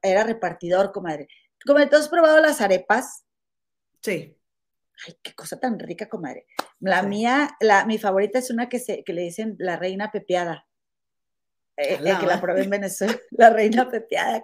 [0.02, 1.27] era repartidor, comadre.
[1.65, 3.26] Como ¿tú has probado las arepas?
[4.02, 4.38] Sí.
[5.06, 6.46] Ay, qué cosa tan rica, comadre.
[6.80, 10.66] La mía, la, mi favorita es una que, se, que le dicen la reina pepeada.
[11.78, 14.42] Eh, eh, que la probé en Venezuela, la reina pepeada.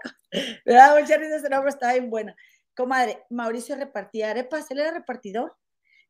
[0.66, 2.36] Me da mucha risa ese nombre, estaba bien buena.
[2.76, 5.56] Comadre, Mauricio repartía arepas, él era repartidor.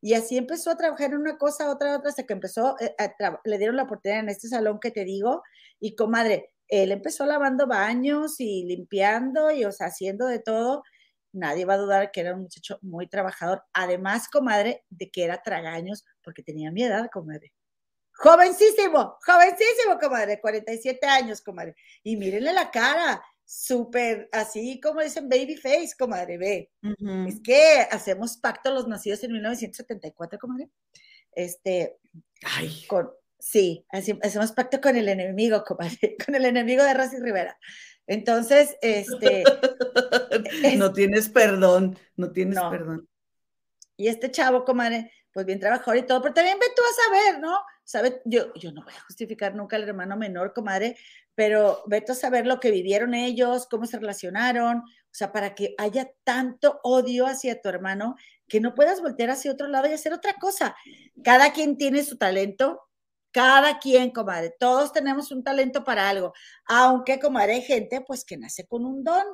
[0.04, 2.96] Y así empezó a trabajar en una cosa, otra, otra, hasta que empezó, eh,
[3.44, 5.44] le dieron la oportunidad en este salón que te digo.
[5.80, 10.82] Y comadre, él empezó lavando baños y limpiando y, o sea, haciendo de todo.
[11.34, 13.64] Nadie va a dudar que era un muchacho muy trabajador.
[13.74, 17.54] Además, comadre, de que era tragaños, porque tenía mi edad, comadre.
[18.14, 21.76] Jovencísimo, jovencísimo, comadre, 47 años, comadre.
[22.04, 26.72] Y mírenle la cara, súper, así como dicen baby face, comadre, ve.
[27.28, 30.70] Es que hacemos pacto los nacidos en 1974, comadre.
[31.34, 31.98] Este,
[32.44, 32.86] Ay.
[32.88, 37.58] con, sí, hacemos pacto con el enemigo, comadre, con el enemigo de Rosy Rivera.
[38.08, 39.44] Entonces, este.
[40.78, 43.08] no tienes perdón, no tienes perdón.
[43.98, 47.40] Y este chavo, comadre, pues bien trabajador y todo, pero también ve tú a saber,
[47.40, 47.60] ¿no?
[47.84, 50.98] Sabe, yo, yo no voy a justificar nunca al hermano menor, comadre,
[51.36, 55.56] pero ve tú a saber lo que vivieron ellos, cómo se relacionaron, o sea, para
[55.56, 58.16] que haya tanto odio hacia tu hermano
[58.48, 60.76] que no puedas voltear hacia otro lado y hacer otra cosa.
[61.24, 62.82] Cada quien tiene su talento,
[63.32, 66.34] cada quien, comadre, todos tenemos un talento para algo,
[66.66, 69.26] aunque, comadre, hay gente pues que nace con un don.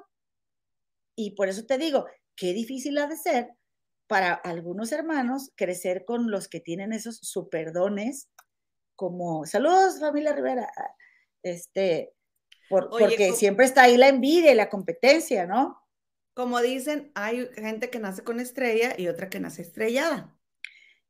[1.15, 2.06] Y por eso te digo,
[2.36, 3.49] qué difícil ha de ser
[4.07, 8.30] para algunos hermanos crecer con los que tienen esos superdones,
[8.95, 10.72] como, saludos familia Rivera,
[11.44, 12.14] este,
[12.69, 15.82] porque siempre está ahí la envidia y la competencia, ¿no?
[16.34, 20.38] Como dicen, hay gente que nace con estrella y otra que nace estrellada.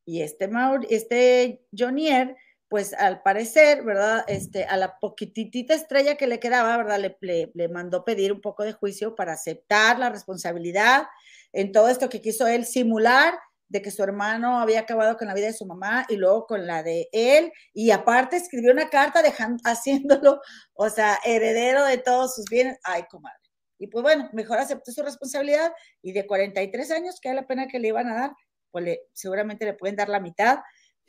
[0.05, 2.35] Y este, Maur, este Jonier,
[2.69, 4.26] pues al parecer, ¿verdad?
[4.27, 6.99] Este, a la poquitita estrella que le quedaba, ¿verdad?
[6.99, 11.07] Le, le, mandó pedir un poco de juicio para aceptar la responsabilidad
[11.53, 13.34] en todo esto que quiso él simular
[13.69, 16.65] de que su hermano había acabado con la vida de su mamá y luego con
[16.65, 20.41] la de él, y aparte escribió una carta dejando, haciéndolo,
[20.73, 22.77] o sea, heredero de todos sus bienes.
[22.84, 23.39] Ay, comadre.
[23.80, 25.72] Y pues bueno, mejor aceptó su responsabilidad
[26.02, 28.31] y de 43 años, que era la pena que le iban a dar,
[28.72, 30.60] pues le, seguramente le pueden dar la mitad,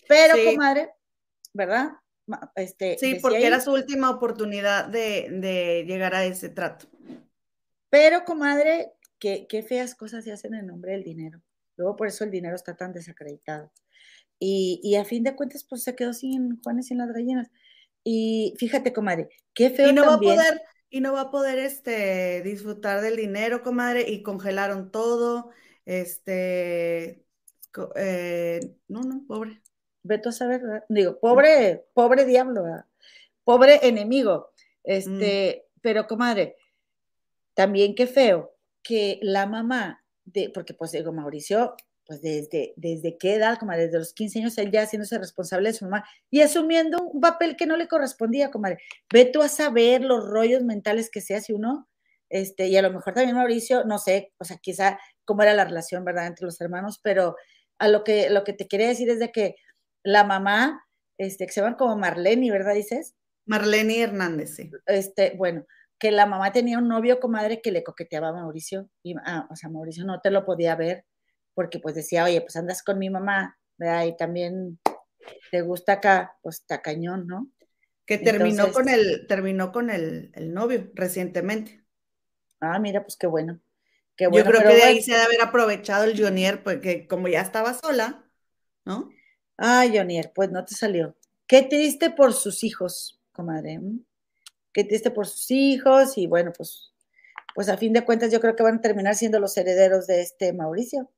[0.07, 0.91] pero comadre,
[1.53, 1.93] ¿verdad?
[2.57, 6.87] Este, sí, porque era su última oportunidad de, de, llegar a ese trato.
[7.91, 11.41] Pero, comadre, qué, qué feas cosas se hacen en nombre del dinero.
[11.77, 13.73] Luego por eso el dinero está tan desacreditado.
[14.39, 17.51] Y, y a fin de cuentas, pues se quedó sin Juanes y sin las gallinas.
[18.05, 20.37] Y fíjate, comadre, qué feo y no también.
[20.37, 24.91] Va a poder, y no va a poder este, disfrutar del dinero, comadre, y congelaron
[24.91, 25.51] todo.
[25.85, 27.25] Este,
[27.97, 29.63] eh, no, no, pobre.
[30.03, 30.85] Veto a saber, ¿verdad?
[30.89, 32.85] Digo, pobre, pobre diablo, ¿verdad?
[33.45, 34.51] Pobre enemigo.
[34.85, 35.81] Este, mm.
[35.81, 36.57] pero comadre,
[37.55, 41.75] también qué feo que la mamá de, porque pues digo, Mauricio,
[42.07, 45.75] pues desde, desde qué edad, como desde los 15 años, él ya haciéndose responsable de
[45.75, 48.79] su mamá y asumiendo un papel que no le correspondía, comadre.
[49.13, 51.87] Ve tú a saber los rollos mentales que se hace uno,
[52.31, 55.67] este, y a lo mejor también Mauricio, no sé, o sea, quizá cómo era la
[55.67, 57.37] relación, ¿verdad?, entre los hermanos, pero
[57.79, 59.57] a lo que, lo que te quería decir es de que
[60.09, 60.87] la mamá,
[61.19, 63.15] este, que se van como Marlene, ¿verdad, dices?
[63.45, 64.71] Marlene Hernández, sí.
[64.87, 65.67] Este, bueno,
[65.99, 69.57] que la mamá tenía un novio comadre que le coqueteaba a Mauricio, y, ah, o
[69.57, 71.05] sea, Mauricio no te lo podía ver,
[71.53, 74.07] porque pues decía, oye, pues andas con mi mamá, ¿verdad?
[74.07, 74.81] Y también
[75.51, 77.51] te gusta acá, pues está cañón, ¿no?
[78.07, 81.85] Que terminó con el, terminó con el, novio recientemente.
[82.61, 83.61] Ah, mira, pues qué bueno.
[84.17, 87.29] Qué bueno Yo creo que de ahí se debe haber aprovechado el Jonier, porque como
[87.29, 88.25] ya estaba sola,
[88.87, 89.11] ¿no?
[89.59, 91.17] Ah, Jonier, pues no te salió.
[91.47, 93.81] Qué triste por sus hijos, comadre
[94.73, 96.93] qué triste por sus hijos y bueno, pues,
[97.55, 100.23] pues a fin de cuentas yo creo que van a terminar siendo los herederos de
[100.23, 101.11] este Mauricio.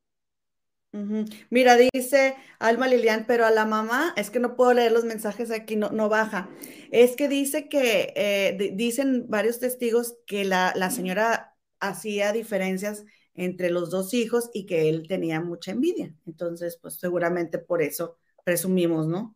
[1.51, 5.51] Mira, dice Alma Lilian, pero a la mamá, es que no puedo leer los mensajes
[5.51, 6.49] aquí, no, no baja.
[6.91, 13.05] Es que dice que, eh, dicen varios testigos que la, la señora hacía diferencias
[13.35, 16.15] entre los dos hijos y que él tenía mucha envidia.
[16.27, 19.35] Entonces, pues seguramente por eso presumimos, ¿no?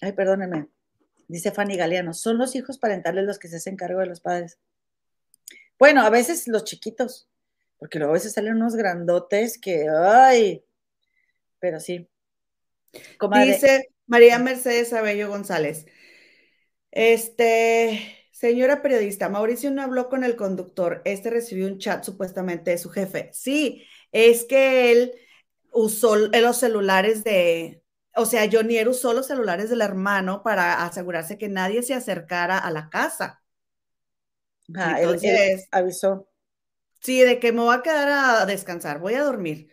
[0.00, 0.68] Ay, perdóneme
[1.28, 4.58] dice Fanny Galeano, son los hijos parentales los que se hacen cargo de los padres.
[5.78, 7.28] Bueno, a veces los chiquitos,
[7.78, 10.64] porque luego a veces salen unos grandotes que, ay,
[11.58, 12.08] pero sí.
[13.44, 15.86] Dice María Mercedes Abello González,
[16.92, 22.78] este, señora periodista, Mauricio no habló con el conductor, este recibió un chat supuestamente de
[22.78, 23.30] su jefe.
[23.34, 25.12] Sí, es que él
[25.76, 27.82] usó los celulares de,
[28.14, 32.70] o sea, Jonier usó los celulares del hermano para asegurarse que nadie se acercara a
[32.70, 33.42] la casa.
[34.74, 36.28] Ah, Entonces, avisó.
[37.00, 39.70] Sí, de que me voy a quedar a descansar, voy a dormir.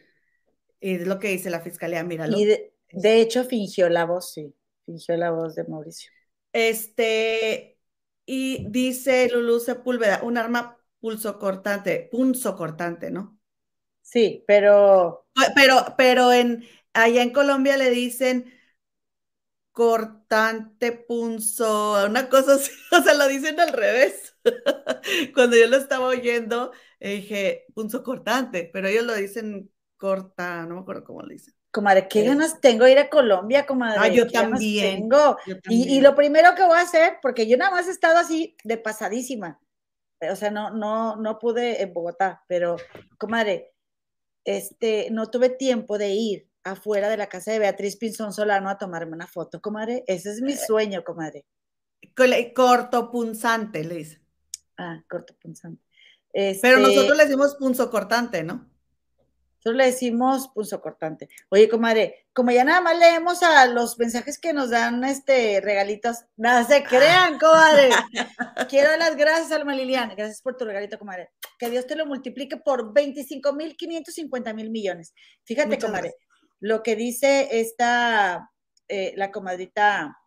[0.80, 2.38] Y es lo que dice la fiscalía, míralo.
[2.38, 4.54] Y de, de hecho fingió la voz, sí,
[4.86, 6.12] fingió la voz de Mauricio.
[6.52, 7.80] Este,
[8.26, 13.33] y dice Lulu Sepúlveda, un arma pulso cortante, punzo cortante, ¿no?
[14.14, 15.26] Sí, pero.
[15.56, 16.64] Pero, pero en,
[16.94, 18.54] allá en Colombia le dicen
[19.72, 24.38] cortante punzo, una cosa así, o sea, lo dicen al revés.
[25.34, 30.82] Cuando yo lo estaba oyendo, dije punzo cortante, pero ellos lo dicen corta, no me
[30.82, 31.56] acuerdo cómo lo dicen.
[31.72, 33.98] Comadre, qué ganas tengo de ir a Colombia, comadre.
[34.00, 35.10] Ah, yo también.
[35.10, 35.38] Tengo.
[35.70, 38.56] Y, y, lo primero que voy a hacer, porque yo nada más he estado así
[38.64, 39.60] de pasadísima,
[40.22, 42.76] o sea, no, no, no pude en Bogotá, pero,
[43.18, 43.73] comadre,
[44.46, 48.78] este, no tuve tiempo de ir afuera de la casa de Beatriz Pinzón Solano a
[48.78, 50.04] tomarme una foto, comadre.
[50.08, 51.46] Ese es mi eh, sueño, comadre.
[52.56, 54.22] Corto punzante, le dice.
[54.78, 55.84] Ah, corto punzante.
[56.34, 58.73] Pero nosotros este le decimos punzo cortante, ¿no?
[59.64, 61.30] Nosotros le decimos punzo cortante.
[61.48, 66.26] Oye, comadre, como ya nada más leemos a los mensajes que nos dan este regalitos,
[66.36, 67.90] nada se crean, comadre.
[68.70, 70.14] Quiero dar las gracias, Alma Lilian.
[70.18, 71.30] Gracias por tu regalito, comadre.
[71.58, 75.14] Que Dios te lo multiplique por 25 mil 550 mil millones.
[75.46, 76.16] Fíjate, comadre,
[76.60, 78.52] lo que dice esta,
[78.90, 80.18] eh, la comadrita,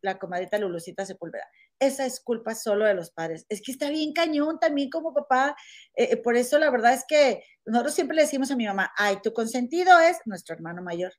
[0.00, 1.48] la comadrita Lulucita Sepúlveda
[1.86, 3.46] esa es culpa solo de los padres.
[3.48, 5.56] Es que está bien cañón también como papá.
[5.94, 8.92] Eh, eh, por eso la verdad es que nosotros siempre le decimos a mi mamá,
[8.96, 11.12] ay, tu consentido es nuestro hermano mayor.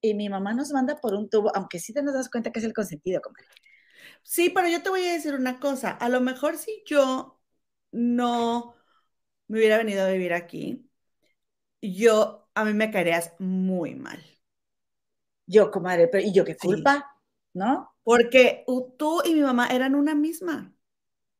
[0.00, 2.58] Y mi mamá nos manda por un tubo, aunque sí te nos das cuenta que
[2.60, 3.48] es el consentido, comadre.
[4.22, 5.90] Sí, pero yo te voy a decir una cosa.
[5.90, 7.40] A lo mejor si yo
[7.92, 8.74] no
[9.48, 10.88] me hubiera venido a vivir aquí,
[11.82, 14.22] yo, a mí me caerías muy mal.
[15.46, 17.16] Yo, comadre, pero ¿y yo qué culpa?
[17.54, 17.89] ¿No?
[18.02, 18.64] Porque
[18.98, 20.74] tú y mi mamá eran una misma.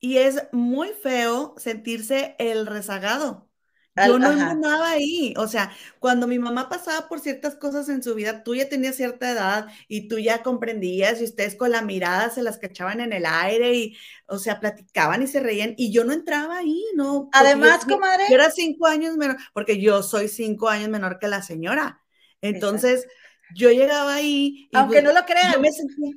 [0.01, 3.51] Y es muy feo sentirse el rezagado.
[3.97, 5.35] Yo no nada ahí.
[5.37, 8.97] O sea, cuando mi mamá pasaba por ciertas cosas en su vida, tú ya tenías
[8.97, 13.13] cierta edad y tú ya comprendías y ustedes con la mirada se las cachaban en
[13.13, 13.97] el aire y,
[14.27, 17.29] o sea, platicaban y se reían y yo no entraba ahí, ¿no?
[17.33, 18.25] Además, comadre.
[18.31, 22.01] Yo era cinco años menor, porque yo soy cinco años menor que la señora.
[22.41, 23.07] Entonces,
[23.55, 24.69] yo llegaba ahí.
[24.73, 25.53] Y Aunque no lo crean.
[25.53, 26.17] Yo me sentía,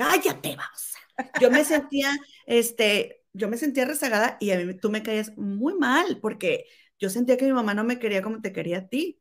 [0.00, 0.94] cállate, vamos.
[1.40, 2.16] Yo me sentía,
[2.46, 6.64] este, yo me sentía rezagada y a mí tú me caías muy mal porque
[6.98, 9.20] yo sentía que mi mamá no me quería como te quería a ti.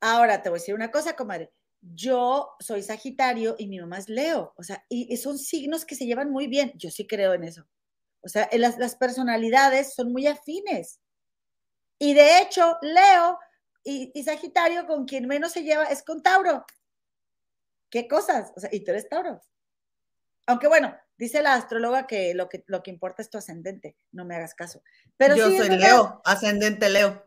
[0.00, 1.52] Ahora te voy a decir una cosa, comadre.
[1.80, 6.06] Yo soy Sagitario y mi mamá es Leo, o sea, y, son signos que se
[6.06, 6.72] llevan muy bien.
[6.76, 7.66] Yo sí creo en eso.
[8.20, 11.00] O sea, las, las personalidades son muy afines.
[11.98, 13.38] Y de hecho, Leo
[13.82, 16.64] y, y, Sagitario con quien menos se lleva es con Tauro.
[17.90, 18.52] ¿Qué cosas?
[18.56, 19.40] O sea, y tú eres Tauro.
[20.46, 24.24] Aunque bueno, dice la astróloga que lo que, lo que importa es tu ascendente, no
[24.24, 24.82] me hagas caso.
[25.16, 27.24] Pero yo soy Leo, ascendente Leo.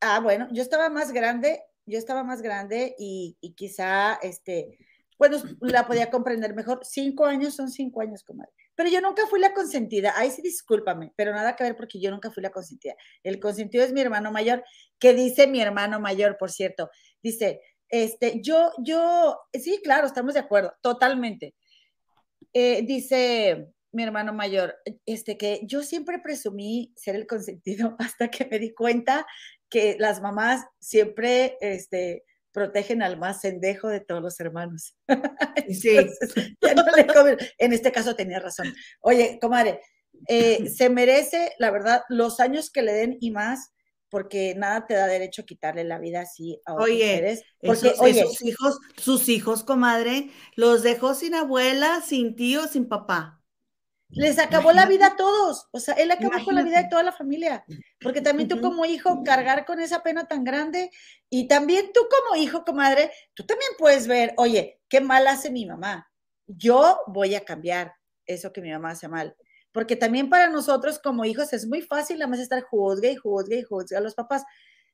[0.00, 4.78] Ah, bueno, yo estaba más grande, yo estaba más grande y, quizá, este,
[5.18, 6.80] bueno, la podía comprender mejor.
[6.84, 8.52] Cinco años son cinco años, comadre.
[8.74, 10.14] Pero yo nunca fui la consentida.
[10.16, 12.94] Ahí sí, discúlpame, pero nada que ver porque yo nunca fui la consentida.
[13.22, 14.64] El consentido es mi hermano mayor,
[14.98, 16.90] que dice mi hermano mayor, por cierto.
[17.22, 21.54] Dice, este, yo, yo, sí, claro, estamos de acuerdo, totalmente.
[22.52, 24.76] Eh, dice mi hermano mayor,
[25.06, 29.26] este, que yo siempre presumí ser el consentido hasta que me di cuenta
[29.68, 34.96] que las mamás siempre este, protegen al más sendejo de todos los hermanos.
[35.70, 35.96] Sí.
[37.58, 38.74] En este caso tenía razón.
[39.00, 39.80] Oye, comadre,
[40.28, 43.72] eh, se merece, la verdad, los años que le den y más,
[44.12, 48.26] porque nada te da derecho a quitarle la vida así a otros oye, Porque, oye,
[48.26, 53.40] sus hijos, sus hijos, comadre, los dejó sin abuela, sin tío, sin papá.
[54.10, 57.02] Les acabó la vida a todos, o sea, él acabó con la vida de toda
[57.02, 57.64] la familia,
[58.02, 60.90] porque también tú como hijo cargar con esa pena tan grande
[61.30, 65.64] y también tú como hijo, comadre, tú también puedes ver, oye, qué mal hace mi
[65.64, 66.12] mamá,
[66.46, 67.94] yo voy a cambiar
[68.26, 69.34] eso que mi mamá hace mal
[69.72, 73.62] porque también para nosotros como hijos es muy fácil además estar juzgue y juzgue y
[73.62, 74.44] juzgue a los papás,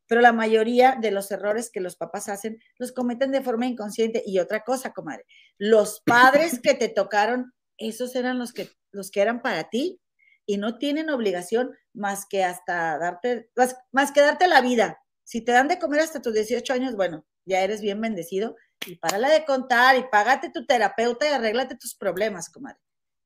[0.06, 4.22] pero la mayoría de los errores que los papás hacen los cometen de forma inconsciente.
[4.24, 5.26] Y otra cosa, comadre,
[5.58, 10.00] los padres que te tocaron, esos eran los que, los que eran para ti
[10.46, 14.98] y no tienen obligación más que hasta darte, más, más que darte la vida.
[15.24, 18.56] Si te dan de comer hasta tus 18 años, bueno, ya eres bien bendecido
[18.86, 22.80] y párala de contar y págate tu terapeuta y arréglate tus problemas, comadre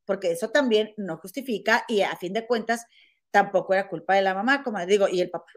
[0.05, 2.87] porque eso también no justifica y a fin de cuentas
[3.31, 5.53] tampoco era culpa de la mamá, como digo, y el papá.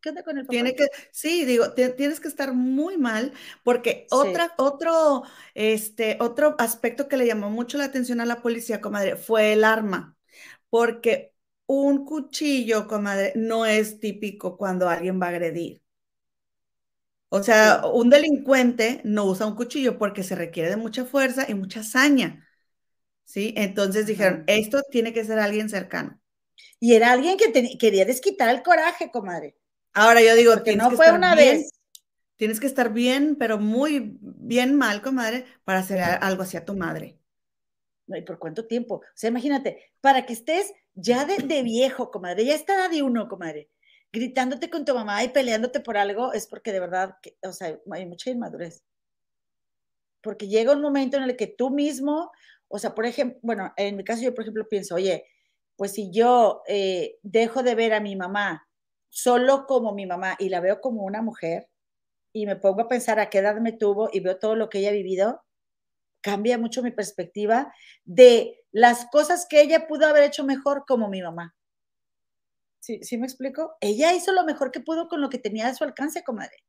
[0.00, 0.52] ¿Qué onda con el papá?
[0.52, 3.32] Tiene que, sí, digo, tienes que estar muy mal,
[3.62, 5.22] porque otra, otro,
[5.54, 9.62] este, otro aspecto que le llamó mucho la atención a la policía, comadre, fue el
[9.64, 10.16] arma,
[10.70, 11.34] porque
[11.66, 15.82] un cuchillo, comadre, no es típico cuando alguien va a agredir.
[17.28, 21.54] O sea, un delincuente no usa un cuchillo porque se requiere de mucha fuerza y
[21.54, 22.46] mucha hazaña.
[23.30, 23.54] ¿Sí?
[23.56, 26.20] Entonces dijeron, esto tiene que ser alguien cercano.
[26.80, 29.56] Y era alguien que quería desquitar el coraje, comadre.
[29.92, 31.70] Ahora yo digo, que no fue una vez.
[32.34, 37.20] Tienes que estar bien, pero muy bien mal, comadre, para hacer algo hacia tu madre.
[38.08, 38.96] No, ¿y por cuánto tiempo?
[38.96, 43.70] O sea, imagínate, para que estés ya de, viejo, comadre, ya está de uno, comadre,
[44.10, 48.06] gritándote con tu mamá y peleándote por algo, es porque de verdad, o sea, hay
[48.06, 48.82] mucha inmadurez.
[50.20, 52.32] Porque llega un momento en el que tú mismo,
[52.70, 55.26] o sea, por ejemplo, bueno, en mi caso yo, por ejemplo, pienso, oye,
[55.76, 58.68] pues si yo eh, dejo de ver a mi mamá
[59.08, 61.68] solo como mi mamá y la veo como una mujer
[62.32, 64.78] y me pongo a pensar a qué edad me tuvo y veo todo lo que
[64.78, 65.42] ella ha vivido,
[66.20, 67.74] cambia mucho mi perspectiva
[68.04, 71.56] de las cosas que ella pudo haber hecho mejor como mi mamá.
[72.78, 73.76] ¿Sí, ¿Sí me explico?
[73.80, 76.64] Ella hizo lo mejor que pudo con lo que tenía a su alcance, comadre.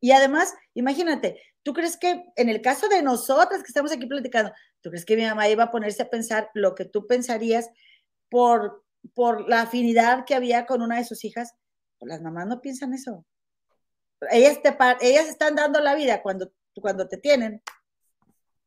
[0.00, 4.52] Y además, imagínate, ¿tú crees que en el caso de nosotras que estamos aquí platicando,
[4.80, 7.70] ¿tú crees que mi mamá iba a ponerse a pensar lo que tú pensarías
[8.28, 8.84] por,
[9.14, 11.54] por la afinidad que había con una de sus hijas?
[11.98, 13.26] Pues las mamás no piensan eso.
[14.30, 17.62] Ellas, te, ellas están dando la vida cuando, cuando te tienen.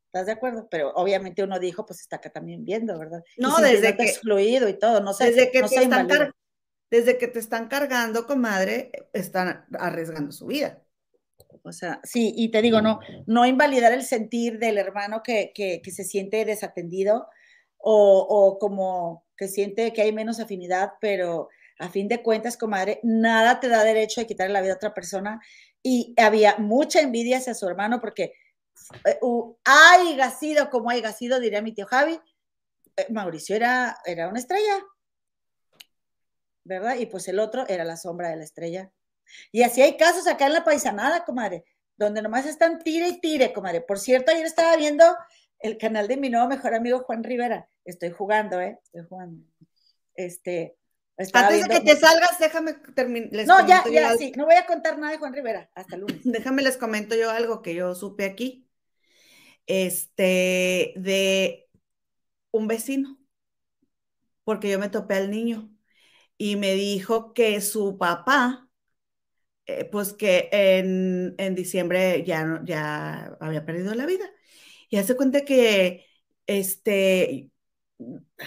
[0.07, 0.67] ¿Estás de acuerdo?
[0.69, 3.23] Pero obviamente uno dijo, pues está acá también viendo, ¿verdad?
[3.37, 5.25] No, desde que excluido y todo, no sé.
[5.25, 6.07] Desde que, te están
[6.89, 10.81] desde que te están cargando, comadre, están arriesgando su vida.
[11.63, 15.81] O sea, sí, y te digo, no, no invalidar el sentir del hermano que, que,
[15.81, 17.27] que se siente desatendido
[17.77, 21.49] o, o, como que siente que hay menos afinidad, pero
[21.79, 24.93] a fin de cuentas, comadre, nada te da derecho de quitarle la vida a otra
[24.93, 25.39] persona.
[25.83, 28.33] Y había mucha envidia hacia su hermano porque
[29.05, 29.19] eh,
[29.63, 32.19] hay sido como hay sido, diría mi tío Javi,
[32.95, 34.83] eh, Mauricio era, era una estrella,
[36.63, 36.95] ¿verdad?
[36.95, 38.91] Y pues el otro era la sombra de la estrella.
[39.51, 41.63] Y así hay casos acá en la paisanada, comadre,
[41.95, 43.81] donde nomás están tire y tire, comadre.
[43.81, 45.03] Por cierto, ayer estaba viendo
[45.59, 47.69] el canal de mi nuevo mejor amigo Juan Rivera.
[47.85, 48.79] Estoy jugando, ¿eh?
[48.83, 49.43] Estoy jugando.
[50.13, 50.77] Este,
[51.33, 53.47] antes de que te salgas, déjame terminar.
[53.47, 56.21] No, ya, ya, sí, no voy a contar nada de Juan Rivera, hasta el lunes.
[56.23, 58.69] Déjame les comento yo algo que yo supe aquí.
[59.65, 61.67] Este, de
[62.51, 63.19] un vecino,
[64.43, 65.71] porque yo me topé al niño
[66.37, 68.66] y me dijo que su papá,
[69.67, 74.25] eh, pues que en, en, diciembre ya, ya había perdido la vida.
[74.89, 76.05] Y hace cuenta que
[76.47, 77.51] este,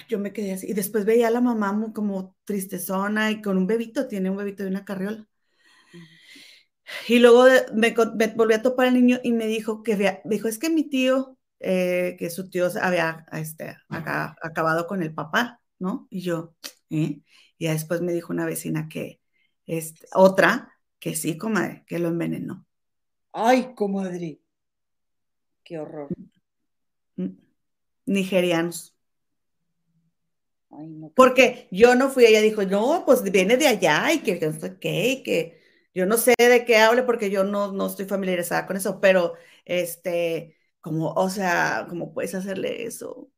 [0.09, 0.68] yo me quedé así.
[0.70, 4.62] Y después veía a la mamá como tristezona y con un bebito, tiene un bebito
[4.62, 5.26] de una carriola.
[7.09, 7.44] Y luego
[7.74, 7.94] me,
[8.34, 11.38] volví a topar al niño y me dijo que había, dijo, es que mi tío,
[11.60, 16.09] eh, que su tío había este, acabado con el papá, ¿no?
[16.10, 16.55] Y yo,
[16.90, 17.20] ¿eh?
[17.59, 19.20] Y después me dijo una vecina que,
[19.66, 22.66] es este, otra, que sí, comadre, que lo envenenó.
[23.32, 24.40] Ay, comadre.
[25.64, 26.09] Qué horror.
[27.16, 27.31] Mm,
[28.06, 28.94] nigerianos.
[31.16, 34.78] Porque yo no fui, ella dijo, no, pues viene de allá y que no sé
[34.78, 35.60] qué, que
[35.94, 39.35] yo no sé de qué hable porque yo no, no estoy familiarizada con eso, pero
[39.64, 43.31] este, como, o sea, ¿cómo puedes hacerle eso?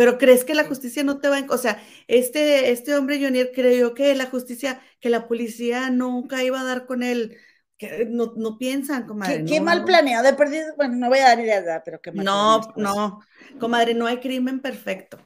[0.00, 1.46] Pero crees que la justicia no te va a...
[1.50, 1.78] O sea,
[2.08, 6.86] este, este hombre Jonier creyó que la justicia, que la policía nunca iba a dar
[6.86, 7.36] con él.
[7.76, 9.44] Que no, no piensan, comadre.
[9.44, 10.74] Qué, mal planeado, de perdido.
[10.76, 13.20] Bueno, no voy a dar ideas, pero qué mal No, no,
[13.58, 15.18] comadre, no hay crimen perfecto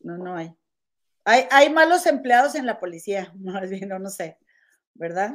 [0.00, 0.54] no, no hay.
[1.24, 4.38] Hay, hay malos empleados en la policía, más bien, no, no sé,
[4.94, 5.34] ¿verdad?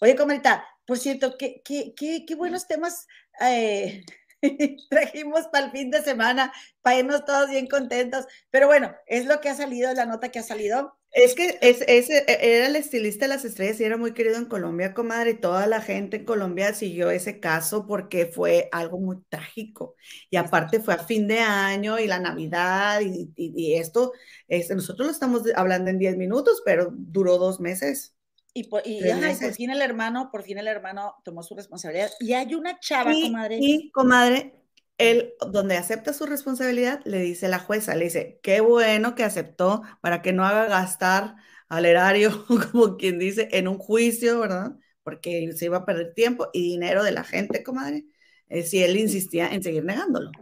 [0.00, 3.06] Oye, comadita, por cierto, qué, qué, qué, qué buenos temas
[3.40, 4.02] eh,
[4.90, 6.52] trajimos para el fin de semana,
[6.82, 8.26] para irnos todos bien contentos.
[8.50, 10.94] Pero bueno, es lo que ha salido, la nota que ha salido.
[11.12, 14.44] Es que es, ese era el estilista de las estrellas y era muy querido en
[14.44, 15.34] Colombia, comadre.
[15.34, 19.94] Toda la gente en Colombia siguió ese caso porque fue algo muy trágico.
[20.30, 24.12] Y aparte fue a fin de año y la Navidad y, esto,
[24.48, 28.14] es, nosotros lo estamos hablando en 10 minutos, pero duró dos meses.
[28.58, 32.10] Y, por, fin el hermano, por fin el hermano tomó su responsabilidad.
[32.18, 33.58] Y hay una chava, comadre.
[33.60, 34.52] Y, comadre,
[34.98, 39.82] él, donde acepta su responsabilidad, le dice la jueza, le dice, qué bueno que aceptó
[40.00, 41.36] para que no haga gastar
[41.68, 44.72] al erario, como quien dice, en un juicio, ¿verdad?
[45.04, 48.06] Porque se iba a perder tiempo y dinero de la gente, comadre,
[48.48, 50.32] eh, si él insistía en seguir negándolo.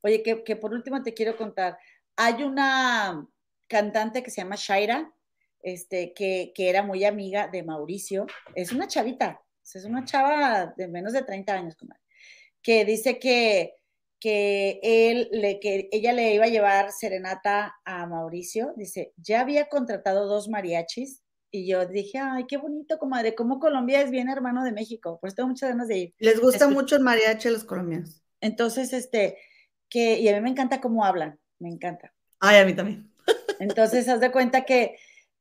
[0.00, 1.78] Oye, que, que, por último te quiero contar,
[2.16, 3.24] hay una
[3.68, 5.12] cantante que se llama Shaira,
[5.62, 9.40] este, que, que era muy amiga de Mauricio, es una chavita,
[9.74, 11.76] es una chava de menos de 30 años,
[12.62, 13.74] que dice que,
[14.20, 19.68] que él le que ella le iba a llevar serenata a Mauricio, dice, ya había
[19.68, 24.64] contratado dos mariachis y yo dije, ay, qué bonito, comadre, cómo Colombia es bien hermano
[24.64, 26.14] de México, pues tengo muchas ganas de ir.
[26.18, 28.22] Les gusta este mucho el mariachi a los colombianos.
[28.40, 29.38] Entonces, este,
[29.88, 32.12] que, y a mí me encanta cómo hablan, me encanta.
[32.40, 33.10] Ay, a mí también.
[33.58, 34.96] Entonces, haz de cuenta que,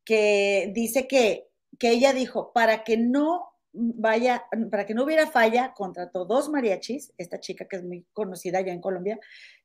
[0.06, 1.48] que dice que,
[1.80, 7.14] que ella dijo, para que no vaya, para que no hubiera falla, contrató dos mariachis,
[7.18, 9.20] esta chica que es muy conocida allá en Colombia,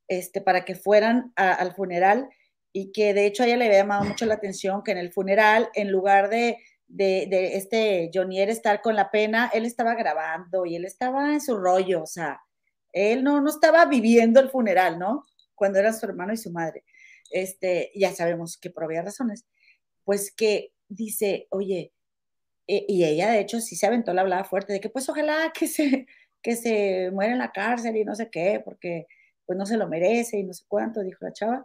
[0.09, 2.29] este, para que fueran al funeral
[2.73, 5.13] y que de hecho a ella le había llamado mucho la atención que en el
[5.13, 6.59] funeral, en lugar de,
[6.89, 11.41] de, de este Jonier estar con la pena, él estaba grabando y él estaba en
[11.41, 12.41] su rollo, o sea,
[12.93, 15.25] él no, no estaba viviendo el funeral, ¿no?
[15.55, 16.85] Cuando eran su hermano y su madre.
[17.31, 19.47] Este, ya sabemos que por obvias razones,
[20.11, 21.93] pues que dice, oye,
[22.67, 25.53] eh, y ella de hecho sí se aventó la hablada fuerte de que pues ojalá
[25.55, 26.09] que se,
[26.43, 29.07] que se muera en la cárcel y no sé qué, porque
[29.47, 31.65] pues no se lo merece y no sé cuánto, dijo la chava,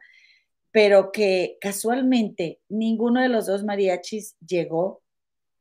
[0.69, 5.01] pero que casualmente ninguno de los dos mariachis llegó.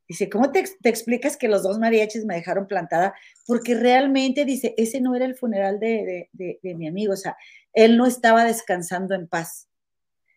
[0.07, 3.15] Dice, ¿cómo te, explicas que los dos mariachis me dejaron plantada?
[3.47, 7.35] Porque realmente, dice, ese no era el funeral de, de, de mi amigo, o sea,
[7.73, 9.71] él no estaba descansando en paz.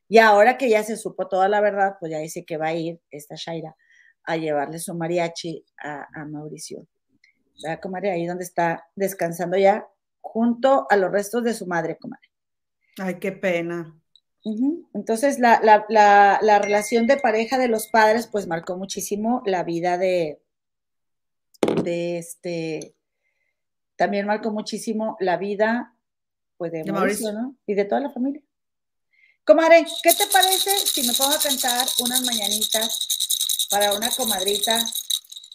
[0.10, 2.74] Y ahora que ya se supo toda la verdad, pues ya dice que va a
[2.74, 3.76] ir esta Shaira
[4.24, 6.86] a llevarle su mariachi a, Mauricio.
[7.64, 8.12] ¿Verdad, comadre?
[8.12, 9.88] Ahí donde está descansando ya,
[10.22, 12.30] junto a los restos de su madre, comadre.
[13.00, 13.98] Ay, qué pena.
[14.94, 15.60] Entonces, la,
[15.90, 20.42] la, relación de pareja de los padres, pues marcó muchísimo la vida de,
[21.84, 22.96] de este,
[23.96, 25.96] también marcó muchísimo la vida,
[26.58, 27.56] pues, de, Mauricio, ¿no?
[27.66, 28.42] Y de toda la familia.
[29.48, 34.78] Comadre, ¿qué te parece si me pongo a cantar unas mañanitas para una comadrita,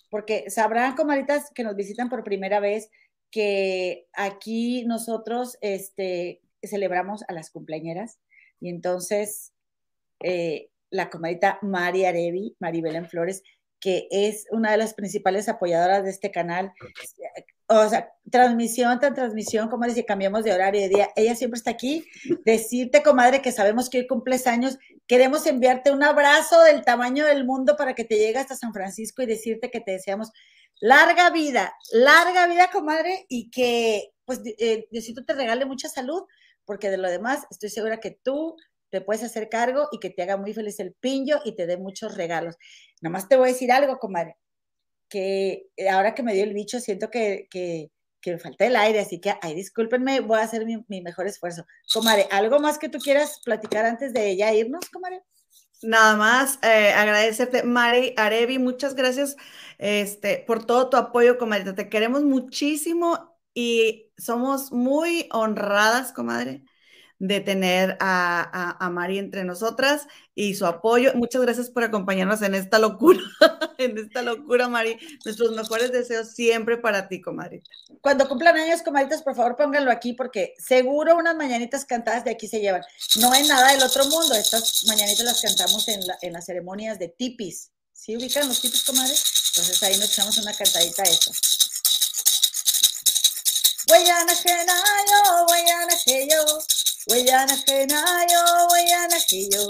[0.08, 2.88] porque sabrán comadritas que nos visitan por primera vez
[3.30, 8.18] que aquí nosotros este, celebramos a las cumpleañeras.
[8.60, 9.52] Y entonces
[10.20, 13.42] eh, la comadrita Mari Arevi, Maribel Flores,
[13.78, 16.72] que es una de las principales apoyadoras de este canal,
[17.80, 21.08] o sea, transmisión tras transmisión, como dice, cambiamos de horario de día.
[21.16, 22.04] Ella siempre está aquí.
[22.44, 24.78] Decirte, comadre, que sabemos que hoy cumples años.
[25.06, 29.22] Queremos enviarte un abrazo del tamaño del mundo para que te llegue hasta San Francisco
[29.22, 30.30] y decirte que te deseamos
[30.80, 36.22] larga vida, larga vida, comadre, y que, pues, eh, Diosito te regale mucha salud,
[36.64, 38.56] porque de lo demás estoy segura que tú
[38.90, 41.76] te puedes hacer cargo y que te haga muy feliz el pinjo y te dé
[41.76, 42.56] muchos regalos.
[43.00, 44.36] Nada más te voy a decir algo, comadre
[45.12, 47.90] que eh, ahora que me dio el bicho, siento que, que,
[48.24, 51.66] me falta el aire, así que, ay, discúlpenme, voy a hacer mi, mi, mejor esfuerzo.
[51.92, 55.22] Comare, ¿algo más que tú quieras platicar antes de ya irnos, Comare?
[55.82, 59.36] Nada más eh, agradecerte, Mari Arevi, muchas gracias
[59.76, 61.74] este, por todo tu apoyo, comadre.
[61.74, 66.62] Te queremos muchísimo y somos muy honradas, comadre,
[67.22, 71.14] de tener a, a, Mari entre nosotras y su apoyo.
[71.14, 73.20] Muchas gracias por acompañarnos en esta locura,
[73.78, 74.98] en esta locura, Mari.
[75.24, 77.70] Nuestros mejores deseos siempre para ti, comadrita.
[78.00, 82.48] Cuando cumplan años, comadritas, por favor pónganlo aquí porque seguro unas mañanitas cantadas de aquí
[82.48, 82.82] se llevan.
[83.20, 84.34] No hay nada del otro mundo.
[84.34, 87.70] Estas mañanitas las cantamos en, en las ceremonias de tipis.
[87.92, 89.14] ¿Sí ubican los tipis, comadre?
[89.14, 91.30] Entonces ahí nos echamos una cantadita de eso.
[93.86, 96.28] Guayana que yo, guayana que
[97.10, 98.42] Weyana que nayo,
[98.72, 99.66] weyana que yo,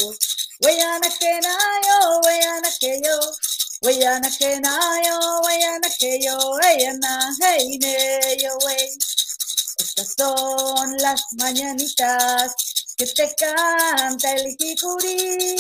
[0.63, 3.19] weyana que nayo, weyana que yo,
[3.83, 8.59] weyana que nayo, weyana que yo, hey ne yo.
[9.79, 12.55] Estas son las mañanitas
[12.97, 15.57] que te canta el jicuri.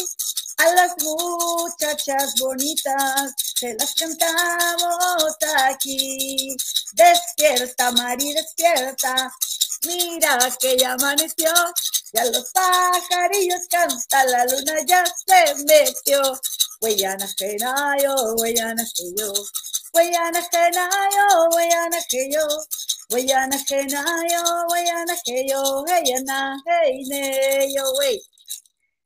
[0.58, 5.34] A las muchachas bonitas se las cantamos
[5.64, 6.54] aquí.
[6.92, 9.32] Despierta, Mari, despierta,
[9.84, 11.50] Mira que ya amaneció,
[12.12, 16.22] ya los pajarillos cantan, la luna ya se metió.
[16.80, 19.32] Huellana que nayo, huellana que yo,
[19.92, 22.46] huellana que nayo, huellana que yo,
[23.10, 28.20] huellana que nayo, huellana que yo, huellana, hey, yo, wey.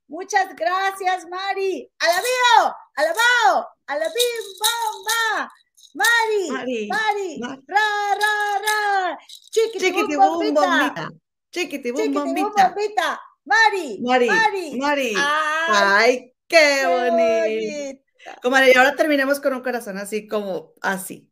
[0.09, 1.90] Muchas gracias, Mari.
[1.98, 2.77] ¡Alabío!
[2.94, 3.69] ¡Alabao!
[3.86, 5.51] ¡Alabim, bomba!
[5.94, 7.95] Mari, Mari, Mari, ra,
[9.78, 11.09] chiquitibum, bombita,
[11.51, 15.15] chiquitibum, bombita, bombita, Mari, Mari, Mari, Mari.
[15.16, 18.03] Ay, qué, bonita.
[18.43, 21.31] Comadre, y ahora terminemos con un corazón así como así.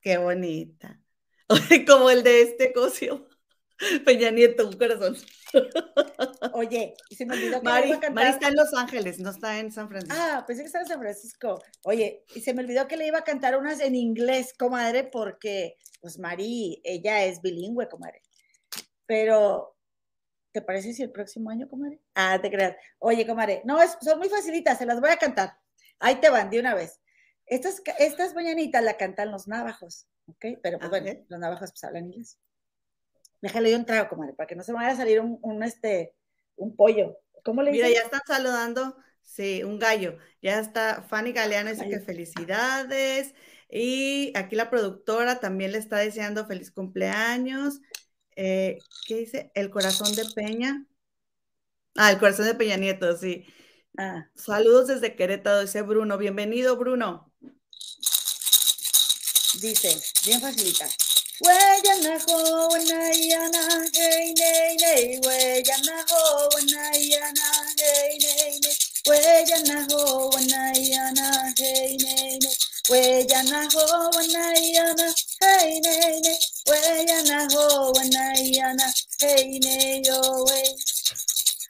[0.00, 1.00] Qué bonita.
[1.86, 3.26] Como el de este cosio.
[4.04, 5.16] Peña Nieto, un corazón.
[6.52, 8.14] Oye, y se me olvidó que Mari, iba a cantar.
[8.14, 10.16] Mari está en Los Ángeles, no está en San Francisco.
[10.18, 11.62] Ah, pensé que estaba en San Francisco.
[11.82, 15.76] Oye, y se me olvidó que le iba a cantar unas en inglés, comadre, porque,
[16.00, 18.22] pues Mari, ella es bilingüe, comadre.
[19.06, 19.76] pero
[20.52, 22.00] ¿te parece si el próximo año, comadre?
[22.14, 22.76] Ah, te creas.
[22.98, 25.58] Oye, comadre, no, es, son muy facilitas, se las voy a cantar.
[25.98, 27.00] Ahí te van de una vez.
[27.44, 30.58] Estas, estas mañanitas la cantan los navajos, ¿ok?
[30.62, 32.38] Pero pues bueno, los navajos pues hablan inglés.
[33.42, 36.14] Déjale yo un trago, comadre, para que no se vaya a salir un, un este,
[36.56, 37.20] un pollo.
[37.44, 40.18] ¿Cómo le Mira, ya están saludando, sí, un gallo.
[40.42, 43.34] Ya está Fanny Galeano, dice que felicidades.
[43.70, 47.80] Y aquí la productora también le está deseando feliz cumpleaños.
[48.36, 49.50] Eh, ¿Qué dice?
[49.54, 50.86] El corazón de Peña.
[51.96, 53.44] Ah, el corazón de Peña Nieto, sí.
[53.98, 54.26] Ah.
[54.34, 56.18] Saludos desde Querétaro, dice Bruno.
[56.18, 57.32] Bienvenido, Bruno.
[59.60, 60.86] Dice, bien facilita.
[61.38, 63.16] Hey, nay,
[64.80, 65.20] nay,
[69.06, 72.40] weyanaho, wanayana, hey, hey.
[72.90, 75.08] Weyana ho wanayana,
[75.40, 76.38] hey nay nay.
[76.68, 78.86] Weyana ho wanayana,
[79.20, 80.68] hey nay yo way.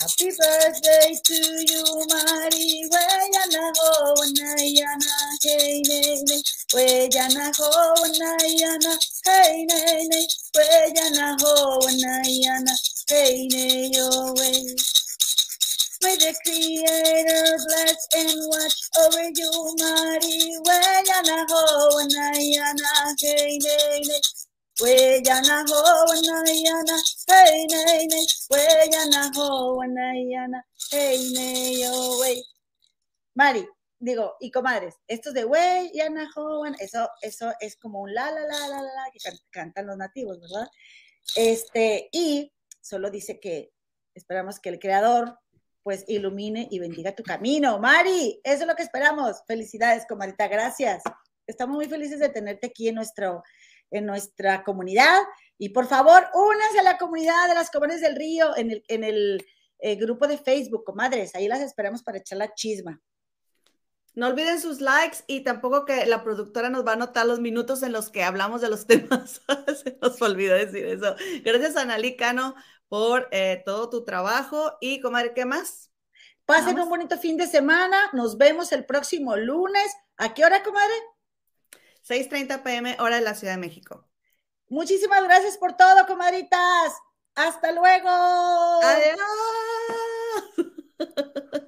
[0.00, 1.34] Happy birthday to
[1.70, 2.84] you, Mari.
[2.92, 6.42] Weyana ho wanayana, hey nay nay.
[6.74, 10.26] Weyana ho wanayana, hey nay nay.
[10.56, 12.74] Weyana ho wanayana,
[13.08, 14.76] hey nay yo way.
[16.02, 19.50] May the Creator bless and watch over you,
[19.80, 20.56] Mari.
[20.66, 21.62] Weyana ho,
[21.96, 24.20] wanayana, hey, nay, nay.
[24.80, 26.98] Weyana ho, wanayana,
[27.28, 28.26] hey, nay, nay.
[28.50, 30.60] Weyana ho, wanayana,
[30.90, 32.42] hey, nay, oh, wey.
[33.34, 33.66] Mari,
[33.98, 38.68] digo, y comadres, estos de Weyana ho, eso, eso es como un la, la, la,
[38.68, 39.18] la, la, que
[39.50, 40.68] cantan los nativos, ¿verdad?
[41.36, 42.52] Este, y
[42.82, 43.72] solo dice que
[44.14, 45.38] esperamos que el creador
[45.86, 47.78] pues ilumine y bendiga tu camino.
[47.78, 49.44] Mari, eso es lo que esperamos.
[49.46, 51.00] Felicidades, comadita, gracias.
[51.46, 53.44] Estamos muy felices de tenerte aquí en, nuestro,
[53.92, 55.16] en nuestra comunidad.
[55.58, 59.04] Y por favor, únanse a la comunidad de las comadres del río en el, en
[59.04, 59.46] el
[59.78, 61.36] eh, grupo de Facebook, comadres.
[61.36, 63.00] Ahí las esperamos para echar la chisma.
[64.16, 67.84] No olviden sus likes y tampoco que la productora nos va a anotar los minutos
[67.84, 69.40] en los que hablamos de los temas.
[69.84, 71.14] Se nos olvidó decir eso.
[71.44, 72.56] Gracias, Analí Cano,
[72.88, 74.72] por eh, todo tu trabajo.
[74.80, 75.90] Y, comadre, ¿qué más?
[76.44, 78.10] Pasen un bonito fin de semana.
[78.12, 79.94] Nos vemos el próximo lunes.
[80.16, 80.94] ¿A qué hora, comadre?
[82.02, 84.08] 6:30 pm, hora de la Ciudad de México.
[84.68, 86.92] Muchísimas gracias por todo, comadritas.
[87.34, 88.08] Hasta luego.
[88.82, 89.20] Adiós.